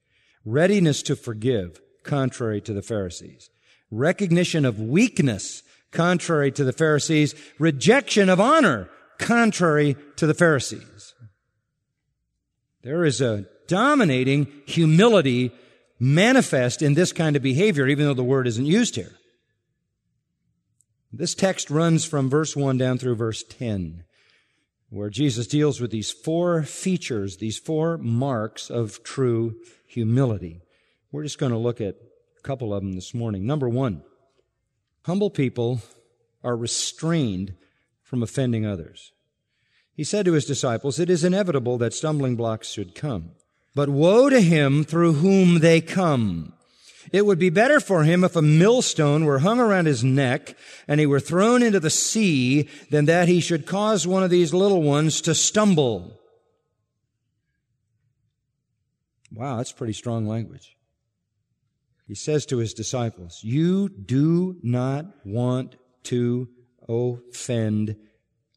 readiness 0.44 1.02
to 1.02 1.16
forgive, 1.16 1.80
contrary 2.02 2.62
to 2.62 2.72
the 2.72 2.82
Pharisees, 2.82 3.50
recognition 3.90 4.64
of 4.64 4.80
weakness, 4.80 5.62
contrary 5.90 6.50
to 6.52 6.64
the 6.64 6.72
Pharisees, 6.72 7.34
rejection 7.58 8.28
of 8.30 8.40
honor, 8.40 8.90
contrary 9.18 9.96
to 10.16 10.26
the 10.26 10.34
Pharisees. 10.34 11.14
There 12.82 13.04
is 13.04 13.20
a 13.20 13.46
dominating 13.66 14.48
humility 14.66 15.52
manifest 15.98 16.82
in 16.82 16.94
this 16.94 17.12
kind 17.12 17.36
of 17.36 17.42
behavior, 17.42 17.86
even 17.86 18.04
though 18.04 18.14
the 18.14 18.22
word 18.22 18.46
isn't 18.46 18.66
used 18.66 18.96
here. 18.96 19.12
This 21.12 21.34
text 21.34 21.70
runs 21.70 22.04
from 22.04 22.28
verse 22.28 22.56
1 22.56 22.76
down 22.76 22.98
through 22.98 23.14
verse 23.14 23.44
10 23.44 24.04
where 24.94 25.10
Jesus 25.10 25.48
deals 25.48 25.80
with 25.80 25.90
these 25.90 26.12
four 26.12 26.62
features, 26.62 27.38
these 27.38 27.58
four 27.58 27.98
marks 27.98 28.70
of 28.70 29.02
true 29.02 29.56
humility. 29.88 30.62
We're 31.10 31.24
just 31.24 31.38
going 31.38 31.50
to 31.50 31.58
look 31.58 31.80
at 31.80 31.96
a 32.38 32.42
couple 32.42 32.72
of 32.72 32.82
them 32.82 32.92
this 32.92 33.12
morning. 33.12 33.44
Number 33.44 33.68
one, 33.68 34.04
humble 35.02 35.30
people 35.30 35.82
are 36.44 36.56
restrained 36.56 37.54
from 38.14 38.22
offending 38.22 38.64
others. 38.64 39.10
He 39.92 40.04
said 40.04 40.24
to 40.26 40.34
his 40.34 40.44
disciples, 40.44 41.00
It 41.00 41.10
is 41.10 41.24
inevitable 41.24 41.78
that 41.78 41.92
stumbling 41.92 42.36
blocks 42.36 42.70
should 42.70 42.94
come. 42.94 43.32
But 43.74 43.88
woe 43.88 44.30
to 44.30 44.40
him 44.40 44.84
through 44.84 45.14
whom 45.14 45.58
they 45.58 45.80
come. 45.80 46.52
It 47.12 47.26
would 47.26 47.40
be 47.40 47.50
better 47.50 47.80
for 47.80 48.04
him 48.04 48.22
if 48.22 48.36
a 48.36 48.40
millstone 48.40 49.24
were 49.24 49.40
hung 49.40 49.58
around 49.58 49.86
his 49.86 50.04
neck 50.04 50.56
and 50.86 51.00
he 51.00 51.06
were 51.06 51.18
thrown 51.18 51.60
into 51.60 51.80
the 51.80 51.90
sea 51.90 52.68
than 52.88 53.06
that 53.06 53.26
he 53.26 53.40
should 53.40 53.66
cause 53.66 54.06
one 54.06 54.22
of 54.22 54.30
these 54.30 54.54
little 54.54 54.80
ones 54.80 55.20
to 55.22 55.34
stumble. 55.34 56.20
Wow, 59.32 59.56
that's 59.56 59.72
pretty 59.72 59.92
strong 59.92 60.24
language. 60.24 60.76
He 62.06 62.14
says 62.14 62.46
to 62.46 62.58
his 62.58 62.74
disciples, 62.74 63.40
You 63.42 63.88
do 63.88 64.60
not 64.62 65.06
want 65.24 65.74
to 66.04 66.48
offend 66.88 67.96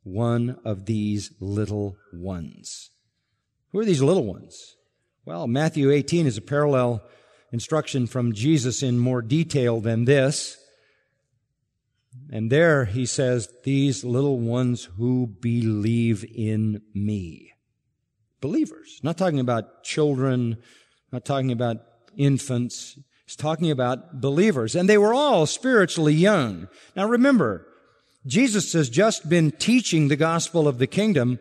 one 0.03 0.57
of 0.63 0.85
these 0.85 1.31
little 1.39 1.97
ones. 2.13 2.91
Who 3.71 3.79
are 3.79 3.85
these 3.85 4.01
little 4.01 4.25
ones? 4.25 4.75
Well, 5.25 5.47
Matthew 5.47 5.91
18 5.91 6.25
is 6.25 6.37
a 6.37 6.41
parallel 6.41 7.03
instruction 7.51 8.07
from 8.07 8.33
Jesus 8.33 8.81
in 8.81 8.97
more 8.97 9.21
detail 9.21 9.81
than 9.81 10.05
this. 10.05 10.57
And 12.31 12.51
there 12.51 12.85
he 12.85 13.05
says, 13.05 13.49
these 13.63 14.03
little 14.03 14.39
ones 14.39 14.85
who 14.97 15.27
believe 15.27 16.25
in 16.33 16.81
me. 16.93 17.53
Believers. 18.41 18.99
Not 19.03 19.17
talking 19.17 19.39
about 19.39 19.83
children, 19.83 20.57
not 21.11 21.25
talking 21.25 21.51
about 21.51 21.77
infants. 22.15 22.97
He's 23.25 23.35
talking 23.35 23.71
about 23.71 24.21
believers. 24.21 24.75
And 24.75 24.87
they 24.87 24.97
were 24.97 25.13
all 25.13 25.45
spiritually 25.45 26.13
young. 26.13 26.67
Now 26.95 27.07
remember, 27.07 27.67
Jesus 28.27 28.73
has 28.73 28.89
just 28.89 29.29
been 29.29 29.51
teaching 29.51 30.07
the 30.07 30.15
gospel 30.15 30.67
of 30.67 30.77
the 30.77 30.87
kingdom 30.87 31.39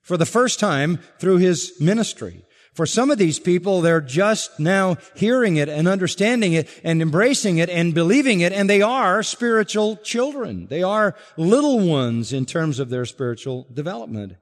for 0.00 0.16
the 0.16 0.26
first 0.26 0.60
time 0.60 1.00
through 1.18 1.38
his 1.38 1.72
ministry. 1.80 2.44
For 2.74 2.86
some 2.86 3.10
of 3.10 3.18
these 3.18 3.38
people, 3.38 3.80
they're 3.80 4.00
just 4.00 4.58
now 4.58 4.96
hearing 5.14 5.56
it 5.56 5.68
and 5.68 5.86
understanding 5.86 6.54
it 6.54 6.68
and 6.82 7.00
embracing 7.00 7.58
it 7.58 7.70
and 7.70 7.94
believing 7.94 8.40
it, 8.40 8.52
and 8.52 8.68
they 8.68 8.82
are 8.82 9.22
spiritual 9.22 9.96
children. 9.96 10.66
They 10.66 10.82
are 10.82 11.14
little 11.36 11.78
ones 11.78 12.32
in 12.32 12.46
terms 12.46 12.80
of 12.80 12.90
their 12.90 13.04
spiritual 13.04 13.68
development. 13.72 14.34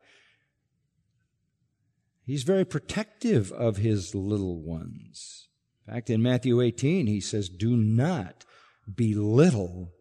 He's 2.25 2.43
very 2.43 2.65
protective 2.65 3.53
of 3.53 3.77
his 3.77 4.15
little 4.15 4.63
ones. 4.63 5.49
In 5.87 5.93
fact, 5.93 6.09
in 6.09 6.23
Matthew 6.23 6.63
18, 6.63 7.07
he 7.07 7.21
says, 7.21 7.51
Do 7.51 7.77
not 7.77 8.47
belittle 8.95 9.93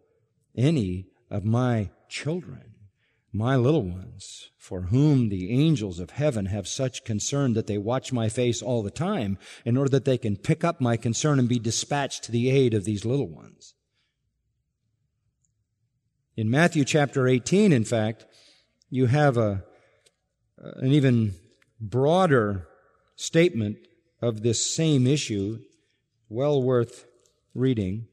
any 0.55 1.10
of 1.31 1.43
my 1.43 1.89
children 2.07 2.71
my 3.33 3.55
little 3.55 3.83
ones, 3.83 4.49
for 4.57 4.83
whom 4.83 5.29
the 5.29 5.51
angels 5.51 5.99
of 5.99 6.11
heaven 6.11 6.47
have 6.47 6.67
such 6.67 7.05
concern 7.05 7.53
that 7.53 7.65
they 7.65 7.77
watch 7.77 8.11
my 8.11 8.27
face 8.27 8.61
all 8.61 8.83
the 8.83 8.91
time, 8.91 9.37
in 9.63 9.77
order 9.77 9.89
that 9.89 10.05
they 10.05 10.17
can 10.17 10.35
pick 10.35 10.63
up 10.63 10.81
my 10.81 10.97
concern 10.97 11.39
and 11.39 11.47
be 11.47 11.59
dispatched 11.59 12.23
to 12.23 12.31
the 12.31 12.49
aid 12.49 12.73
of 12.73 12.83
these 12.83 13.05
little 13.05 13.29
ones. 13.29 13.73
In 16.35 16.49
Matthew 16.49 16.83
chapter 16.83 17.27
18, 17.27 17.71
in 17.71 17.85
fact, 17.85 18.25
you 18.89 19.05
have 19.05 19.37
a, 19.37 19.63
an 20.57 20.91
even 20.91 21.35
broader 21.79 22.67
statement 23.15 23.77
of 24.21 24.43
this 24.43 24.65
same 24.65 25.07
issue, 25.07 25.59
well 26.27 26.61
worth 26.61 27.05
reading. 27.53 28.07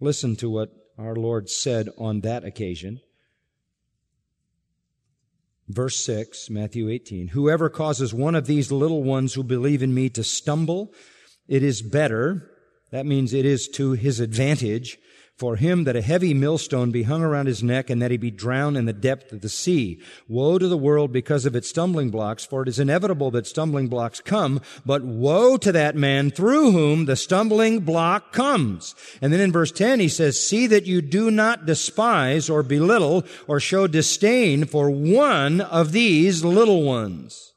Listen 0.00 0.34
to 0.36 0.48
what 0.48 0.70
our 0.98 1.14
Lord 1.14 1.48
said 1.48 1.88
on 1.98 2.20
that 2.20 2.44
occasion. 2.44 3.00
Verse 5.68 6.04
6, 6.04 6.50
Matthew 6.50 6.88
18. 6.88 7.28
Whoever 7.28 7.70
causes 7.70 8.12
one 8.12 8.34
of 8.34 8.46
these 8.46 8.70
little 8.70 9.02
ones 9.02 9.34
who 9.34 9.42
believe 9.42 9.82
in 9.82 9.94
me 9.94 10.08
to 10.10 10.22
stumble, 10.22 10.92
it 11.48 11.62
is 11.62 11.82
better, 11.82 12.50
that 12.90 13.06
means 13.06 13.32
it 13.32 13.46
is 13.46 13.68
to 13.68 13.92
his 13.92 14.20
advantage, 14.20 14.98
for 15.42 15.56
him 15.56 15.82
that 15.82 15.96
a 15.96 16.02
heavy 16.02 16.32
millstone 16.32 16.92
be 16.92 17.02
hung 17.02 17.20
around 17.20 17.46
his 17.46 17.64
neck 17.64 17.90
and 17.90 18.00
that 18.00 18.12
he 18.12 18.16
be 18.16 18.30
drowned 18.30 18.76
in 18.76 18.84
the 18.84 18.92
depth 18.92 19.32
of 19.32 19.40
the 19.40 19.48
sea. 19.48 20.00
Woe 20.28 20.56
to 20.56 20.68
the 20.68 20.76
world 20.76 21.10
because 21.10 21.44
of 21.44 21.56
its 21.56 21.68
stumbling 21.68 22.10
blocks, 22.10 22.44
for 22.44 22.62
it 22.62 22.68
is 22.68 22.78
inevitable 22.78 23.32
that 23.32 23.48
stumbling 23.48 23.88
blocks 23.88 24.20
come, 24.20 24.60
but 24.86 25.02
woe 25.02 25.56
to 25.56 25.72
that 25.72 25.96
man 25.96 26.30
through 26.30 26.70
whom 26.70 27.06
the 27.06 27.16
stumbling 27.16 27.80
block 27.80 28.32
comes. 28.32 28.94
And 29.20 29.32
then 29.32 29.40
in 29.40 29.50
verse 29.50 29.72
10 29.72 29.98
he 29.98 30.08
says, 30.08 30.38
see 30.38 30.68
that 30.68 30.86
you 30.86 31.02
do 31.02 31.28
not 31.28 31.66
despise 31.66 32.48
or 32.48 32.62
belittle 32.62 33.24
or 33.48 33.58
show 33.58 33.88
disdain 33.88 34.64
for 34.64 34.90
one 34.90 35.60
of 35.60 35.90
these 35.90 36.44
little 36.44 36.84
ones. 36.84 37.51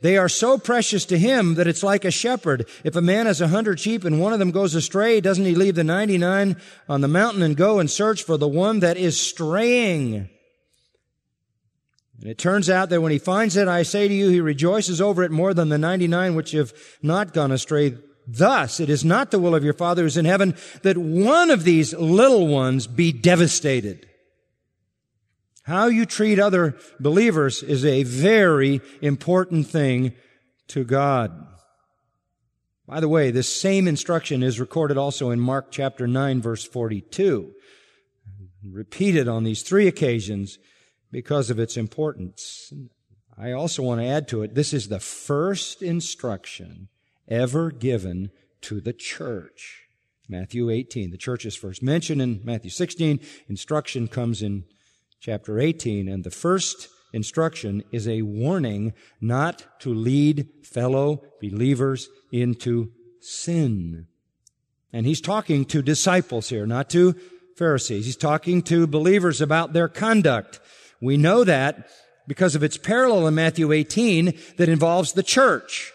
They 0.00 0.16
are 0.18 0.28
so 0.28 0.58
precious 0.58 1.04
to 1.06 1.18
him 1.18 1.54
that 1.54 1.66
it's 1.66 1.82
like 1.82 2.04
a 2.04 2.10
shepherd. 2.10 2.68
If 2.84 2.96
a 2.96 3.02
man 3.02 3.26
has 3.26 3.40
a 3.40 3.48
hundred 3.48 3.80
sheep 3.80 4.04
and 4.04 4.20
one 4.20 4.32
of 4.32 4.38
them 4.38 4.50
goes 4.50 4.74
astray, 4.74 5.20
doesn't 5.20 5.44
he 5.44 5.54
leave 5.54 5.74
the 5.74 5.84
99 5.84 6.56
on 6.88 7.00
the 7.00 7.08
mountain 7.08 7.42
and 7.42 7.56
go 7.56 7.78
and 7.78 7.90
search 7.90 8.22
for 8.22 8.36
the 8.36 8.48
one 8.48 8.80
that 8.80 8.96
is 8.96 9.20
straying? 9.20 10.28
And 12.20 12.30
it 12.30 12.38
turns 12.38 12.68
out 12.70 12.90
that 12.90 13.00
when 13.00 13.12
he 13.12 13.18
finds 13.18 13.56
it, 13.56 13.68
I 13.68 13.82
say 13.82 14.08
to 14.08 14.14
you, 14.14 14.28
he 14.28 14.40
rejoices 14.40 15.00
over 15.00 15.22
it 15.22 15.30
more 15.30 15.54
than 15.54 15.68
the 15.68 15.78
99 15.78 16.34
which 16.34 16.52
have 16.52 16.72
not 17.02 17.34
gone 17.34 17.52
astray. 17.52 17.96
Thus, 18.26 18.80
it 18.80 18.90
is 18.90 19.04
not 19.04 19.30
the 19.30 19.38
will 19.38 19.54
of 19.54 19.64
your 19.64 19.74
Father 19.74 20.02
who 20.02 20.06
is 20.06 20.16
in 20.16 20.24
heaven 20.24 20.56
that 20.82 20.98
one 20.98 21.50
of 21.50 21.64
these 21.64 21.94
little 21.94 22.48
ones 22.48 22.86
be 22.86 23.12
devastated. 23.12 24.08
How 25.66 25.86
you 25.88 26.06
treat 26.06 26.38
other 26.38 26.76
believers 27.00 27.60
is 27.60 27.84
a 27.84 28.04
very 28.04 28.80
important 29.02 29.66
thing 29.66 30.12
to 30.68 30.84
God. 30.84 31.44
By 32.86 33.00
the 33.00 33.08
way, 33.08 33.32
this 33.32 33.52
same 33.52 33.88
instruction 33.88 34.44
is 34.44 34.60
recorded 34.60 34.96
also 34.96 35.30
in 35.30 35.40
Mark 35.40 35.72
chapter 35.72 36.06
9 36.06 36.40
verse 36.40 36.64
42. 36.64 37.52
Repeated 38.64 39.26
on 39.26 39.42
these 39.42 39.62
three 39.62 39.88
occasions 39.88 40.60
because 41.10 41.50
of 41.50 41.58
its 41.58 41.76
importance. 41.76 42.72
I 43.36 43.50
also 43.50 43.82
want 43.82 44.00
to 44.00 44.06
add 44.06 44.28
to 44.28 44.42
it, 44.42 44.54
this 44.54 44.72
is 44.72 44.86
the 44.86 45.00
first 45.00 45.82
instruction 45.82 46.90
ever 47.26 47.72
given 47.72 48.30
to 48.60 48.80
the 48.80 48.92
church. 48.92 49.88
Matthew 50.28 50.70
18. 50.70 51.10
The 51.10 51.16
church 51.16 51.44
is 51.44 51.56
first 51.56 51.82
mentioned 51.82 52.22
in 52.22 52.40
Matthew 52.44 52.70
16. 52.70 53.18
Instruction 53.48 54.06
comes 54.06 54.42
in 54.42 54.64
chapter 55.20 55.58
18. 55.58 56.08
And 56.08 56.24
the 56.24 56.30
first 56.30 56.88
instruction 57.12 57.82
is 57.92 58.06
a 58.06 58.22
warning 58.22 58.92
not 59.20 59.66
to 59.80 59.92
lead 59.92 60.48
fellow 60.62 61.22
believers 61.40 62.08
into 62.32 62.92
sin. 63.20 64.06
And 64.92 65.06
he's 65.06 65.20
talking 65.20 65.64
to 65.66 65.82
disciples 65.82 66.48
here, 66.48 66.66
not 66.66 66.90
to 66.90 67.14
Pharisees. 67.56 68.06
He's 68.06 68.16
talking 68.16 68.62
to 68.62 68.86
believers 68.86 69.40
about 69.40 69.72
their 69.72 69.88
conduct. 69.88 70.60
We 71.00 71.16
know 71.16 71.44
that 71.44 71.88
because 72.26 72.54
of 72.54 72.62
its 72.62 72.76
parallel 72.76 73.26
in 73.26 73.34
Matthew 73.34 73.72
18 73.72 74.38
that 74.56 74.68
involves 74.68 75.12
the 75.12 75.22
church. 75.22 75.92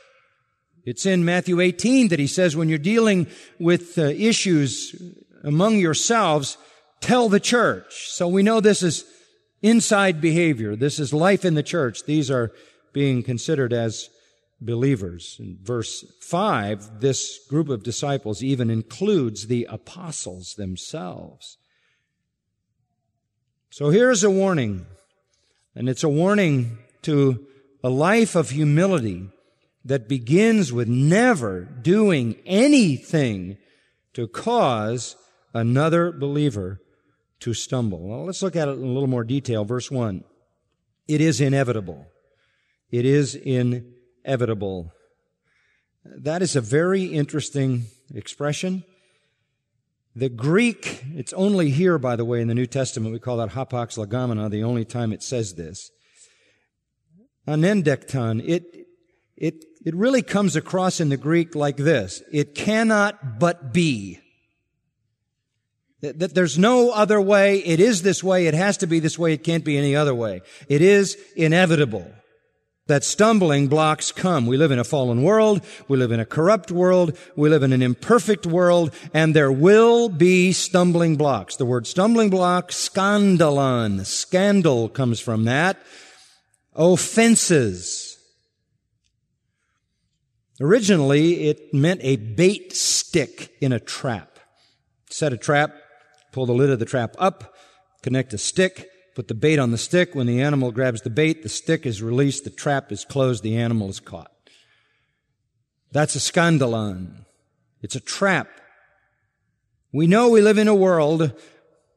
It's 0.85 1.05
in 1.05 1.25
Matthew 1.25 1.59
18 1.59 2.07
that 2.07 2.19
he 2.19 2.27
says 2.27 2.55
when 2.55 2.69
you're 2.69 2.77
dealing 2.77 3.27
with 3.59 3.97
uh, 3.97 4.03
issues 4.03 4.95
among 5.43 5.77
yourselves, 5.77 6.57
tell 7.01 7.29
the 7.29 7.39
church. 7.39 8.09
So 8.09 8.27
we 8.27 8.43
know 8.43 8.59
this 8.59 8.81
is 8.81 9.05
inside 9.61 10.21
behavior. 10.21 10.75
This 10.75 10.99
is 10.99 11.13
life 11.13 11.45
in 11.45 11.53
the 11.53 11.63
church. 11.63 12.03
These 12.05 12.31
are 12.31 12.51
being 12.93 13.23
considered 13.23 13.73
as 13.73 14.09
believers. 14.59 15.37
In 15.39 15.57
verse 15.61 16.05
5, 16.21 16.99
this 17.01 17.39
group 17.49 17.69
of 17.69 17.83
disciples 17.83 18.43
even 18.43 18.69
includes 18.69 19.47
the 19.47 19.67
apostles 19.69 20.55
themselves. 20.55 21.57
So 23.69 23.89
here's 23.89 24.23
a 24.23 24.29
warning, 24.29 24.85
and 25.75 25.89
it's 25.89 26.03
a 26.03 26.09
warning 26.09 26.77
to 27.03 27.47
a 27.83 27.89
life 27.89 28.35
of 28.35 28.49
humility 28.49 29.29
that 29.83 30.07
begins 30.07 30.71
with 30.71 30.87
never 30.87 31.61
doing 31.61 32.35
anything 32.45 33.57
to 34.13 34.27
cause 34.27 35.15
another 35.53 36.11
believer 36.11 36.79
to 37.41 37.53
stumble. 37.53 38.25
Let's 38.25 38.41
look 38.41 38.55
at 38.55 38.67
it 38.67 38.71
in 38.71 38.83
a 38.83 38.93
little 38.93 39.07
more 39.07 39.23
detail. 39.23 39.65
Verse 39.65 39.91
1. 39.91 40.23
It 41.07 41.21
is 41.21 41.41
inevitable. 41.41 42.07
It 42.89 43.05
is 43.05 43.35
inevitable. 43.35 44.93
That 46.05 46.41
is 46.41 46.55
a 46.55 46.61
very 46.61 47.05
interesting 47.05 47.85
expression. 48.13 48.83
The 50.15 50.29
Greek, 50.29 51.03
it's 51.15 51.31
only 51.33 51.69
here, 51.69 51.97
by 51.97 52.15
the 52.15 52.25
way, 52.25 52.41
in 52.41 52.47
the 52.47 52.55
New 52.55 52.65
Testament, 52.65 53.13
we 53.13 53.19
call 53.19 53.37
that 53.37 53.51
hapax 53.51 53.97
legomena, 53.97 54.49
the 54.49 54.63
only 54.63 54.83
time 54.83 55.13
it 55.13 55.23
says 55.23 55.55
this. 55.55 55.89
Anendekton, 57.47 58.43
it, 58.45 58.87
it, 59.37 59.63
it 59.85 59.95
really 59.95 60.21
comes 60.21 60.55
across 60.55 60.99
in 60.99 61.09
the 61.09 61.17
Greek 61.17 61.55
like 61.55 61.77
this. 61.77 62.21
It 62.31 62.55
cannot 62.55 63.39
but 63.39 63.71
be. 63.73 64.19
That 66.01 66.33
there's 66.33 66.57
no 66.57 66.91
other 66.91 67.21
way. 67.21 67.59
It 67.59 67.79
is 67.79 68.01
this 68.01 68.23
way. 68.23 68.47
It 68.47 68.55
has 68.55 68.77
to 68.77 68.87
be 68.87 68.99
this 68.99 69.19
way. 69.19 69.33
It 69.33 69.43
can't 69.43 69.63
be 69.63 69.77
any 69.77 69.95
other 69.95 70.15
way. 70.15 70.41
It 70.67 70.81
is 70.81 71.17
inevitable 71.35 72.11
that 72.87 73.03
stumbling 73.03 73.67
blocks 73.67 74.11
come. 74.11 74.45
We 74.45 74.57
live 74.57 74.71
in 74.71 74.79
a 74.79 74.83
fallen 74.83 75.23
world. 75.23 75.63
We 75.87 75.97
live 75.97 76.11
in 76.11 76.19
a 76.19 76.25
corrupt 76.25 76.71
world. 76.71 77.17
We 77.35 77.49
live 77.49 77.63
in 77.63 77.71
an 77.71 77.81
imperfect 77.81 78.45
world. 78.45 78.93
And 79.13 79.33
there 79.33 79.51
will 79.51 80.09
be 80.09 80.51
stumbling 80.51 81.15
blocks. 81.15 81.55
The 81.55 81.65
word 81.65 81.87
stumbling 81.87 82.29
block, 82.29 82.71
scandalon, 82.71 84.05
scandal 84.05 84.89
comes 84.89 85.19
from 85.19 85.45
that. 85.45 85.77
Offenses. 86.75 88.17
Originally, 90.59 91.47
it 91.47 91.73
meant 91.73 92.01
a 92.03 92.17
bait 92.17 92.73
stick 92.73 93.51
in 93.61 93.71
a 93.71 93.79
trap. 93.79 94.37
Set 95.09 95.33
a 95.33 95.37
trap, 95.37 95.73
Pull 96.31 96.45
the 96.45 96.53
lid 96.53 96.69
of 96.69 96.79
the 96.79 96.85
trap 96.85 97.15
up, 97.19 97.55
connect 98.01 98.33
a 98.33 98.37
stick, 98.37 98.89
put 99.15 99.27
the 99.27 99.33
bait 99.33 99.59
on 99.59 99.71
the 99.71 99.77
stick. 99.77 100.15
When 100.15 100.27
the 100.27 100.41
animal 100.41 100.71
grabs 100.71 101.01
the 101.01 101.09
bait, 101.09 101.43
the 101.43 101.49
stick 101.49 101.85
is 101.85 102.01
released, 102.01 102.43
the 102.43 102.49
trap 102.49 102.91
is 102.91 103.05
closed, 103.05 103.43
the 103.43 103.57
animal 103.57 103.89
is 103.89 103.99
caught. 103.99 104.31
That's 105.91 106.15
a 106.15 106.19
scandalon. 106.19 107.25
It's 107.81 107.95
a 107.95 107.99
trap. 107.99 108.47
We 109.91 110.07
know 110.07 110.29
we 110.29 110.41
live 110.41 110.57
in 110.57 110.69
a 110.69 110.75
world 110.75 111.33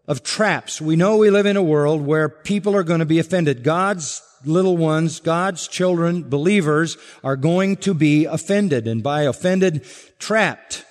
of 0.09 0.23
traps. 0.23 0.81
We 0.81 0.97
know 0.97 1.17
we 1.17 1.31
live 1.31 1.47
in 1.47 1.57
a 1.57 1.63
world 1.63 2.03
where 2.03 2.29
people 2.29 2.75
are 2.75 2.83
going 2.83 2.99
to 2.99 3.07
be 3.07 3.21
offended. 3.21 3.63
God's 3.63 4.21
little 4.45 4.77
ones, 4.77 5.21
God's 5.21 5.69
children, 5.69 6.29
believers 6.29 6.97
are 7.23 7.37
going 7.37 7.77
to 7.79 7.95
be 7.95 8.25
offended. 8.25 8.89
And 8.89 9.03
by 9.03 9.23
offended, 9.23 9.87
trapped, 10.19 10.85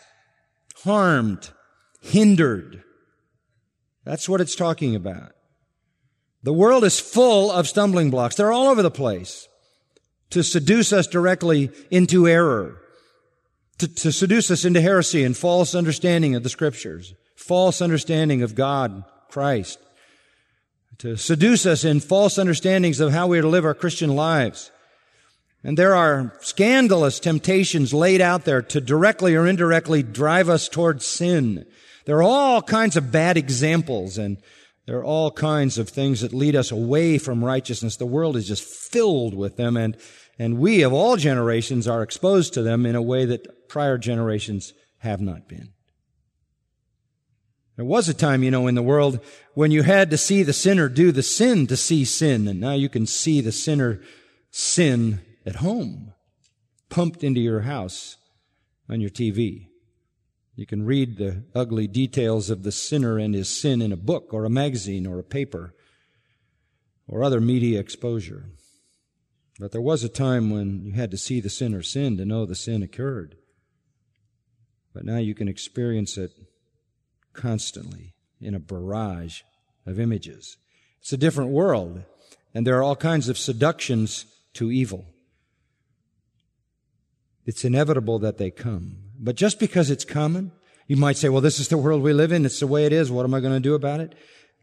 harmed, 0.84 1.50
hindered. 2.02 2.84
That's 4.06 4.28
what 4.28 4.42
it's 4.42 4.56
talking 4.56 4.96
about. 4.96 5.32
The 6.44 6.54
world 6.54 6.84
is 6.84 7.00
full 7.00 7.52
of 7.52 7.68
stumbling 7.68 8.10
blocks. 8.10 8.36
They're 8.36 8.52
all 8.52 8.68
over 8.68 8.82
the 8.82 8.92
place 8.92 9.48
to 10.32 10.44
seduce 10.44 10.92
us 10.92 11.08
directly 11.08 11.70
into 11.90 12.28
error, 12.28 12.82
to, 13.78 13.88
to, 13.88 14.12
seduce 14.12 14.52
us 14.52 14.66
into 14.66 14.82
heresy 14.82 15.24
and 15.24 15.38
false 15.38 15.74
understanding 15.76 16.36
of 16.36 16.44
the 16.44 16.50
scriptures, 16.50 17.14
false 17.36 17.82
understanding 17.82 18.42
of 18.42 18.56
God, 18.56 19.04
Christ, 19.30 19.80
to 20.98 21.16
seduce 21.18 21.66
us 21.66 21.86
in 21.86 22.00
false 22.00 22.38
understandings 22.38 23.00
of 23.00 23.14
how 23.14 23.28
we 23.28 23.40
are 23.40 23.44
to 23.44 23.48
live 23.48 23.66
our 23.66 23.74
Christian 23.74 24.16
lives. 24.16 24.72
And 25.64 25.78
there 25.78 25.96
are 25.96 26.34
scandalous 26.42 27.20
temptations 27.20 27.94
laid 27.94 28.20
out 28.20 28.44
there 28.44 28.62
to 28.64 28.82
directly 28.82 29.36
or 29.36 29.48
indirectly 29.48 30.04
drive 30.04 30.50
us 30.50 30.68
towards 30.68 31.06
sin. 31.06 31.66
There 32.06 32.18
are 32.18 32.24
all 32.24 32.62
kinds 32.62 32.98
of 32.98 33.12
bad 33.12 33.38
examples 33.38 34.18
and 34.18 34.38
there 34.86 34.98
are 34.98 35.06
all 35.06 35.32
kinds 35.32 35.78
of 35.78 35.90
things 35.90 36.22
that 36.22 36.34
lead 36.34 36.56
us 36.56 36.72
away 36.72 37.18
from 37.18 37.44
righteousness. 37.44 37.96
The 37.96 38.06
world 38.06 38.36
is 38.36 38.48
just 38.48 38.64
filled 38.64 39.34
with 39.34 39.56
them 39.56 39.78
and, 39.78 39.98
and 40.38 40.60
we 40.60 40.82
of 40.82 40.92
all 40.92 41.16
generations 41.16 41.88
are 41.88 42.04
exposed 42.04 42.54
to 42.54 42.62
them 42.62 42.86
in 42.86 42.96
a 42.96 43.02
way 43.02 43.26
that 43.26 43.70
prior 43.70 43.98
generations 43.98 44.74
have 45.00 45.22
not 45.22 45.48
been. 45.48 45.70
There 47.76 47.86
was 47.86 48.08
a 48.08 48.14
time, 48.14 48.44
you 48.44 48.52
know, 48.52 48.68
in 48.68 48.76
the 48.76 48.84
world 48.84 49.20
when 49.56 49.72
you 49.72 49.84
had 49.84 50.12
to 50.12 50.18
see 50.18 50.44
the 50.44 50.54
sinner 50.54 50.90
do 50.90 51.12
the 51.12 51.24
sin 51.24 51.66
to 51.68 51.78
see 51.78 52.06
sin, 52.06 52.48
and 52.48 52.60
now 52.60 52.74
you 52.74 52.88
can 52.88 53.08
see 53.08 53.42
the 53.42 53.52
sinner 53.52 54.00
sin 54.52 55.22
at 55.46 55.56
home, 55.56 56.14
pumped 56.90 57.24
into 57.24 57.42
your 57.42 57.62
house 57.62 58.18
on 58.88 59.02
your 59.02 59.10
TV. 59.10 59.70
You 60.56 60.66
can 60.68 60.86
read 60.86 61.18
the 61.18 61.44
ugly 61.56 61.88
details 61.88 62.50
of 62.50 62.64
the 62.64 62.72
sinner 62.72 63.18
and 63.18 63.34
his 63.34 63.50
sin 63.50 63.82
in 63.82 63.92
a 63.92 63.98
book 63.98 64.34
or 64.34 64.46
a 64.46 64.50
magazine 64.50 65.08
or 65.08 65.18
a 65.18 65.24
paper 65.24 65.74
or 67.08 67.24
other 67.24 67.42
media 67.42 67.80
exposure. 67.80 68.46
But 69.60 69.72
there 69.72 69.82
was 69.82 70.04
a 70.04 70.10
time 70.10 70.50
when 70.50 70.86
you 70.86 70.94
had 70.94 71.12
to 71.12 71.18
see 71.18 71.40
the 71.40 71.50
sinner 71.50 71.82
sin 71.82 72.18
to 72.18 72.26
know 72.26 72.46
the 72.46 72.56
sin 72.56 72.84
occurred. 72.84 73.36
But 74.94 75.06
now 75.06 75.18
you 75.18 75.34
can 75.34 75.48
experience 75.48 76.18
it 76.18 76.32
constantly 77.34 78.14
in 78.40 78.54
a 78.54 78.60
barrage 78.60 79.42
of 79.86 80.00
images. 80.00 80.58
It's 81.02 81.14
a 81.14 81.18
different 81.18 81.52
world, 81.52 82.04
and 82.54 82.66
there 82.66 82.78
are 82.78 82.84
all 82.84 82.96
kinds 82.96 83.28
of 83.28 83.38
seductions 83.38 84.26
to 84.54 84.72
evil. 84.72 85.06
It's 87.46 87.66
inevitable 87.66 88.20
that 88.20 88.38
they 88.38 88.52
come. 88.52 89.03
But 89.20 89.36
just 89.36 89.60
because 89.60 89.90
it's 89.90 90.06
common, 90.06 90.52
you 90.88 90.98
might 90.98 91.18
say, 91.18 91.30
well, 91.30 91.42
this 91.42 91.60
is 91.60 91.70
the 91.70 91.78
world 91.78 92.02
we 92.02 92.14
live 92.14 92.32
in. 92.32 92.46
It's 92.46 92.60
the 92.60 92.68
way 92.68 92.86
it 92.86 92.94
is. 92.94 93.12
What 93.12 93.26
am 93.26 93.34
I 93.34 93.40
going 93.40 93.54
to 93.54 93.60
do 93.60 93.76
about 93.76 94.00
it? 94.00 94.16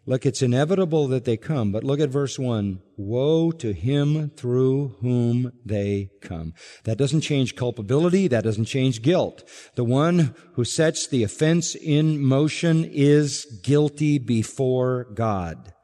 Look, 0.07 0.25
it's 0.25 0.43
inevitable 0.43 1.09
that 1.09 1.25
they 1.25 1.37
come, 1.37 1.73
but 1.73 1.85
look 1.85 2.01
at 2.01 2.09
verse 2.09 2.39
1. 2.39 2.81
Woe 2.97 3.51
to 3.53 3.73
him 3.73 4.31
through 4.31 4.97
whom 5.01 5.53
they 5.65 6.11
come. 6.23 6.55
That 6.85 6.97
doesn't 6.97 7.21
change 7.21 7.55
culpability. 7.55 8.27
That 8.27 8.45
doesn't 8.45 8.65
change 8.65 9.03
guilt. 9.03 9.45
The 9.75 9.85
one 9.85 10.35
who 10.55 10.65
sets 10.65 11.07
the 11.07 11.23
offense 11.23 11.75
in 11.75 12.19
motion 12.21 12.85
is 12.85 13.45
guilty 13.63 14.19
before 14.19 15.05
God. 15.15 15.75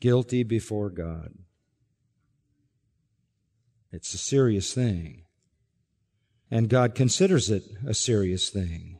Guilty 0.00 0.44
before 0.44 0.88
God. 0.88 1.30
It's 3.92 4.14
a 4.14 4.18
serious 4.18 4.72
thing. 4.72 5.24
And 6.50 6.68
God 6.68 6.94
considers 6.94 7.50
it 7.50 7.62
a 7.86 7.94
serious 7.94 8.48
thing. 8.48 8.98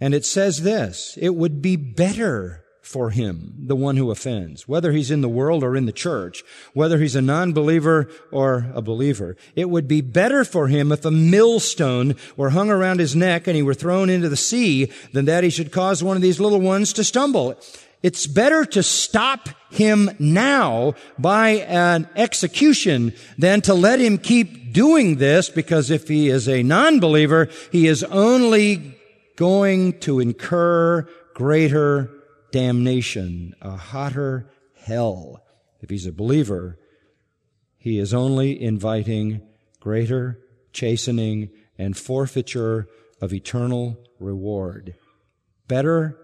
And 0.00 0.14
it 0.14 0.24
says 0.24 0.62
this, 0.62 1.16
it 1.20 1.34
would 1.34 1.60
be 1.60 1.76
better 1.76 2.64
for 2.88 3.10
him, 3.10 3.54
the 3.58 3.76
one 3.76 3.98
who 3.98 4.10
offends, 4.10 4.66
whether 4.66 4.92
he's 4.92 5.10
in 5.10 5.20
the 5.20 5.28
world 5.28 5.62
or 5.62 5.76
in 5.76 5.84
the 5.84 5.92
church, 5.92 6.42
whether 6.72 6.98
he's 6.98 7.14
a 7.14 7.20
non-believer 7.20 8.08
or 8.32 8.70
a 8.74 8.80
believer. 8.80 9.36
It 9.54 9.68
would 9.68 9.86
be 9.86 10.00
better 10.00 10.42
for 10.42 10.68
him 10.68 10.90
if 10.90 11.04
a 11.04 11.10
millstone 11.10 12.16
were 12.34 12.50
hung 12.50 12.70
around 12.70 13.00
his 13.00 13.14
neck 13.14 13.46
and 13.46 13.54
he 13.54 13.62
were 13.62 13.74
thrown 13.74 14.08
into 14.08 14.30
the 14.30 14.36
sea 14.36 14.90
than 15.12 15.26
that 15.26 15.44
he 15.44 15.50
should 15.50 15.70
cause 15.70 16.02
one 16.02 16.16
of 16.16 16.22
these 16.22 16.40
little 16.40 16.60
ones 16.60 16.94
to 16.94 17.04
stumble. 17.04 17.60
It's 18.02 18.26
better 18.26 18.64
to 18.64 18.82
stop 18.82 19.48
him 19.70 20.10
now 20.18 20.94
by 21.18 21.48
an 21.66 22.08
execution 22.14 23.12
than 23.36 23.60
to 23.62 23.74
let 23.74 24.00
him 24.00 24.18
keep 24.18 24.72
doing 24.72 25.16
this 25.16 25.50
because 25.50 25.90
if 25.90 26.08
he 26.08 26.28
is 26.28 26.48
a 26.48 26.62
non-believer, 26.62 27.48
he 27.72 27.86
is 27.86 28.04
only 28.04 28.96
going 29.36 29.98
to 30.00 30.20
incur 30.20 31.08
greater 31.34 32.10
damnation, 32.52 33.54
a 33.60 33.76
hotter 33.76 34.50
hell. 34.80 35.42
If 35.80 35.90
he's 35.90 36.06
a 36.06 36.12
believer, 36.12 36.78
he 37.78 37.98
is 37.98 38.14
only 38.14 38.60
inviting 38.60 39.42
greater 39.80 40.38
chastening 40.72 41.50
and 41.76 41.96
forfeiture 41.96 42.86
of 43.20 43.32
eternal 43.32 43.98
reward. 44.18 44.94
Better 45.66 46.16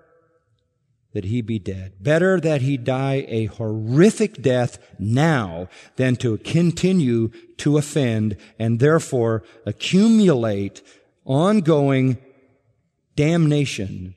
that 1.15 1.25
he 1.25 1.41
be 1.41 1.59
dead. 1.59 1.95
Better 2.01 2.39
that 2.41 2.61
he 2.61 2.77
die 2.77 3.25
a 3.29 3.47
horrific 3.47 4.43
death 4.43 4.79
now 4.99 5.69
than 5.97 6.17
to 6.17 6.37
continue 6.39 7.31
to 7.59 7.79
offend 7.79 8.37
and 8.59 8.81
therefore 8.81 9.43
accumulate 9.65 10.83
ongoing 11.25 12.19
damnation 13.17 14.15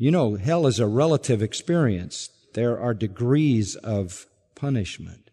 you 0.00 0.10
know, 0.10 0.36
hell 0.36 0.66
is 0.66 0.80
a 0.80 0.86
relative 0.86 1.42
experience. 1.42 2.30
There 2.54 2.80
are 2.80 2.94
degrees 2.94 3.76
of 3.76 4.24
punishment. 4.54 5.30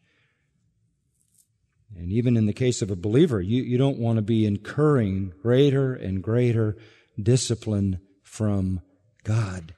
And 1.96 2.12
even 2.12 2.36
in 2.36 2.48
the 2.48 2.54
case 2.54 2.82
of 2.82 2.91
a 2.91 2.98
believer, 2.98 3.39
you, 3.39 3.63
you 3.63 3.78
don't 3.78 3.98
want 3.98 4.17
to 4.17 4.22
be 4.22 4.46
incurring 4.46 5.32
greater 5.41 5.93
and 5.93 6.22
greater 6.22 6.76
discipline 7.17 8.02
from 8.24 8.82
God 9.24 9.74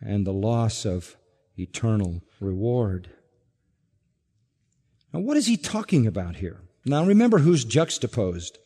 and 0.00 0.26
the 0.26 0.32
loss 0.32 0.84
of 0.84 1.16
eternal 1.58 2.22
reward. 2.40 3.10
Now, 5.12 5.20
what 5.20 5.36
is 5.36 5.46
he 5.46 5.56
talking 5.56 6.06
about 6.06 6.36
here? 6.36 6.60
Now, 6.84 7.04
remember 7.04 7.38
who's 7.38 7.64
juxtaposed. 7.64 8.58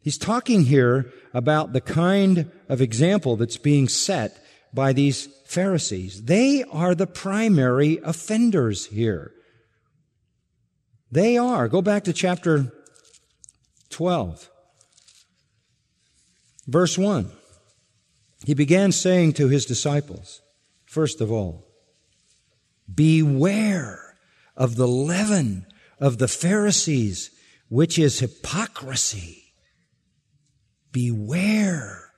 He's 0.00 0.18
talking 0.18 0.64
here 0.64 1.12
about 1.32 1.72
the 1.72 1.80
kind 1.80 2.50
of 2.68 2.80
example 2.80 3.36
that's 3.36 3.56
being 3.56 3.88
set 3.88 4.38
by 4.72 4.92
these 4.92 5.26
Pharisees. 5.46 6.24
They 6.24 6.62
are 6.64 6.94
the 6.94 7.06
primary 7.06 7.98
offenders 8.04 8.86
here. 8.86 9.32
They 11.10 11.38
are. 11.38 11.68
Go 11.68 11.82
back 11.82 12.04
to 12.04 12.12
chapter 12.12 12.72
12, 13.90 14.50
verse 16.66 16.98
1. 16.98 17.30
He 18.44 18.54
began 18.54 18.92
saying 18.92 19.34
to 19.34 19.48
his 19.48 19.66
disciples, 19.66 20.42
first 20.84 21.20
of 21.20 21.32
all, 21.32 21.66
beware 22.92 24.16
of 24.56 24.76
the 24.76 24.88
leaven 24.88 25.66
of 25.98 26.18
the 26.18 26.28
Pharisees, 26.28 27.30
which 27.68 27.98
is 27.98 28.20
hypocrisy. 28.20 29.52
Beware. 30.92 32.10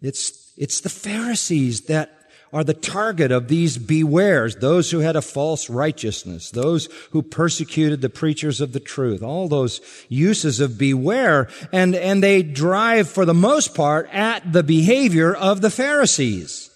It's, 0.00 0.52
it's 0.56 0.80
the 0.80 0.88
Pharisees 0.88 1.82
that 1.82 2.19
are 2.52 2.64
the 2.64 2.74
target 2.74 3.30
of 3.30 3.48
these 3.48 3.78
bewares, 3.78 4.58
those 4.58 4.90
who 4.90 4.98
had 4.98 5.14
a 5.14 5.22
false 5.22 5.70
righteousness, 5.70 6.50
those 6.50 6.88
who 7.12 7.22
persecuted 7.22 8.00
the 8.00 8.10
preachers 8.10 8.60
of 8.60 8.72
the 8.72 8.80
truth, 8.80 9.22
all 9.22 9.48
those 9.48 9.80
uses 10.08 10.58
of 10.58 10.76
beware, 10.76 11.48
and, 11.72 11.94
and 11.94 12.22
they 12.22 12.42
drive 12.42 13.08
for 13.08 13.24
the 13.24 13.34
most 13.34 13.74
part 13.74 14.08
at 14.12 14.52
the 14.52 14.64
behavior 14.64 15.34
of 15.34 15.60
the 15.60 15.70
Pharisees. 15.70 16.70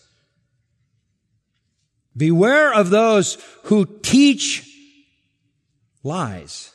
Beware 2.16 2.72
of 2.72 2.90
those 2.90 3.36
who 3.64 3.86
teach 4.02 4.70
lies 6.04 6.72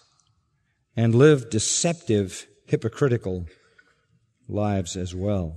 and 0.97 1.15
live 1.15 1.49
deceptive, 1.49 2.45
hypocritical 2.65 3.45
lives 4.49 4.97
as 4.97 5.15
well. 5.15 5.55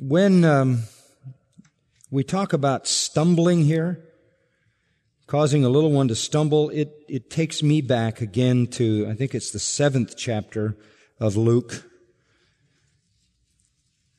When 0.00 0.44
um, 0.44 0.84
we 2.10 2.24
talk 2.24 2.52
about 2.52 2.88
stumbling 2.88 3.64
here, 3.64 4.04
causing 5.26 5.64
a 5.64 5.68
little 5.68 5.92
one 5.92 6.08
to 6.08 6.16
stumble, 6.16 6.70
it, 6.70 6.92
it 7.08 7.30
takes 7.30 7.62
me 7.62 7.80
back 7.80 8.20
again 8.20 8.66
to, 8.66 9.06
I 9.08 9.14
think 9.14 9.32
it's 9.34 9.52
the 9.52 9.60
seventh 9.60 10.16
chapter 10.16 10.76
of 11.20 11.36
Luke. 11.36 11.84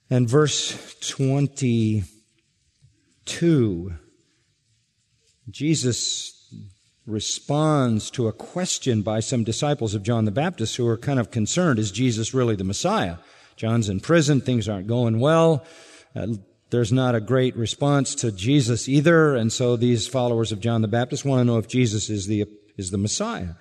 And 0.09 0.29
verse 0.29 0.95
22, 1.01 3.93
Jesus 5.49 6.37
responds 7.05 8.09
to 8.11 8.27
a 8.27 8.33
question 8.33 9.01
by 9.01 9.19
some 9.19 9.43
disciples 9.43 9.95
of 9.95 10.03
John 10.03 10.25
the 10.25 10.31
Baptist 10.31 10.77
who 10.77 10.87
are 10.87 10.97
kind 10.97 11.19
of 11.19 11.29
concerned, 11.29 11.79
is 11.79 11.91
Jesus 11.91 12.33
really 12.33 12.55
the 12.55 12.63
Messiah? 12.63 13.17
John's 13.57 13.89
in 13.89 13.99
prison, 13.99 14.39
things 14.39 14.69
aren't 14.69 14.87
going 14.87 15.19
well. 15.19 15.65
Uh, 16.15 16.27
there's 16.71 16.91
not 16.91 17.15
a 17.15 17.21
great 17.21 17.55
response 17.55 18.15
to 18.15 18.31
Jesus 18.31 18.87
either, 18.87 19.35
and 19.35 19.51
so 19.51 19.75
these 19.75 20.07
followers 20.07 20.51
of 20.51 20.59
John 20.59 20.81
the 20.81 20.87
Baptist 20.87 21.25
want 21.25 21.41
to 21.41 21.45
know 21.45 21.57
if 21.57 21.67
Jesus 21.67 22.09
is 22.09 22.27
the, 22.27 22.45
is 22.77 22.91
the 22.91 22.97
Messiah. 22.97 23.55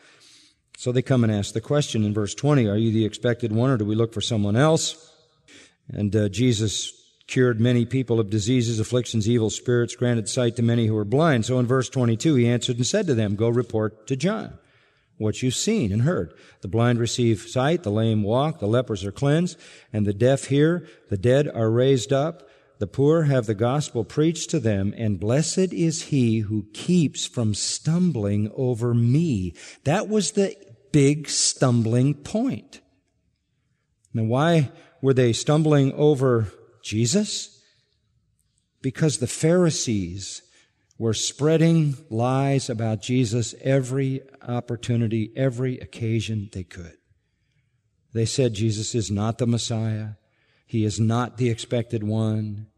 So 0.78 0.92
they 0.92 1.02
come 1.02 1.24
and 1.24 1.32
ask 1.32 1.52
the 1.52 1.61
question 1.61 2.04
in 2.04 2.14
verse 2.14 2.34
20, 2.34 2.66
are 2.68 2.76
you 2.76 2.92
the 2.92 3.04
expected 3.04 3.52
one 3.52 3.70
or 3.70 3.76
do 3.76 3.84
we 3.84 3.94
look 3.94 4.14
for 4.14 4.20
someone 4.20 4.56
else? 4.56 5.12
And 5.92 6.14
uh, 6.14 6.28
Jesus 6.28 6.92
cured 7.26 7.61
many 7.61 7.84
people 7.84 8.18
of 8.18 8.30
diseases, 8.30 8.80
afflictions, 8.80 9.28
evil 9.28 9.50
spirits, 9.50 9.94
granted 9.94 10.28
sight 10.28 10.56
to 10.56 10.62
many 10.62 10.86
who 10.86 10.94
were 10.94 11.04
blind. 11.04 11.44
So 11.44 11.58
in 11.58 11.66
verse 11.66 11.88
22, 11.88 12.36
he 12.36 12.48
answered 12.48 12.76
and 12.76 12.86
said 12.86 13.06
to 13.08 13.14
them, 13.14 13.36
go 13.36 13.48
report 13.48 14.06
to 14.06 14.16
John 14.16 14.58
what 15.18 15.42
you've 15.42 15.54
seen 15.54 15.92
and 15.92 16.02
heard. 16.02 16.32
The 16.62 16.68
blind 16.68 16.98
receive 16.98 17.42
sight, 17.42 17.82
the 17.82 17.90
lame 17.90 18.22
walk, 18.22 18.58
the 18.58 18.66
lepers 18.66 19.04
are 19.04 19.12
cleansed, 19.12 19.58
and 19.92 20.06
the 20.06 20.14
deaf 20.14 20.44
hear, 20.44 20.88
the 21.11 21.18
dead 21.18 21.46
are 21.46 21.70
raised 21.70 22.11
up, 22.11 22.48
the 22.80 22.86
poor 22.86 23.24
have 23.24 23.44
the 23.44 23.54
gospel 23.54 24.04
preached 24.04 24.48
to 24.50 24.58
them, 24.58 24.94
and 24.96 25.20
blessed 25.20 25.74
is 25.74 26.04
he 26.04 26.38
who 26.38 26.64
keeps 26.72 27.26
from 27.26 27.52
stumbling 27.52 28.50
over 28.56 28.94
me. 28.94 29.54
That 29.84 30.08
was 30.08 30.32
the 30.32 30.56
big 30.90 31.28
stumbling 31.28 32.14
point. 32.14 32.80
Now, 34.14 34.24
why 34.24 34.72
were 35.02 35.12
they 35.12 35.34
stumbling 35.34 35.92
over 35.92 36.52
Jesus? 36.82 37.62
Because 38.80 39.18
the 39.18 39.26
Pharisees 39.26 40.40
were 40.96 41.12
spreading 41.12 41.98
lies 42.08 42.70
about 42.70 43.02
Jesus 43.02 43.54
every 43.60 44.22
opportunity, 44.40 45.32
every 45.36 45.78
occasion 45.78 46.48
they 46.54 46.64
could. 46.64 46.96
They 48.14 48.24
said 48.24 48.54
Jesus 48.54 48.94
is 48.94 49.10
not 49.10 49.36
the 49.36 49.46
Messiah. 49.46 50.12
He 50.66 50.84
is 50.84 50.98
not 50.98 51.36
the 51.36 51.50
expected 51.50 52.02
one. 52.02 52.68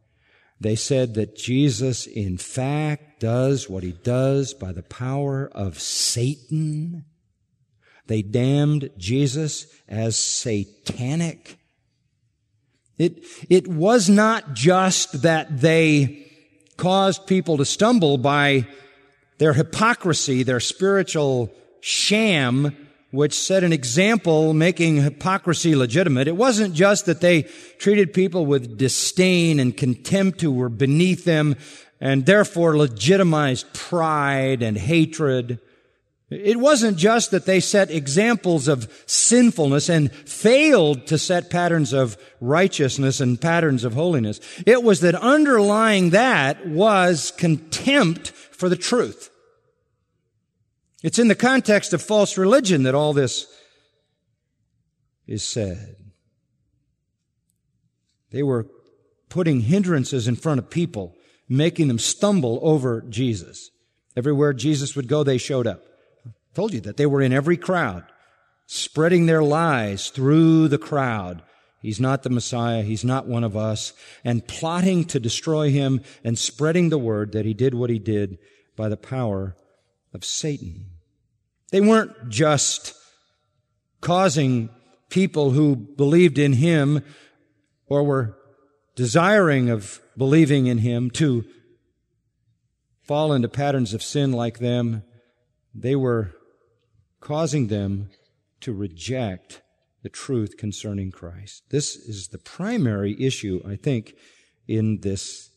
They 0.62 0.76
said 0.76 1.14
that 1.14 1.34
Jesus, 1.34 2.06
in 2.06 2.38
fact, 2.38 3.18
does 3.18 3.68
what 3.68 3.82
he 3.82 3.92
does 3.92 4.54
by 4.54 4.70
the 4.70 4.84
power 4.84 5.50
of 5.52 5.80
Satan. 5.80 7.04
They 8.06 8.22
damned 8.22 8.90
Jesus 8.96 9.66
as 9.88 10.16
satanic. 10.16 11.58
It, 12.96 13.24
it 13.50 13.66
was 13.66 14.08
not 14.08 14.54
just 14.54 15.22
that 15.22 15.60
they 15.60 16.30
caused 16.76 17.26
people 17.26 17.56
to 17.56 17.64
stumble 17.64 18.16
by 18.16 18.68
their 19.38 19.54
hypocrisy, 19.54 20.44
their 20.44 20.60
spiritual 20.60 21.52
sham, 21.80 22.76
which 23.12 23.38
set 23.38 23.62
an 23.62 23.72
example 23.72 24.54
making 24.54 24.96
hypocrisy 24.96 25.76
legitimate. 25.76 26.26
It 26.26 26.36
wasn't 26.36 26.74
just 26.74 27.06
that 27.06 27.20
they 27.20 27.42
treated 27.78 28.14
people 28.14 28.46
with 28.46 28.78
disdain 28.78 29.60
and 29.60 29.76
contempt 29.76 30.40
who 30.40 30.50
were 30.50 30.70
beneath 30.70 31.24
them 31.24 31.56
and 32.00 32.24
therefore 32.26 32.76
legitimized 32.76 33.72
pride 33.74 34.62
and 34.62 34.78
hatred. 34.78 35.60
It 36.30 36.58
wasn't 36.58 36.96
just 36.96 37.32
that 37.32 37.44
they 37.44 37.60
set 37.60 37.90
examples 37.90 38.66
of 38.66 38.90
sinfulness 39.04 39.90
and 39.90 40.10
failed 40.10 41.06
to 41.08 41.18
set 41.18 41.50
patterns 41.50 41.92
of 41.92 42.16
righteousness 42.40 43.20
and 43.20 43.38
patterns 43.38 43.84
of 43.84 43.92
holiness. 43.92 44.40
It 44.66 44.82
was 44.82 45.00
that 45.00 45.14
underlying 45.14 46.10
that 46.10 46.66
was 46.66 47.30
contempt 47.36 48.30
for 48.30 48.70
the 48.70 48.76
truth. 48.76 49.28
It's 51.02 51.18
in 51.18 51.28
the 51.28 51.34
context 51.34 51.92
of 51.92 52.00
false 52.00 52.38
religion 52.38 52.84
that 52.84 52.94
all 52.94 53.12
this 53.12 53.46
is 55.26 55.42
said. 55.42 55.96
They 58.30 58.42
were 58.42 58.66
putting 59.28 59.60
hindrances 59.60 60.28
in 60.28 60.36
front 60.36 60.58
of 60.58 60.70
people, 60.70 61.14
making 61.48 61.88
them 61.88 61.98
stumble 61.98 62.58
over 62.62 63.02
Jesus. 63.02 63.70
Everywhere 64.16 64.52
Jesus 64.52 64.94
would 64.94 65.08
go, 65.08 65.22
they 65.22 65.38
showed 65.38 65.66
up. 65.66 65.82
I 66.26 66.30
told 66.54 66.72
you 66.72 66.80
that 66.82 66.96
they 66.96 67.06
were 67.06 67.22
in 67.22 67.32
every 67.32 67.56
crowd, 67.56 68.04
spreading 68.66 69.26
their 69.26 69.42
lies 69.42 70.10
through 70.10 70.68
the 70.68 70.78
crowd. 70.78 71.42
He's 71.80 71.98
not 71.98 72.22
the 72.22 72.30
Messiah. 72.30 72.82
He's 72.82 73.04
not 73.04 73.26
one 73.26 73.42
of 73.42 73.56
us. 73.56 73.92
And 74.24 74.46
plotting 74.46 75.04
to 75.06 75.18
destroy 75.18 75.70
him 75.70 76.02
and 76.22 76.38
spreading 76.38 76.90
the 76.90 76.98
word 76.98 77.32
that 77.32 77.44
he 77.44 77.54
did 77.54 77.74
what 77.74 77.90
he 77.90 77.98
did 77.98 78.38
by 78.76 78.88
the 78.88 78.96
power 78.96 79.56
of 80.14 80.24
Satan. 80.24 80.91
They 81.72 81.80
weren't 81.80 82.28
just 82.28 82.94
causing 84.02 84.68
people 85.08 85.52
who 85.52 85.74
believed 85.74 86.38
in 86.38 86.52
him 86.52 87.02
or 87.86 88.04
were 88.04 88.36
desiring 88.94 89.70
of 89.70 90.00
believing 90.16 90.66
in 90.66 90.78
him 90.78 91.10
to 91.12 91.44
fall 93.00 93.32
into 93.32 93.48
patterns 93.48 93.94
of 93.94 94.02
sin 94.02 94.32
like 94.32 94.58
them. 94.58 95.02
They 95.74 95.96
were 95.96 96.32
causing 97.20 97.68
them 97.68 98.10
to 98.60 98.74
reject 98.74 99.62
the 100.02 100.10
truth 100.10 100.58
concerning 100.58 101.10
Christ. 101.10 101.62
This 101.70 101.96
is 101.96 102.28
the 102.28 102.38
primary 102.38 103.16
issue, 103.18 103.62
I 103.66 103.76
think, 103.76 104.14
in 104.68 105.00
this 105.00 105.51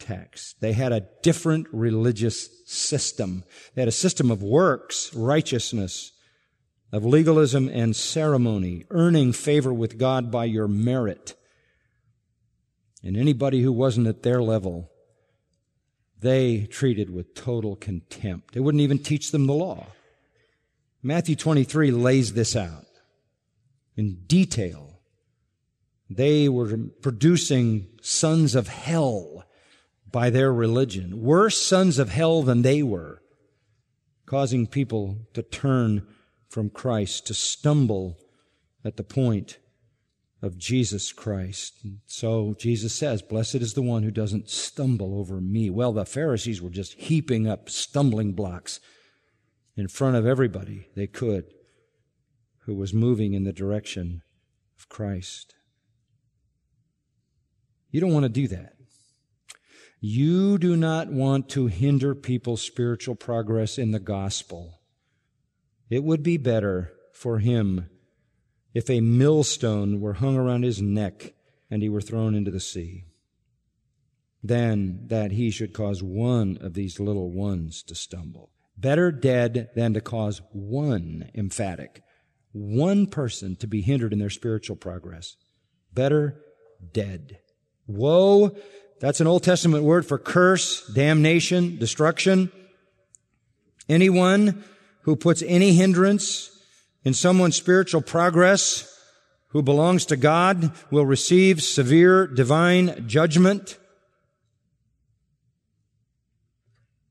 text. 0.00 0.60
They 0.60 0.72
had 0.72 0.92
a 0.92 1.06
different 1.22 1.68
religious 1.72 2.48
system. 2.66 3.44
They 3.74 3.82
had 3.82 3.88
a 3.88 3.92
system 3.92 4.30
of 4.30 4.42
works, 4.42 5.14
righteousness, 5.14 6.12
of 6.92 7.04
legalism 7.04 7.68
and 7.68 7.94
ceremony, 7.94 8.86
earning 8.90 9.32
favor 9.32 9.72
with 9.72 9.98
God 9.98 10.30
by 10.30 10.46
your 10.46 10.66
merit. 10.66 11.36
And 13.02 13.16
anybody 13.16 13.62
who 13.62 13.72
wasn't 13.72 14.08
at 14.08 14.22
their 14.22 14.42
level, 14.42 14.90
they 16.18 16.66
treated 16.66 17.10
with 17.10 17.34
total 17.34 17.76
contempt. 17.76 18.52
They 18.52 18.60
wouldn't 18.60 18.82
even 18.82 18.98
teach 18.98 19.30
them 19.30 19.46
the 19.46 19.54
law. 19.54 19.86
Matthew 21.02 21.36
23 21.36 21.92
lays 21.92 22.34
this 22.34 22.54
out 22.54 22.84
in 23.96 24.24
detail. 24.26 25.00
They 26.10 26.48
were 26.48 26.76
producing 27.00 27.86
sons 28.02 28.54
of 28.54 28.68
hell 28.68 29.39
by 30.12 30.30
their 30.30 30.52
religion, 30.52 31.22
worse 31.22 31.60
sons 31.60 31.98
of 31.98 32.10
hell 32.10 32.42
than 32.42 32.62
they 32.62 32.82
were, 32.82 33.22
causing 34.26 34.66
people 34.66 35.18
to 35.34 35.42
turn 35.42 36.06
from 36.48 36.70
Christ, 36.70 37.26
to 37.26 37.34
stumble 37.34 38.18
at 38.84 38.96
the 38.96 39.04
point 39.04 39.58
of 40.42 40.56
Jesus 40.56 41.12
Christ. 41.12 41.74
so 42.06 42.54
Jesus 42.58 42.94
says, 42.94 43.22
Blessed 43.22 43.56
is 43.56 43.74
the 43.74 43.82
one 43.82 44.02
who 44.02 44.10
doesn't 44.10 44.48
stumble 44.48 45.18
over 45.18 45.40
me. 45.40 45.68
Well, 45.68 45.92
the 45.92 46.06
Pharisees 46.06 46.62
were 46.62 46.70
just 46.70 46.94
heaping 46.94 47.46
up 47.46 47.68
stumbling 47.68 48.32
blocks 48.32 48.80
in 49.76 49.88
front 49.88 50.16
of 50.16 50.26
everybody 50.26 50.88
they 50.96 51.06
could 51.06 51.44
who 52.64 52.74
was 52.74 52.94
moving 52.94 53.34
in 53.34 53.44
the 53.44 53.52
direction 53.52 54.22
of 54.78 54.88
Christ. 54.88 55.54
You 57.90 58.00
don't 58.00 58.12
want 58.12 58.24
to 58.24 58.28
do 58.28 58.48
that. 58.48 58.74
You 60.00 60.56
do 60.56 60.76
not 60.76 61.08
want 61.12 61.50
to 61.50 61.66
hinder 61.66 62.14
people's 62.14 62.62
spiritual 62.62 63.14
progress 63.14 63.76
in 63.78 63.90
the 63.90 64.00
gospel. 64.00 64.80
It 65.90 66.02
would 66.02 66.22
be 66.22 66.38
better 66.38 66.92
for 67.12 67.38
him 67.38 67.90
if 68.72 68.88
a 68.88 69.00
millstone 69.00 70.00
were 70.00 70.14
hung 70.14 70.36
around 70.36 70.62
his 70.62 70.80
neck 70.80 71.34
and 71.70 71.82
he 71.82 71.88
were 71.88 72.00
thrown 72.00 72.34
into 72.34 72.50
the 72.50 72.60
sea 72.60 73.04
than 74.42 75.06
that 75.08 75.32
he 75.32 75.50
should 75.50 75.74
cause 75.74 76.02
one 76.02 76.56
of 76.62 76.72
these 76.72 76.98
little 76.98 77.30
ones 77.30 77.82
to 77.82 77.94
stumble. 77.94 78.50
Better 78.78 79.12
dead 79.12 79.68
than 79.76 79.92
to 79.92 80.00
cause 80.00 80.40
one 80.52 81.30
emphatic, 81.34 82.02
one 82.52 83.06
person 83.06 83.54
to 83.56 83.66
be 83.66 83.82
hindered 83.82 84.14
in 84.14 84.18
their 84.18 84.30
spiritual 84.30 84.76
progress. 84.76 85.36
Better 85.92 86.40
dead. 86.92 87.40
Woe 87.86 88.56
that's 89.00 89.20
an 89.20 89.26
Old 89.26 89.42
Testament 89.42 89.82
word 89.82 90.04
for 90.04 90.18
curse, 90.18 90.86
damnation, 90.88 91.78
destruction. 91.78 92.52
Anyone 93.88 94.62
who 95.02 95.16
puts 95.16 95.42
any 95.42 95.72
hindrance 95.72 96.50
in 97.02 97.14
someone's 97.14 97.56
spiritual 97.56 98.02
progress 98.02 98.86
who 99.48 99.62
belongs 99.62 100.04
to 100.06 100.16
God 100.16 100.70
will 100.90 101.06
receive 101.06 101.62
severe 101.62 102.26
divine 102.26 103.08
judgment. 103.08 103.78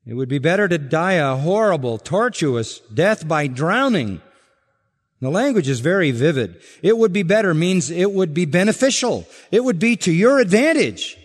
It 0.05 0.13
would 0.13 0.29
be 0.29 0.39
better 0.39 0.67
to 0.67 0.77
die 0.77 1.13
a 1.13 1.35
horrible, 1.35 1.97
tortuous 1.97 2.79
death 2.93 3.27
by 3.27 3.47
drowning. 3.47 4.21
The 5.21 5.29
language 5.29 5.67
is 5.67 5.79
very 5.79 6.11
vivid. 6.11 6.61
It 6.83 6.99
would 6.99 7.11
be 7.11 7.23
better 7.23 7.55
means 7.55 7.89
it 7.89 8.11
would 8.11 8.33
be 8.33 8.45
beneficial. 8.45 9.27
It 9.51 9.63
would 9.63 9.79
be 9.79 9.95
to 9.97 10.11
your 10.11 10.39
advantage 10.39 11.17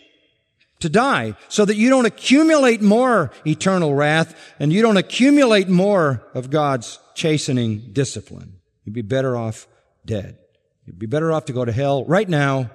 to 0.85 0.91
die 0.91 1.35
so 1.49 1.65
that 1.65 1.77
you 1.77 1.89
don't 1.89 2.05
accumulate 2.05 2.83
more 2.83 3.31
eternal 3.47 3.95
wrath 3.95 4.39
and 4.61 4.71
you 4.71 4.83
don't 4.83 4.99
accumulate 4.99 5.67
more 5.67 6.23
of 6.35 6.51
God's 6.51 6.99
chastening 7.15 7.89
discipline. 7.93 8.61
You'd 8.85 8.93
be 8.93 9.01
better 9.01 9.35
off 9.35 9.67
dead. 10.05 10.37
You'd 10.85 10.99
be 10.99 11.07
better 11.07 11.33
off 11.33 11.47
to 11.47 11.55
go 11.55 11.65
to 11.65 11.73
hell 11.73 12.05
right 12.05 12.29
now 12.29 12.71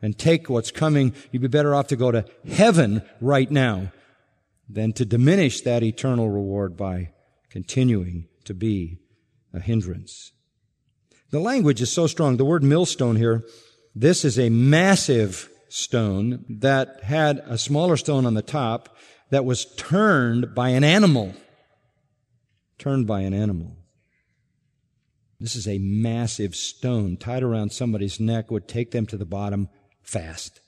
and 0.00 0.16
take 0.16 0.48
what's 0.48 0.70
coming. 0.70 1.12
You'd 1.30 1.42
be 1.42 1.48
better 1.48 1.74
off 1.74 1.88
to 1.88 1.96
go 1.96 2.10
to 2.10 2.24
heaven 2.50 3.02
right 3.20 3.50
now 3.50 3.92
than 4.66 4.94
to 4.94 5.04
diminish 5.04 5.60
that 5.60 5.82
eternal 5.82 6.30
reward 6.30 6.78
by 6.78 7.10
continuing 7.50 8.26
to 8.44 8.54
be 8.54 9.00
a 9.52 9.60
hindrance. 9.60 10.32
The 11.30 11.40
language 11.40 11.82
is 11.82 11.92
so 11.92 12.06
strong. 12.06 12.38
The 12.38 12.44
word 12.46 12.62
millstone 12.62 13.16
here, 13.16 13.44
this 13.94 14.24
is 14.24 14.38
a 14.38 14.48
massive 14.48 15.50
stone 15.72 16.44
that 16.48 17.02
had 17.04 17.38
a 17.46 17.58
smaller 17.58 17.96
stone 17.96 18.26
on 18.26 18.34
the 18.34 18.42
top 18.42 18.96
that 19.30 19.44
was 19.44 19.64
turned 19.76 20.54
by 20.54 20.70
an 20.70 20.84
animal. 20.84 21.34
Turned 22.78 23.06
by 23.06 23.20
an 23.20 23.34
animal. 23.34 23.76
This 25.38 25.56
is 25.56 25.66
a 25.66 25.78
massive 25.78 26.54
stone 26.54 27.16
tied 27.16 27.42
around 27.42 27.72
somebody's 27.72 28.20
neck 28.20 28.50
would 28.50 28.68
take 28.68 28.90
them 28.90 29.06
to 29.06 29.16
the 29.16 29.24
bottom 29.24 29.68
fast. 30.02 30.60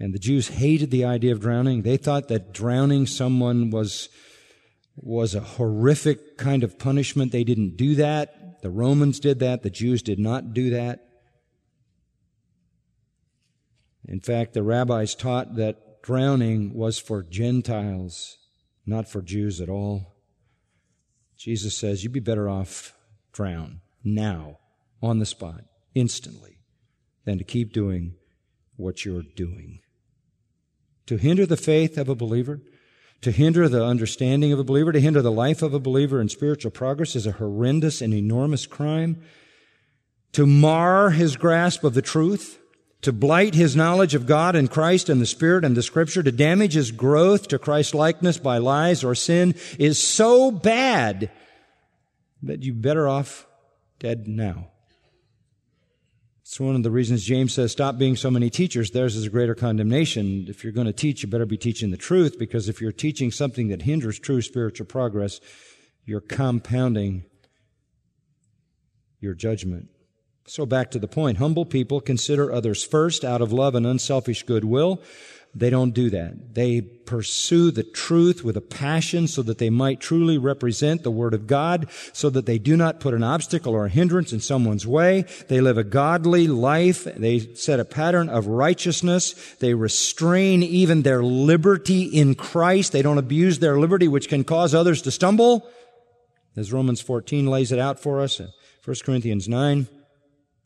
And 0.00 0.14
the 0.14 0.18
Jews 0.18 0.48
hated 0.48 0.90
the 0.90 1.04
idea 1.04 1.32
of 1.32 1.40
drowning. 1.40 1.82
They 1.82 1.98
thought 1.98 2.28
that 2.28 2.52
drowning 2.52 3.06
someone 3.06 3.70
was, 3.70 4.08
was 4.96 5.34
a 5.34 5.40
horrific 5.40 6.38
kind 6.38 6.64
of 6.64 6.78
punishment. 6.78 7.32
They 7.32 7.44
didn't 7.44 7.76
do 7.76 7.94
that. 7.96 8.62
The 8.62 8.70
Romans 8.70 9.20
did 9.20 9.38
that. 9.40 9.62
The 9.62 9.70
Jews 9.70 10.02
did 10.02 10.18
not 10.18 10.54
do 10.54 10.70
that. 10.70 11.09
In 14.06 14.20
fact, 14.20 14.54
the 14.54 14.62
rabbis 14.62 15.14
taught 15.14 15.56
that 15.56 16.02
drowning 16.02 16.74
was 16.74 16.98
for 16.98 17.22
Gentiles, 17.22 18.38
not 18.86 19.08
for 19.08 19.22
Jews 19.22 19.60
at 19.60 19.68
all. 19.68 20.14
Jesus 21.36 21.76
says, 21.76 22.02
you'd 22.02 22.12
be 22.12 22.20
better 22.20 22.48
off 22.48 22.94
drown 23.32 23.80
now, 24.02 24.58
on 25.02 25.18
the 25.18 25.26
spot, 25.26 25.64
instantly, 25.94 26.58
than 27.24 27.38
to 27.38 27.44
keep 27.44 27.72
doing 27.72 28.14
what 28.76 29.04
you're 29.04 29.22
doing. 29.22 29.80
To 31.06 31.16
hinder 31.16 31.46
the 31.46 31.56
faith 31.56 31.98
of 31.98 32.08
a 32.08 32.14
believer, 32.14 32.60
to 33.22 33.30
hinder 33.30 33.68
the 33.68 33.84
understanding 33.84 34.52
of 34.52 34.58
a 34.58 34.64
believer, 34.64 34.92
to 34.92 35.00
hinder 35.00 35.20
the 35.20 35.32
life 35.32 35.62
of 35.62 35.74
a 35.74 35.80
believer 35.80 36.20
in 36.20 36.28
spiritual 36.28 36.70
progress 36.70 37.14
is 37.14 37.26
a 37.26 37.32
horrendous 37.32 38.00
and 38.00 38.14
enormous 38.14 38.66
crime. 38.66 39.22
To 40.32 40.46
mar 40.46 41.10
his 41.10 41.36
grasp 41.36 41.84
of 41.84 41.94
the 41.94 42.02
truth, 42.02 42.59
to 43.02 43.12
blight 43.12 43.54
his 43.54 43.74
knowledge 43.74 44.14
of 44.14 44.26
God 44.26 44.54
and 44.54 44.70
Christ 44.70 45.08
and 45.08 45.20
the 45.20 45.26
Spirit 45.26 45.64
and 45.64 45.76
the 45.76 45.82
Scripture, 45.82 46.22
to 46.22 46.32
damage 46.32 46.74
his 46.74 46.90
growth 46.90 47.48
to 47.48 47.58
Christ 47.58 47.94
likeness 47.94 48.38
by 48.38 48.58
lies 48.58 49.02
or 49.02 49.14
sin 49.14 49.54
is 49.78 50.02
so 50.02 50.50
bad 50.50 51.30
that 52.42 52.62
you're 52.62 52.74
better 52.74 53.08
off 53.08 53.46
dead 53.98 54.28
now. 54.28 54.68
It's 56.42 56.58
one 56.58 56.74
of 56.74 56.82
the 56.82 56.90
reasons 56.90 57.22
James 57.22 57.54
says, 57.54 57.70
stop 57.70 57.96
being 57.96 58.16
so 58.16 58.28
many 58.28 58.50
teachers. 58.50 58.90
Theirs 58.90 59.14
is 59.14 59.26
a 59.26 59.30
greater 59.30 59.54
condemnation. 59.54 60.46
If 60.48 60.64
you're 60.64 60.72
going 60.72 60.88
to 60.88 60.92
teach, 60.92 61.22
you 61.22 61.28
better 61.28 61.46
be 61.46 61.56
teaching 61.56 61.92
the 61.92 61.96
truth 61.96 62.40
because 62.40 62.68
if 62.68 62.80
you're 62.80 62.90
teaching 62.90 63.30
something 63.30 63.68
that 63.68 63.82
hinders 63.82 64.18
true 64.18 64.42
spiritual 64.42 64.86
progress, 64.86 65.40
you're 66.04 66.20
compounding 66.20 67.24
your 69.20 69.34
judgment. 69.34 69.90
So 70.50 70.66
back 70.66 70.90
to 70.90 70.98
the 70.98 71.06
point. 71.06 71.38
Humble 71.38 71.64
people 71.64 72.00
consider 72.00 72.52
others 72.52 72.82
first 72.82 73.24
out 73.24 73.40
of 73.40 73.52
love 73.52 73.76
and 73.76 73.86
unselfish 73.86 74.42
goodwill. 74.42 75.00
They 75.54 75.70
don't 75.70 75.92
do 75.92 76.10
that. 76.10 76.54
They 76.54 76.80
pursue 76.80 77.70
the 77.70 77.84
truth 77.84 78.42
with 78.42 78.56
a 78.56 78.60
passion 78.60 79.28
so 79.28 79.42
that 79.42 79.58
they 79.58 79.70
might 79.70 80.00
truly 80.00 80.38
represent 80.38 81.04
the 81.04 81.10
Word 81.12 81.34
of 81.34 81.46
God, 81.46 81.88
so 82.12 82.30
that 82.30 82.46
they 82.46 82.58
do 82.58 82.76
not 82.76 82.98
put 82.98 83.14
an 83.14 83.22
obstacle 83.22 83.74
or 83.74 83.86
a 83.86 83.90
hindrance 83.90 84.32
in 84.32 84.40
someone's 84.40 84.84
way. 84.84 85.24
They 85.46 85.60
live 85.60 85.78
a 85.78 85.84
godly 85.84 86.48
life. 86.48 87.04
They 87.04 87.54
set 87.54 87.78
a 87.78 87.84
pattern 87.84 88.28
of 88.28 88.48
righteousness. 88.48 89.54
They 89.60 89.74
restrain 89.74 90.64
even 90.64 91.02
their 91.02 91.22
liberty 91.22 92.02
in 92.02 92.34
Christ. 92.34 92.90
They 92.90 93.02
don't 93.02 93.18
abuse 93.18 93.60
their 93.60 93.78
liberty, 93.78 94.08
which 94.08 94.28
can 94.28 94.42
cause 94.42 94.74
others 94.74 95.00
to 95.02 95.12
stumble. 95.12 95.64
As 96.56 96.72
Romans 96.72 97.00
14 97.00 97.46
lays 97.46 97.70
it 97.70 97.78
out 97.78 98.00
for 98.00 98.20
us, 98.20 98.40
1 98.84 98.96
Corinthians 99.04 99.48
9. 99.48 99.86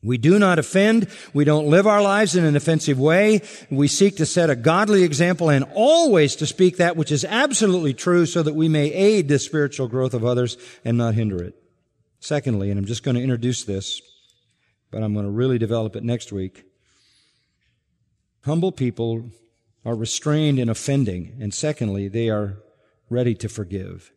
We 0.05 0.19
do 0.19 0.39
not 0.39 0.59
offend. 0.59 1.09
We 1.33 1.45
don't 1.45 1.67
live 1.67 1.87
our 1.87 2.03
lives 2.03 2.37
in 2.37 2.45
an 2.45 2.57
offensive 2.57 3.01
way. 3.01 3.41
We 3.71 3.89
seek 3.89 4.17
to 4.19 4.27
set 4.27 4.51
a 4.51 4.57
godly 4.57 5.03
example 5.03 5.49
and 5.49 5.65
always 5.75 6.37
to 6.37 6.47
speak 6.47 6.77
that 6.77 6.97
which 6.97 7.11
is 7.11 7.25
absolutely 7.25 7.95
true 7.95 8.27
so 8.27 8.43
that 8.43 8.55
we 8.55 8.69
may 8.69 8.93
aid 8.93 9.29
the 9.29 9.39
spiritual 9.39 9.89
growth 9.89 10.13
of 10.13 10.25
others 10.25 10.59
and 10.85 10.99
not 10.99 11.15
hinder 11.15 11.43
it. 11.43 11.55
Secondly, 12.21 12.71
and 12.71 12.79
I'm 12.79 12.85
just 12.85 13.03
going 13.03 13.17
to 13.17 13.23
introduce 13.23 13.65
this, 13.65 14.01
but 14.91 15.03
I'm 15.03 15.15
going 15.15 15.27
to 15.27 15.33
really 15.33 15.59
develop 15.59 15.97
it 15.97 16.05
next 16.05 16.33
week. 16.33 16.65
Humble 18.45 18.73
people 18.73 19.31
are 19.85 19.95
restrained 19.95 20.59
in 20.59 20.69
offending, 20.69 21.37
and 21.41 21.53
secondly, 21.53 22.09
they 22.09 22.29
are 22.29 22.59
ready 23.09 23.35
to 23.35 23.49
forgive. 23.49 24.13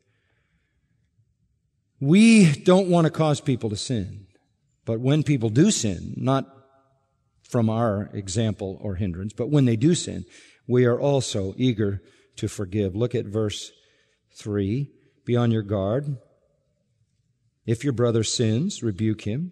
We 2.00 2.54
don't 2.54 2.90
want 2.90 3.06
to 3.06 3.12
cause 3.12 3.42
people 3.42 3.70
to 3.70 3.76
sin. 3.76 4.27
But 4.88 5.02
when 5.02 5.22
people 5.22 5.50
do 5.50 5.70
sin, 5.70 6.14
not 6.16 6.48
from 7.44 7.70
our 7.70 8.10
example 8.14 8.80
or 8.82 8.96
hindrance, 8.96 9.34
but 9.34 9.50
when 9.50 9.66
they 9.66 9.76
do 9.76 9.94
sin, 9.94 10.24
we 10.66 10.86
are 10.86 11.00
also 11.00 11.54
eager 11.58 12.02
to 12.38 12.48
forgive. 12.48 12.96
Look 12.96 13.14
at 13.14 13.26
verse 13.26 13.70
3. 14.36 14.90
Be 15.26 15.36
on 15.36 15.52
your 15.52 15.62
guard. 15.62 16.18
If 17.66 17.84
your 17.84 17.92
brother 17.92 18.24
sins, 18.24 18.82
rebuke 18.82 19.28
him. 19.28 19.52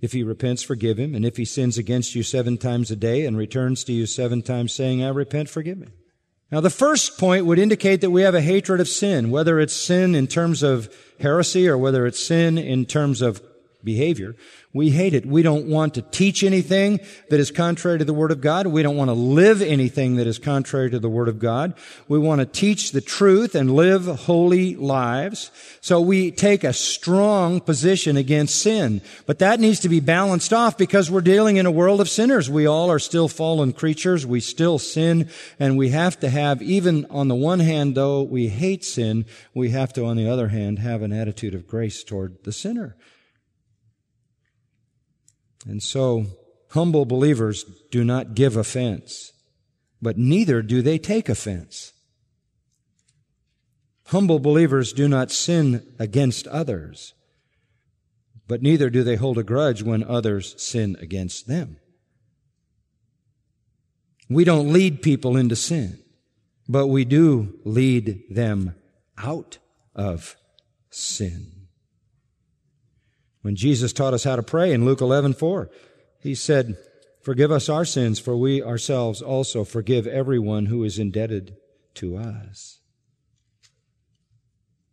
If 0.00 0.12
he 0.12 0.22
repents, 0.22 0.62
forgive 0.62 1.00
him. 1.00 1.16
And 1.16 1.26
if 1.26 1.36
he 1.36 1.44
sins 1.44 1.78
against 1.78 2.14
you 2.14 2.22
seven 2.22 2.56
times 2.56 2.92
a 2.92 2.96
day 2.96 3.26
and 3.26 3.36
returns 3.36 3.82
to 3.84 3.92
you 3.92 4.06
seven 4.06 4.40
times 4.40 4.72
saying, 4.72 5.02
I 5.02 5.08
repent, 5.08 5.48
forgive 5.48 5.78
me. 5.78 5.88
Now 6.52 6.60
the 6.60 6.70
first 6.70 7.18
point 7.18 7.44
would 7.44 7.58
indicate 7.58 8.02
that 8.02 8.12
we 8.12 8.22
have 8.22 8.36
a 8.36 8.40
hatred 8.40 8.80
of 8.80 8.86
sin, 8.86 9.32
whether 9.32 9.58
it's 9.58 9.74
sin 9.74 10.14
in 10.14 10.28
terms 10.28 10.62
of 10.62 10.94
heresy 11.18 11.66
or 11.66 11.76
whether 11.76 12.06
it's 12.06 12.24
sin 12.24 12.56
in 12.56 12.84
terms 12.84 13.20
of 13.20 13.42
behavior. 13.84 14.36
We 14.72 14.90
hate 14.90 15.14
it. 15.14 15.24
We 15.24 15.42
don't 15.42 15.68
want 15.68 15.94
to 15.94 16.02
teach 16.02 16.42
anything 16.42 17.00
that 17.30 17.40
is 17.40 17.50
contrary 17.50 17.98
to 17.98 18.04
the 18.04 18.12
Word 18.12 18.30
of 18.30 18.40
God. 18.40 18.66
We 18.66 18.82
don't 18.82 18.96
want 18.96 19.08
to 19.08 19.14
live 19.14 19.62
anything 19.62 20.16
that 20.16 20.26
is 20.26 20.38
contrary 20.38 20.90
to 20.90 20.98
the 20.98 21.08
Word 21.08 21.28
of 21.28 21.38
God. 21.38 21.74
We 22.08 22.18
want 22.18 22.40
to 22.40 22.46
teach 22.46 22.92
the 22.92 23.00
truth 23.00 23.54
and 23.54 23.74
live 23.74 24.04
holy 24.04 24.74
lives. 24.74 25.50
So 25.80 26.00
we 26.00 26.30
take 26.30 26.64
a 26.64 26.72
strong 26.72 27.60
position 27.60 28.16
against 28.16 28.60
sin. 28.60 29.00
But 29.24 29.38
that 29.38 29.60
needs 29.60 29.80
to 29.80 29.88
be 29.88 30.00
balanced 30.00 30.52
off 30.52 30.76
because 30.76 31.10
we're 31.10 31.20
dealing 31.20 31.56
in 31.56 31.64
a 31.64 31.70
world 31.70 32.00
of 32.00 32.08
sinners. 32.08 32.50
We 32.50 32.66
all 32.66 32.90
are 32.90 32.98
still 32.98 33.28
fallen 33.28 33.72
creatures. 33.72 34.26
We 34.26 34.40
still 34.40 34.78
sin 34.78 35.30
and 35.58 35.78
we 35.78 35.90
have 35.90 36.20
to 36.20 36.28
have, 36.28 36.60
even 36.60 37.06
on 37.06 37.28
the 37.28 37.34
one 37.34 37.60
hand, 37.60 37.94
though 37.94 38.22
we 38.22 38.48
hate 38.48 38.84
sin, 38.84 39.24
we 39.54 39.70
have 39.70 39.92
to, 39.94 40.04
on 40.04 40.16
the 40.16 40.28
other 40.28 40.48
hand, 40.48 40.80
have 40.80 41.02
an 41.02 41.12
attitude 41.12 41.54
of 41.54 41.66
grace 41.66 42.04
toward 42.04 42.44
the 42.44 42.52
sinner. 42.52 42.96
And 45.66 45.82
so, 45.82 46.26
humble 46.70 47.04
believers 47.04 47.64
do 47.90 48.04
not 48.04 48.34
give 48.34 48.56
offense, 48.56 49.32
but 50.00 50.16
neither 50.16 50.62
do 50.62 50.80
they 50.80 50.98
take 50.98 51.28
offense. 51.28 51.92
Humble 54.06 54.38
believers 54.38 54.92
do 54.92 55.08
not 55.08 55.32
sin 55.32 55.94
against 55.98 56.46
others, 56.46 57.14
but 58.46 58.62
neither 58.62 58.88
do 58.88 59.02
they 59.02 59.16
hold 59.16 59.38
a 59.38 59.42
grudge 59.42 59.82
when 59.82 60.04
others 60.04 60.54
sin 60.62 60.96
against 61.00 61.48
them. 61.48 61.78
We 64.28 64.44
don't 64.44 64.72
lead 64.72 65.02
people 65.02 65.36
into 65.36 65.56
sin, 65.56 65.98
but 66.68 66.86
we 66.86 67.04
do 67.04 67.58
lead 67.64 68.22
them 68.30 68.76
out 69.18 69.58
of 69.94 70.36
sin. 70.90 71.55
When 73.46 73.54
Jesus 73.54 73.92
taught 73.92 74.12
us 74.12 74.24
how 74.24 74.34
to 74.34 74.42
pray 74.42 74.72
in 74.72 74.84
Luke 74.84 75.00
11, 75.00 75.34
4, 75.34 75.70
he 76.18 76.34
said, 76.34 76.76
Forgive 77.22 77.52
us 77.52 77.68
our 77.68 77.84
sins, 77.84 78.18
for 78.18 78.36
we 78.36 78.60
ourselves 78.60 79.22
also 79.22 79.62
forgive 79.62 80.04
everyone 80.04 80.66
who 80.66 80.82
is 80.82 80.98
indebted 80.98 81.56
to 81.94 82.16
us. 82.16 82.80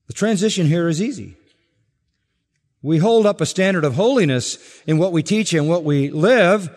The 0.06 0.14
transition 0.14 0.68
here 0.68 0.88
is 0.88 1.02
easy. 1.02 1.36
We 2.84 3.00
hold 3.00 3.26
up 3.26 3.42
a 3.42 3.48
standard 3.48 3.86
of 3.86 3.96
holiness 3.96 4.60
in 4.86 5.00
what 5.00 5.14
we 5.14 5.24
teach 5.24 5.56
and 5.56 5.68
what 5.68 5.84
we 5.84 6.12
live. 6.12 6.70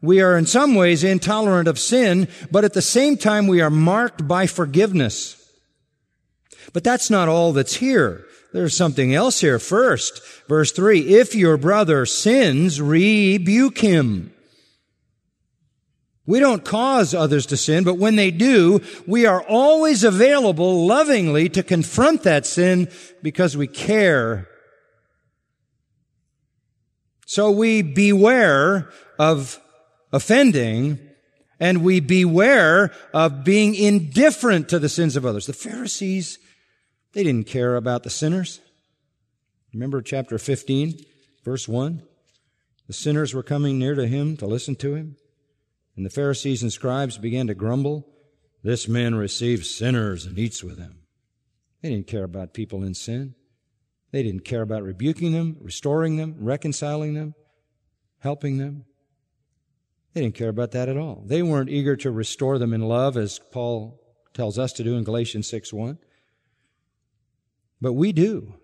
We 0.00 0.20
are 0.22 0.38
in 0.38 0.46
some 0.46 0.76
ways 0.76 1.02
intolerant 1.02 1.66
of 1.66 1.80
sin, 1.80 2.28
but 2.52 2.64
at 2.64 2.74
the 2.74 2.82
same 2.82 3.16
time 3.16 3.48
we 3.48 3.60
are 3.60 3.68
marked 3.68 4.28
by 4.28 4.46
forgiveness. 4.46 5.44
But 6.72 6.84
that's 6.84 7.10
not 7.10 7.28
all 7.28 7.52
that's 7.52 7.74
here. 7.74 8.26
There's 8.52 8.76
something 8.76 9.14
else 9.14 9.40
here 9.40 9.58
first. 9.58 10.20
Verse 10.48 10.72
3, 10.72 11.00
if 11.00 11.34
your 11.34 11.56
brother 11.56 12.04
sins, 12.06 12.80
rebuke 12.80 13.78
him. 13.78 14.32
We 16.26 16.38
don't 16.38 16.64
cause 16.64 17.14
others 17.14 17.46
to 17.46 17.56
sin, 17.56 17.82
but 17.82 17.98
when 17.98 18.16
they 18.16 18.30
do, 18.30 18.80
we 19.06 19.26
are 19.26 19.42
always 19.42 20.04
available 20.04 20.86
lovingly 20.86 21.48
to 21.48 21.62
confront 21.62 22.22
that 22.22 22.46
sin 22.46 22.88
because 23.22 23.56
we 23.56 23.66
care. 23.66 24.48
So 27.26 27.50
we 27.50 27.82
beware 27.82 28.90
of 29.18 29.60
offending 30.12 30.98
and 31.58 31.84
we 31.84 32.00
beware 32.00 32.92
of 33.12 33.44
being 33.44 33.74
indifferent 33.74 34.68
to 34.68 34.78
the 34.78 34.88
sins 34.88 35.16
of 35.16 35.26
others. 35.26 35.46
The 35.46 35.52
Pharisees, 35.52 36.38
they 37.12 37.24
didn't 37.24 37.46
care 37.46 37.76
about 37.76 38.02
the 38.02 38.10
sinners. 38.10 38.60
Remember 39.72 40.02
chapter 40.02 40.38
15, 40.38 41.04
verse 41.44 41.68
1? 41.68 42.02
The 42.86 42.92
sinners 42.92 43.34
were 43.34 43.42
coming 43.42 43.78
near 43.78 43.94
to 43.94 44.06
him 44.06 44.36
to 44.38 44.46
listen 44.46 44.74
to 44.76 44.94
him. 44.94 45.16
And 45.96 46.04
the 46.04 46.10
Pharisees 46.10 46.62
and 46.62 46.72
scribes 46.72 47.18
began 47.18 47.46
to 47.46 47.54
grumble. 47.54 48.06
This 48.62 48.88
man 48.88 49.14
receives 49.14 49.74
sinners 49.74 50.26
and 50.26 50.38
eats 50.38 50.64
with 50.64 50.76
them. 50.76 51.00
They 51.82 51.90
didn't 51.90 52.06
care 52.06 52.24
about 52.24 52.52
people 52.54 52.82
in 52.82 52.94
sin. 52.94 53.34
They 54.12 54.22
didn't 54.22 54.44
care 54.44 54.62
about 54.62 54.82
rebuking 54.82 55.32
them, 55.32 55.56
restoring 55.60 56.16
them, 56.16 56.36
reconciling 56.40 57.14
them, 57.14 57.34
helping 58.18 58.58
them. 58.58 58.84
They 60.12 60.22
didn't 60.22 60.34
care 60.34 60.48
about 60.48 60.72
that 60.72 60.88
at 60.88 60.96
all. 60.96 61.22
They 61.24 61.42
weren't 61.42 61.70
eager 61.70 61.96
to 61.96 62.10
restore 62.10 62.58
them 62.58 62.72
in 62.72 62.82
love, 62.82 63.16
as 63.16 63.38
Paul 63.52 64.00
tells 64.34 64.58
us 64.58 64.72
to 64.74 64.84
do 64.84 64.96
in 64.96 65.04
Galatians 65.04 65.48
6 65.48 65.72
1. 65.72 65.98
But 67.80 67.94
we 67.94 68.12
do. 68.12 68.54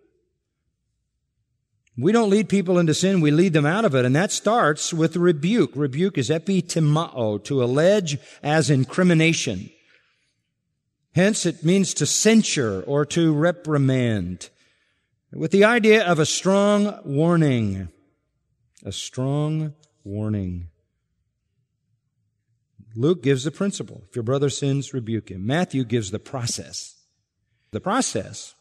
We 1.99 2.12
don't 2.12 2.29
lead 2.29 2.51
people 2.51 2.79
into 2.79 2.93
sin, 2.93 3.23
we 3.23 3.31
lead 3.31 3.55
them 3.55 3.64
out 3.64 3.87
of 3.87 3.95
it. 3.95 4.05
And 4.05 4.14
that 4.14 4.31
starts 4.31 4.93
with 4.93 5.17
rebuke. 5.17 5.73
Rebuke 5.75 6.19
is 6.19 6.29
epitimao, 6.29 7.43
to 7.45 7.62
allege 7.62 8.19
as 8.43 8.69
incrimination. 8.69 9.71
Hence, 11.14 11.47
it 11.47 11.64
means 11.64 11.95
to 11.95 12.05
censure 12.05 12.83
or 12.83 13.07
to 13.07 13.33
reprimand. 13.33 14.51
With 15.33 15.51
the 15.51 15.64
idea 15.64 16.07
of 16.07 16.19
a 16.19 16.27
strong 16.27 17.01
warning. 17.05 17.89
A 18.85 18.93
strong 18.93 19.73
warning. 20.05 20.69
Luke 22.95 23.23
gives 23.23 23.45
the 23.45 23.51
principle. 23.51 24.03
If 24.09 24.17
your 24.17 24.23
brother 24.23 24.51
sins, 24.51 24.93
rebuke 24.93 25.31
him. 25.31 25.47
Matthew 25.47 25.85
gives 25.85 26.11
the 26.11 26.19
process. 26.19 26.95
The 27.71 27.81
process 27.81 28.55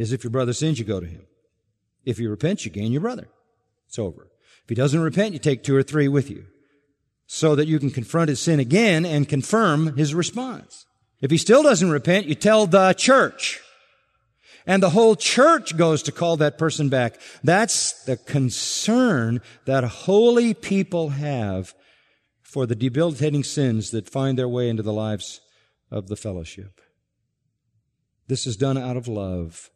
is 0.00 0.14
if 0.14 0.24
your 0.24 0.30
brother 0.30 0.54
sins, 0.54 0.78
you 0.78 0.84
go 0.86 0.98
to 0.98 1.06
him. 1.06 1.26
If 2.06 2.16
he 2.16 2.26
repents, 2.26 2.64
you 2.64 2.70
gain 2.70 2.90
your 2.90 3.02
brother. 3.02 3.28
It's 3.86 3.98
over. 3.98 4.28
If 4.62 4.68
he 4.70 4.74
doesn't 4.74 4.98
repent, 4.98 5.34
you 5.34 5.38
take 5.38 5.62
two 5.62 5.76
or 5.76 5.82
three 5.82 6.08
with 6.08 6.30
you 6.30 6.46
so 7.26 7.54
that 7.54 7.68
you 7.68 7.78
can 7.78 7.90
confront 7.90 8.30
his 8.30 8.40
sin 8.40 8.60
again 8.60 9.04
and 9.04 9.28
confirm 9.28 9.98
his 9.98 10.14
response. 10.14 10.86
If 11.20 11.30
he 11.30 11.36
still 11.36 11.62
doesn't 11.62 11.90
repent, 11.90 12.26
you 12.26 12.34
tell 12.34 12.66
the 12.66 12.94
church. 12.94 13.60
And 14.66 14.82
the 14.82 14.90
whole 14.90 15.16
church 15.16 15.76
goes 15.76 16.02
to 16.04 16.12
call 16.12 16.38
that 16.38 16.56
person 16.56 16.88
back. 16.88 17.20
That's 17.44 18.04
the 18.04 18.16
concern 18.16 19.42
that 19.66 19.84
holy 19.84 20.54
people 20.54 21.10
have 21.10 21.74
for 22.40 22.64
the 22.64 22.74
debilitating 22.74 23.44
sins 23.44 23.90
that 23.90 24.08
find 24.08 24.38
their 24.38 24.48
way 24.48 24.70
into 24.70 24.82
the 24.82 24.94
lives 24.94 25.42
of 25.90 26.08
the 26.08 26.16
fellowship. 26.16 26.80
This 28.28 28.46
is 28.46 28.56
done 28.56 28.78
out 28.78 28.96
of 28.96 29.06
love. 29.06 29.68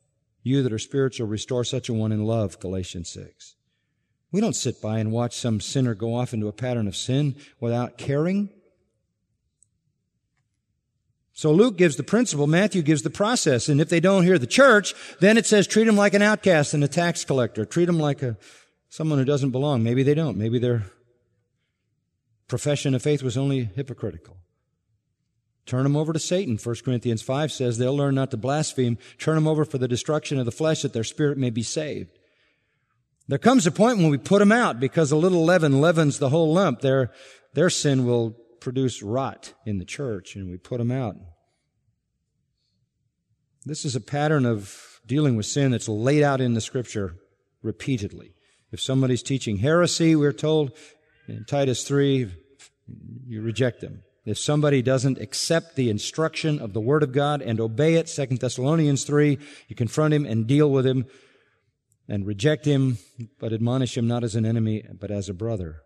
You 0.44 0.62
that 0.62 0.72
are 0.72 0.78
spiritual, 0.78 1.26
restore 1.26 1.64
such 1.64 1.88
a 1.88 1.94
one 1.94 2.12
in 2.12 2.24
love, 2.24 2.60
Galatians 2.60 3.08
6. 3.08 3.56
We 4.30 4.40
don't 4.40 4.54
sit 4.54 4.80
by 4.82 4.98
and 4.98 5.10
watch 5.10 5.36
some 5.36 5.60
sinner 5.60 5.94
go 5.94 6.14
off 6.14 6.34
into 6.34 6.48
a 6.48 6.52
pattern 6.52 6.86
of 6.86 6.94
sin 6.94 7.34
without 7.60 7.96
caring. 7.96 8.50
So 11.32 11.50
Luke 11.50 11.78
gives 11.78 11.96
the 11.96 12.02
principle, 12.02 12.46
Matthew 12.46 12.82
gives 12.82 13.02
the 13.02 13.10
process, 13.10 13.68
and 13.68 13.80
if 13.80 13.88
they 13.88 14.00
don't 14.00 14.24
hear 14.24 14.38
the 14.38 14.46
church, 14.46 14.94
then 15.18 15.38
it 15.38 15.46
says 15.46 15.66
treat 15.66 15.84
them 15.84 15.96
like 15.96 16.14
an 16.14 16.22
outcast 16.22 16.74
and 16.74 16.84
a 16.84 16.88
tax 16.88 17.24
collector. 17.24 17.64
Treat 17.64 17.86
them 17.86 17.98
like 17.98 18.22
a, 18.22 18.36
someone 18.88 19.18
who 19.18 19.24
doesn't 19.24 19.50
belong. 19.50 19.82
Maybe 19.82 20.02
they 20.02 20.14
don't. 20.14 20.36
Maybe 20.36 20.58
their 20.58 20.84
profession 22.48 22.94
of 22.94 23.02
faith 23.02 23.22
was 23.22 23.38
only 23.38 23.64
hypocritical. 23.64 24.36
Turn 25.66 25.84
them 25.84 25.96
over 25.96 26.12
to 26.12 26.18
Satan. 26.18 26.58
1 26.62 26.76
Corinthians 26.84 27.22
5 27.22 27.50
says 27.50 27.78
they'll 27.78 27.96
learn 27.96 28.14
not 28.14 28.30
to 28.32 28.36
blaspheme. 28.36 28.98
Turn 29.18 29.34
them 29.34 29.46
over 29.46 29.64
for 29.64 29.78
the 29.78 29.88
destruction 29.88 30.38
of 30.38 30.44
the 30.44 30.52
flesh 30.52 30.82
that 30.82 30.92
their 30.92 31.04
spirit 31.04 31.38
may 31.38 31.50
be 31.50 31.62
saved. 31.62 32.18
There 33.28 33.38
comes 33.38 33.66
a 33.66 33.72
point 33.72 33.98
when 33.98 34.10
we 34.10 34.18
put 34.18 34.40
them 34.40 34.52
out 34.52 34.78
because 34.78 35.10
a 35.10 35.16
little 35.16 35.44
leaven 35.44 35.80
leavens 35.80 36.18
the 36.18 36.28
whole 36.28 36.52
lump. 36.52 36.80
Their, 36.80 37.10
their 37.54 37.70
sin 37.70 38.04
will 38.04 38.36
produce 38.60 39.02
rot 39.02 39.54
in 39.64 39.78
the 39.78 39.84
church 39.84 40.36
and 40.36 40.50
we 40.50 40.58
put 40.58 40.78
them 40.78 40.90
out. 40.90 41.16
This 43.64 43.86
is 43.86 43.96
a 43.96 44.00
pattern 44.00 44.44
of 44.44 45.00
dealing 45.06 45.36
with 45.36 45.46
sin 45.46 45.70
that's 45.70 45.88
laid 45.88 46.22
out 46.22 46.42
in 46.42 46.52
the 46.52 46.60
scripture 46.60 47.16
repeatedly. 47.62 48.34
If 48.72 48.80
somebody's 48.80 49.22
teaching 49.22 49.58
heresy, 49.58 50.14
we're 50.16 50.32
told 50.32 50.76
in 51.26 51.44
Titus 51.46 51.84
3, 51.84 52.30
you 53.26 53.40
reject 53.40 53.80
them. 53.80 54.02
If 54.24 54.38
somebody 54.38 54.80
doesn't 54.80 55.18
accept 55.18 55.76
the 55.76 55.90
instruction 55.90 56.58
of 56.58 56.72
the 56.72 56.80
Word 56.80 57.02
of 57.02 57.12
God 57.12 57.42
and 57.42 57.60
obey 57.60 57.94
it, 57.94 58.06
2 58.06 58.38
Thessalonians 58.38 59.04
3, 59.04 59.38
you 59.68 59.76
confront 59.76 60.14
him 60.14 60.24
and 60.24 60.46
deal 60.46 60.70
with 60.70 60.86
him 60.86 61.06
and 62.08 62.26
reject 62.26 62.64
him, 62.64 62.98
but 63.38 63.52
admonish 63.52 63.96
him 63.96 64.06
not 64.06 64.24
as 64.24 64.34
an 64.34 64.46
enemy, 64.46 64.82
but 64.98 65.10
as 65.10 65.28
a 65.28 65.34
brother. 65.34 65.82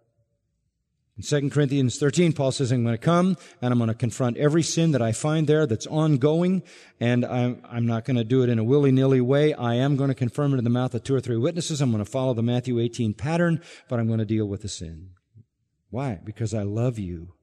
In 1.17 1.25
2 1.25 1.51
Corinthians 1.51 1.99
13, 1.99 2.33
Paul 2.33 2.53
says, 2.53 2.71
I'm 2.71 2.85
going 2.85 2.95
to 2.95 2.99
come 2.99 3.37
and 3.61 3.73
I'm 3.73 3.79
going 3.79 3.89
to 3.89 3.95
confront 3.95 4.37
every 4.37 4.63
sin 4.63 4.93
that 4.93 5.03
I 5.03 5.11
find 5.11 5.49
there 5.49 5.67
that's 5.67 5.89
ongoing, 5.89 6.63
and 7.01 7.25
I'm, 7.25 7.61
I'm 7.69 7.87
not 7.87 8.05
going 8.05 8.19
to 8.19 8.25
do 8.25 8.45
it 8.45 8.49
in 8.49 8.61
a 8.61 8.65
willy-nilly 8.65 9.21
way. 9.21 9.53
I 9.53 9.75
am 9.75 9.97
going 9.97 10.11
to 10.11 10.15
confirm 10.15 10.55
it 10.55 10.59
in 10.59 10.65
the 10.65 10.71
mouth 10.71 10.95
of 10.95 11.03
two 11.03 11.17
or 11.17 11.21
three 11.21 11.37
witnesses. 11.37 11.81
I'm 11.81 11.91
going 11.91 12.05
to 12.05 12.11
follow 12.11 12.35
the 12.35 12.43
Matthew 12.45 12.79
18 12.79 13.15
pattern, 13.15 13.61
but 13.89 13.99
I'm 13.99 14.07
going 14.07 14.21
to 14.21 14.25
deal 14.25 14.47
with 14.47 14.63
the 14.63 14.69
sin. 14.69 15.11
Why? 15.91 16.21
Because 16.23 16.55
I 16.55 16.63
love 16.63 17.01
you 17.01 17.35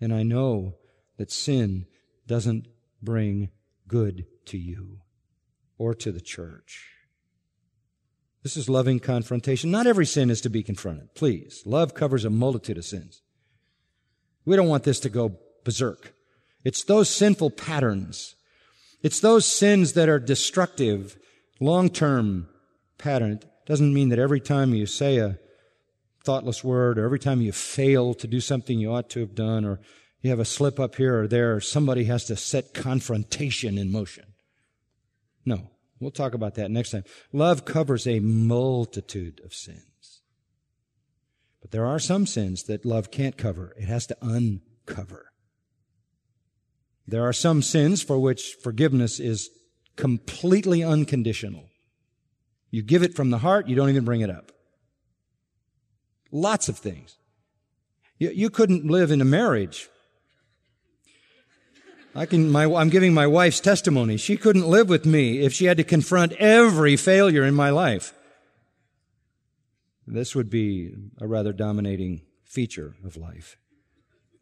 and 0.00 0.12
I 0.12 0.22
know 0.22 0.74
that 1.16 1.30
sin 1.30 1.86
doesn't 2.26 2.68
bring 3.02 3.50
good 3.86 4.26
to 4.46 4.58
you 4.58 5.00
or 5.78 5.94
to 5.94 6.12
the 6.12 6.20
church. 6.20 6.90
This 8.42 8.56
is 8.56 8.68
loving 8.68 9.00
confrontation. 9.00 9.70
Not 9.70 9.86
every 9.86 10.06
sin 10.06 10.30
is 10.30 10.40
to 10.42 10.50
be 10.50 10.62
confronted. 10.62 11.14
Please. 11.14 11.62
Love 11.64 11.94
covers 11.94 12.24
a 12.24 12.30
multitude 12.30 12.76
of 12.76 12.84
sins. 12.84 13.22
We 14.44 14.56
don't 14.56 14.68
want 14.68 14.84
this 14.84 15.00
to 15.00 15.08
go 15.08 15.38
berserk. 15.64 16.14
It's 16.62 16.84
those 16.84 17.08
sinful 17.08 17.50
patterns. 17.50 18.34
It's 19.02 19.20
those 19.20 19.46
sins 19.46 19.94
that 19.94 20.08
are 20.08 20.18
destructive, 20.18 21.16
long-term 21.60 22.48
pattern. 22.98 23.40
Doesn't 23.66 23.94
mean 23.94 24.10
that 24.10 24.18
every 24.18 24.40
time 24.40 24.74
you 24.74 24.86
say 24.86 25.18
a 25.18 25.38
thoughtless 26.24 26.64
word, 26.64 26.98
or 26.98 27.04
every 27.04 27.18
time 27.18 27.40
you 27.40 27.52
fail 27.52 28.14
to 28.14 28.26
do 28.26 28.40
something 28.40 28.78
you 28.78 28.92
ought 28.92 29.10
to 29.10 29.20
have 29.20 29.34
done, 29.34 29.64
or 29.64 29.80
you 30.20 30.30
have 30.30 30.40
a 30.40 30.44
slip 30.44 30.80
up 30.80 30.96
here 30.96 31.20
or 31.20 31.28
there, 31.28 31.60
somebody 31.60 32.04
has 32.04 32.24
to 32.24 32.36
set 32.36 32.74
confrontation 32.74 33.78
in 33.78 33.92
motion. 33.92 34.24
No. 35.44 35.70
We'll 36.00 36.10
talk 36.10 36.34
about 36.34 36.56
that 36.56 36.70
next 36.70 36.90
time. 36.90 37.04
Love 37.32 37.64
covers 37.64 38.06
a 38.06 38.20
multitude 38.20 39.40
of 39.44 39.54
sins. 39.54 40.22
But 41.62 41.70
there 41.70 41.86
are 41.86 41.98
some 41.98 42.26
sins 42.26 42.64
that 42.64 42.84
love 42.84 43.10
can't 43.10 43.38
cover. 43.38 43.74
It 43.78 43.84
has 43.84 44.06
to 44.08 44.16
uncover. 44.20 45.30
There 47.06 47.26
are 47.26 47.32
some 47.32 47.62
sins 47.62 48.02
for 48.02 48.18
which 48.18 48.56
forgiveness 48.62 49.20
is 49.20 49.50
completely 49.96 50.82
unconditional. 50.82 51.70
You 52.70 52.82
give 52.82 53.02
it 53.02 53.14
from 53.14 53.30
the 53.30 53.38
heart, 53.38 53.68
you 53.68 53.76
don't 53.76 53.90
even 53.90 54.04
bring 54.04 54.20
it 54.20 54.30
up. 54.30 54.52
Lots 56.34 56.68
of 56.68 56.76
things. 56.76 57.16
You, 58.18 58.30
you 58.30 58.50
couldn't 58.50 58.84
live 58.84 59.12
in 59.12 59.20
a 59.20 59.24
marriage. 59.24 59.88
I 62.12 62.26
can, 62.26 62.50
my, 62.50 62.64
I'm 62.64 62.88
giving 62.88 63.14
my 63.14 63.28
wife's 63.28 63.60
testimony. 63.60 64.16
She 64.16 64.36
couldn't 64.36 64.66
live 64.66 64.88
with 64.88 65.06
me 65.06 65.42
if 65.42 65.52
she 65.52 65.66
had 65.66 65.76
to 65.76 65.84
confront 65.84 66.32
every 66.32 66.96
failure 66.96 67.44
in 67.44 67.54
my 67.54 67.70
life. 67.70 68.14
This 70.08 70.34
would 70.34 70.50
be 70.50 70.92
a 71.20 71.28
rather 71.28 71.52
dominating 71.52 72.22
feature 72.44 72.96
of 73.04 73.16
life. 73.16 73.56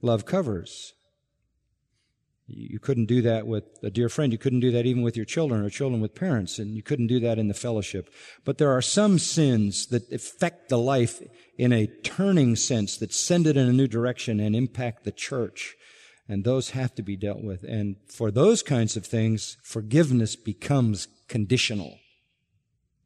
Love 0.01 0.24
covers. 0.24 0.95
You 2.47 2.80
couldn't 2.80 3.07
do 3.07 3.22
that 3.22 3.47
with 3.47 3.64
a 3.82 3.90
dear 3.90 4.09
friend. 4.09 4.32
You 4.32 4.38
couldn't 4.38 4.61
do 4.61 4.72
that 4.72 4.84
even 4.84 5.03
with 5.03 5.16
your 5.16 5.24
children 5.24 5.64
or 5.64 5.70
children 5.70 6.03
with 6.03 6.14
parents, 6.14 6.59
and 6.59 6.76
you 6.76 6.82
couldn't 6.82 7.07
do 7.07 7.20
that 7.20 7.38
in 7.38 7.49
the 7.49 7.55
fellowship. 7.55 8.12
But 8.45 8.59
there 8.59 8.70
are 8.70 8.82
some 8.82 9.18
sins 9.18 9.86
that 9.86 10.12
affect 10.12 10.68
the 10.68 10.78
life 10.78 11.22
in 11.57 11.72
a 11.72 11.86
turning 11.86 12.57
sense, 12.57 12.97
that 12.99 13.12
send 13.12 13.47
it 13.47 13.57
in 13.57 13.68
a 13.68 13.72
new 13.72 13.86
direction 13.86 14.40
and 14.40 14.57
impact 14.57 15.05
the 15.05 15.12
church. 15.12 15.76
And 16.28 16.45
those 16.45 16.70
have 16.70 16.95
to 16.97 17.03
be 17.03 17.16
dealt 17.16 17.43
with. 17.43 17.62
And 17.62 17.97
for 18.09 18.30
those 18.30 18.62
kinds 18.62 18.97
of 18.97 19.07
things, 19.07 19.57
forgiveness 19.62 20.36
becomes 20.36 21.09
conditional. 21.28 21.99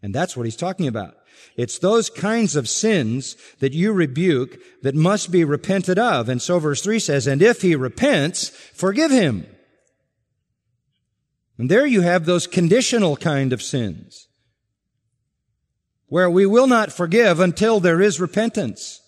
And 0.02 0.14
that's 0.14 0.36
what 0.36 0.46
he's 0.46 0.56
talking 0.56 0.86
about. 0.86 1.16
It's 1.56 1.78
those 1.78 2.10
kinds 2.10 2.56
of 2.56 2.68
sins 2.68 3.36
that 3.60 3.72
you 3.72 3.92
rebuke 3.92 4.58
that 4.82 4.94
must 4.94 5.30
be 5.30 5.44
repented 5.44 5.98
of. 5.98 6.28
And 6.28 6.40
so 6.40 6.58
verse 6.58 6.82
3 6.82 6.98
says, 6.98 7.26
And 7.26 7.42
if 7.42 7.62
he 7.62 7.74
repents, 7.74 8.48
forgive 8.48 9.10
him. 9.10 9.46
And 11.58 11.70
there 11.70 11.86
you 11.86 12.02
have 12.02 12.26
those 12.26 12.46
conditional 12.46 13.16
kind 13.16 13.52
of 13.52 13.62
sins 13.62 14.28
where 16.08 16.30
we 16.30 16.46
will 16.46 16.66
not 16.66 16.92
forgive 16.92 17.40
until 17.40 17.80
there 17.80 18.00
is 18.00 18.20
repentance. 18.20 19.00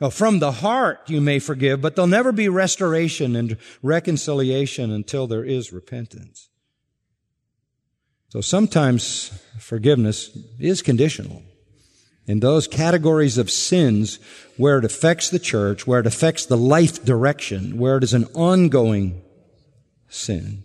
Well, 0.00 0.10
from 0.10 0.40
the 0.40 0.52
heart 0.52 1.08
you 1.08 1.20
may 1.20 1.38
forgive, 1.38 1.80
but 1.80 1.94
there'll 1.94 2.08
never 2.08 2.32
be 2.32 2.48
restoration 2.48 3.36
and 3.36 3.56
reconciliation 3.82 4.90
until 4.90 5.26
there 5.26 5.44
is 5.44 5.72
repentance. 5.72 6.50
So 8.32 8.40
sometimes 8.40 9.28
forgiveness 9.58 10.30
is 10.58 10.80
conditional. 10.80 11.42
In 12.26 12.40
those 12.40 12.66
categories 12.66 13.36
of 13.36 13.50
sins 13.50 14.18
where 14.56 14.78
it 14.78 14.86
affects 14.86 15.28
the 15.28 15.38
church, 15.38 15.86
where 15.86 16.00
it 16.00 16.06
affects 16.06 16.46
the 16.46 16.56
life 16.56 17.04
direction, 17.04 17.76
where 17.76 17.98
it 17.98 18.02
is 18.02 18.14
an 18.14 18.24
ongoing 18.32 19.20
sin, 20.08 20.64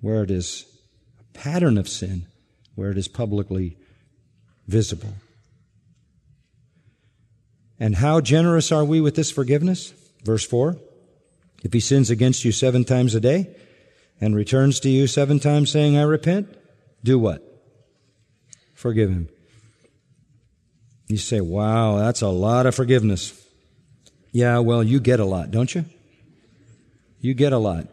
where 0.00 0.22
it 0.22 0.30
is 0.30 0.64
a 1.20 1.38
pattern 1.38 1.76
of 1.76 1.86
sin, 1.86 2.28
where 2.76 2.92
it 2.92 2.96
is 2.96 3.08
publicly 3.08 3.76
visible. 4.66 5.12
And 7.78 7.96
how 7.96 8.22
generous 8.22 8.72
are 8.72 8.86
we 8.86 9.02
with 9.02 9.16
this 9.16 9.30
forgiveness? 9.30 9.92
Verse 10.24 10.46
4 10.46 10.78
If 11.62 11.74
he 11.74 11.80
sins 11.80 12.08
against 12.08 12.42
you 12.46 12.52
seven 12.52 12.84
times 12.86 13.14
a 13.14 13.20
day 13.20 13.54
and 14.18 14.34
returns 14.34 14.80
to 14.80 14.88
you 14.88 15.06
seven 15.06 15.38
times 15.38 15.70
saying, 15.70 15.98
I 15.98 16.02
repent, 16.02 16.56
do 17.06 17.18
what? 17.18 17.40
Forgive 18.74 19.08
him. 19.08 19.28
You 21.08 21.16
say, 21.16 21.40
wow, 21.40 21.98
that's 21.98 22.20
a 22.20 22.28
lot 22.28 22.66
of 22.66 22.74
forgiveness. 22.74 23.32
Yeah, 24.32 24.58
well, 24.58 24.82
you 24.82 24.98
get 24.98 25.20
a 25.20 25.24
lot, 25.24 25.50
don't 25.52 25.72
you? 25.72 25.84
You 27.20 27.32
get 27.32 27.52
a 27.52 27.58
lot. 27.58 27.86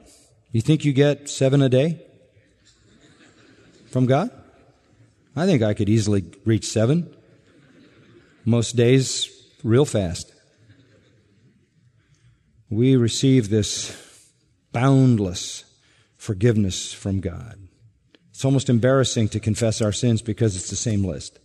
You 0.51 0.61
think 0.61 0.83
you 0.83 0.93
get 0.93 1.29
seven 1.29 1.61
a 1.61 1.69
day 1.69 2.01
from 3.91 4.07
God? 4.07 4.31
I 5.35 5.45
think 5.45 5.61
I 5.61 5.73
could 5.73 5.89
easily 5.89 6.25
reach 6.43 6.65
seven. 6.65 7.15
Most 8.45 8.75
days, 8.75 9.29
real 9.63 9.85
fast. 9.85 10.33
We 12.69 12.95
receive 12.95 13.49
this 13.49 13.95
boundless 14.71 15.65
forgiveness 16.17 16.91
from 16.93 17.19
God. 17.19 17.62
It's 18.33 18.43
almost 18.43 18.67
embarrassing 18.67 19.29
to 19.29 19.39
confess 19.39 19.81
our 19.81 19.91
sins 19.91 20.23
because 20.23 20.55
it's 20.55 20.71
the 20.71 20.75
same 20.75 21.05
list. 21.05 21.39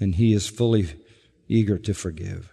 And 0.00 0.14
He 0.14 0.32
is 0.32 0.48
fully 0.48 0.88
eager 1.48 1.76
to 1.78 1.92
forgive. 1.92 2.50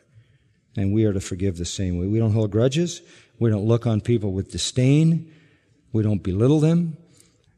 And 0.75 0.93
we 0.93 1.05
are 1.05 1.13
to 1.13 1.21
forgive 1.21 1.57
the 1.57 1.65
same 1.65 1.97
way. 1.97 2.07
We 2.07 2.19
don't 2.19 2.33
hold 2.33 2.51
grudges. 2.51 3.01
We 3.39 3.49
don't 3.49 3.65
look 3.65 3.87
on 3.87 4.01
people 4.01 4.33
with 4.33 4.51
disdain. 4.51 5.33
We 5.93 6.03
don't 6.03 6.21
belittle 6.21 6.59
them. 6.59 6.97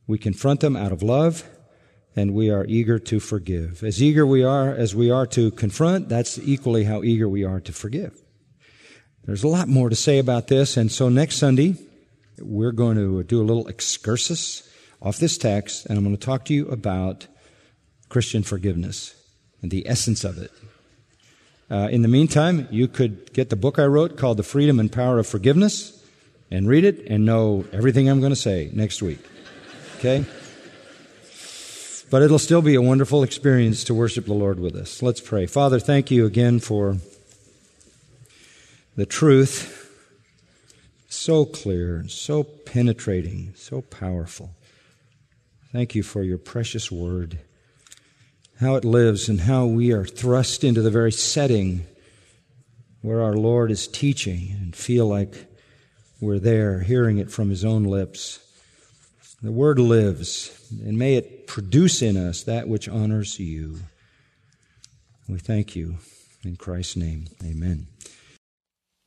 We 0.08 0.18
confront 0.18 0.60
them 0.60 0.76
out 0.76 0.92
of 0.92 1.02
love 1.04 1.44
and 2.16 2.34
we 2.34 2.50
are 2.50 2.66
eager 2.68 3.00
to 3.00 3.20
forgive. 3.20 3.84
As 3.84 4.02
eager 4.02 4.26
we 4.26 4.44
are 4.44 4.72
as 4.72 4.96
we 4.96 5.10
are 5.10 5.26
to 5.28 5.52
confront, 5.52 6.10
that's 6.10 6.38
equally 6.40 6.84
how 6.84 7.04
eager 7.04 7.28
we 7.28 7.44
are 7.44 7.60
to 7.62 7.74
forgive. 7.74 8.22
There's 9.26 9.44
a 9.44 9.48
lot 9.48 9.68
more 9.68 9.90
to 9.90 9.96
say 9.96 10.20
about 10.20 10.48
this, 10.48 10.76
and 10.76 10.92
so 10.92 11.08
next 11.08 11.38
Sunday, 11.38 11.76
we're 12.40 12.74
going 12.74 12.98
to 12.98 13.24
do 13.24 13.42
a 13.42 13.46
little 13.46 13.68
excursus 13.68 14.70
off 15.04 15.18
this 15.18 15.38
text, 15.38 15.86
and 15.86 15.98
I'm 15.98 16.04
going 16.04 16.16
to 16.16 16.26
talk 16.26 16.46
to 16.46 16.54
you 16.54 16.68
about 16.70 17.28
Christian 18.10 18.42
forgiveness 18.42 19.14
and 19.62 19.70
the 19.70 19.88
essence 19.88 20.24
of 20.24 20.38
it. 20.38 20.52
Uh, 21.70 21.90
in 21.92 22.02
the 22.02 22.08
meantime, 22.08 22.68
you 22.72 22.88
could 22.88 23.34
get 23.34 23.50
the 23.50 23.56
book 23.56 23.78
I 23.80 23.86
wrote 23.86 24.18
called 24.18 24.38
The 24.38 24.44
Freedom 24.44 24.80
and 24.80 24.92
Power 24.92 25.20
of 25.20 25.28
Forgiveness 25.28 26.04
and 26.50 26.68
read 26.68 26.86
it 26.86 27.06
and 27.08 27.26
know 27.26 27.66
everything 27.74 28.08
I'm 28.08 28.20
going 28.20 28.32
to 28.32 28.36
say 28.36 28.70
next 28.74 29.02
week. 29.02 29.20
Okay? 29.98 30.26
But 32.10 32.22
it'll 32.22 32.40
still 32.40 32.62
be 32.62 32.76
a 32.76 32.82
wonderful 32.82 33.24
experience 33.24 33.84
to 33.86 33.94
worship 33.94 34.26
the 34.26 34.34
Lord 34.34 34.60
with 34.60 34.76
us. 34.76 35.02
Let's 35.02 35.22
pray. 35.22 35.48
Father, 35.48 35.80
thank 35.80 36.12
you 36.12 36.26
again 36.26 36.60
for 36.60 36.98
the 38.96 39.06
truth. 39.06 39.80
So 41.10 41.46
clear, 41.46 42.08
so 42.08 42.44
penetrating, 42.44 43.54
so 43.56 43.82
powerful. 43.82 44.52
Thank 45.74 45.96
you 45.96 46.04
for 46.04 46.22
your 46.22 46.38
precious 46.38 46.92
word, 46.92 47.40
how 48.60 48.76
it 48.76 48.86
lives 48.86 49.28
and 49.28 49.42
how 49.42 49.66
we 49.66 49.92
are 49.92 50.06
thrust 50.06 50.64
into 50.64 50.84
the 50.84 50.92
very 50.92 51.12
setting 51.12 51.88
where 53.02 53.24
our 53.24 53.34
Lord 53.34 53.72
is 53.72 53.88
teaching 53.88 54.50
and 54.52 54.76
feel 54.76 55.08
like 55.08 55.48
we're 56.22 56.38
there 56.38 56.82
hearing 56.82 57.18
it 57.18 57.32
from 57.32 57.50
his 57.50 57.66
own 57.66 57.86
lips. 57.86 58.40
The 59.42 59.52
word 59.52 59.80
lives 59.80 60.56
and 60.86 61.00
may 61.00 61.16
it 61.16 61.48
produce 61.48 62.04
in 62.04 62.18
us 62.18 62.44
that 62.44 62.68
which 62.68 62.88
honors 62.88 63.40
you. 63.40 63.80
We 65.28 65.40
thank 65.40 65.76
you. 65.76 65.98
In 66.44 66.56
Christ's 66.56 66.98
name, 66.98 67.30
amen. 67.44 67.88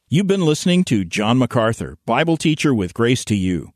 You've 0.09 0.27
been 0.27 0.45
listening 0.45 0.83
to 0.85 1.05
John 1.05 1.39
MacArthur, 1.39 1.97
Bible 2.07 2.37
teacher 2.37 2.75
with 2.75 2.93
Grace 2.93 3.25
to 3.27 3.37
You. 3.37 3.73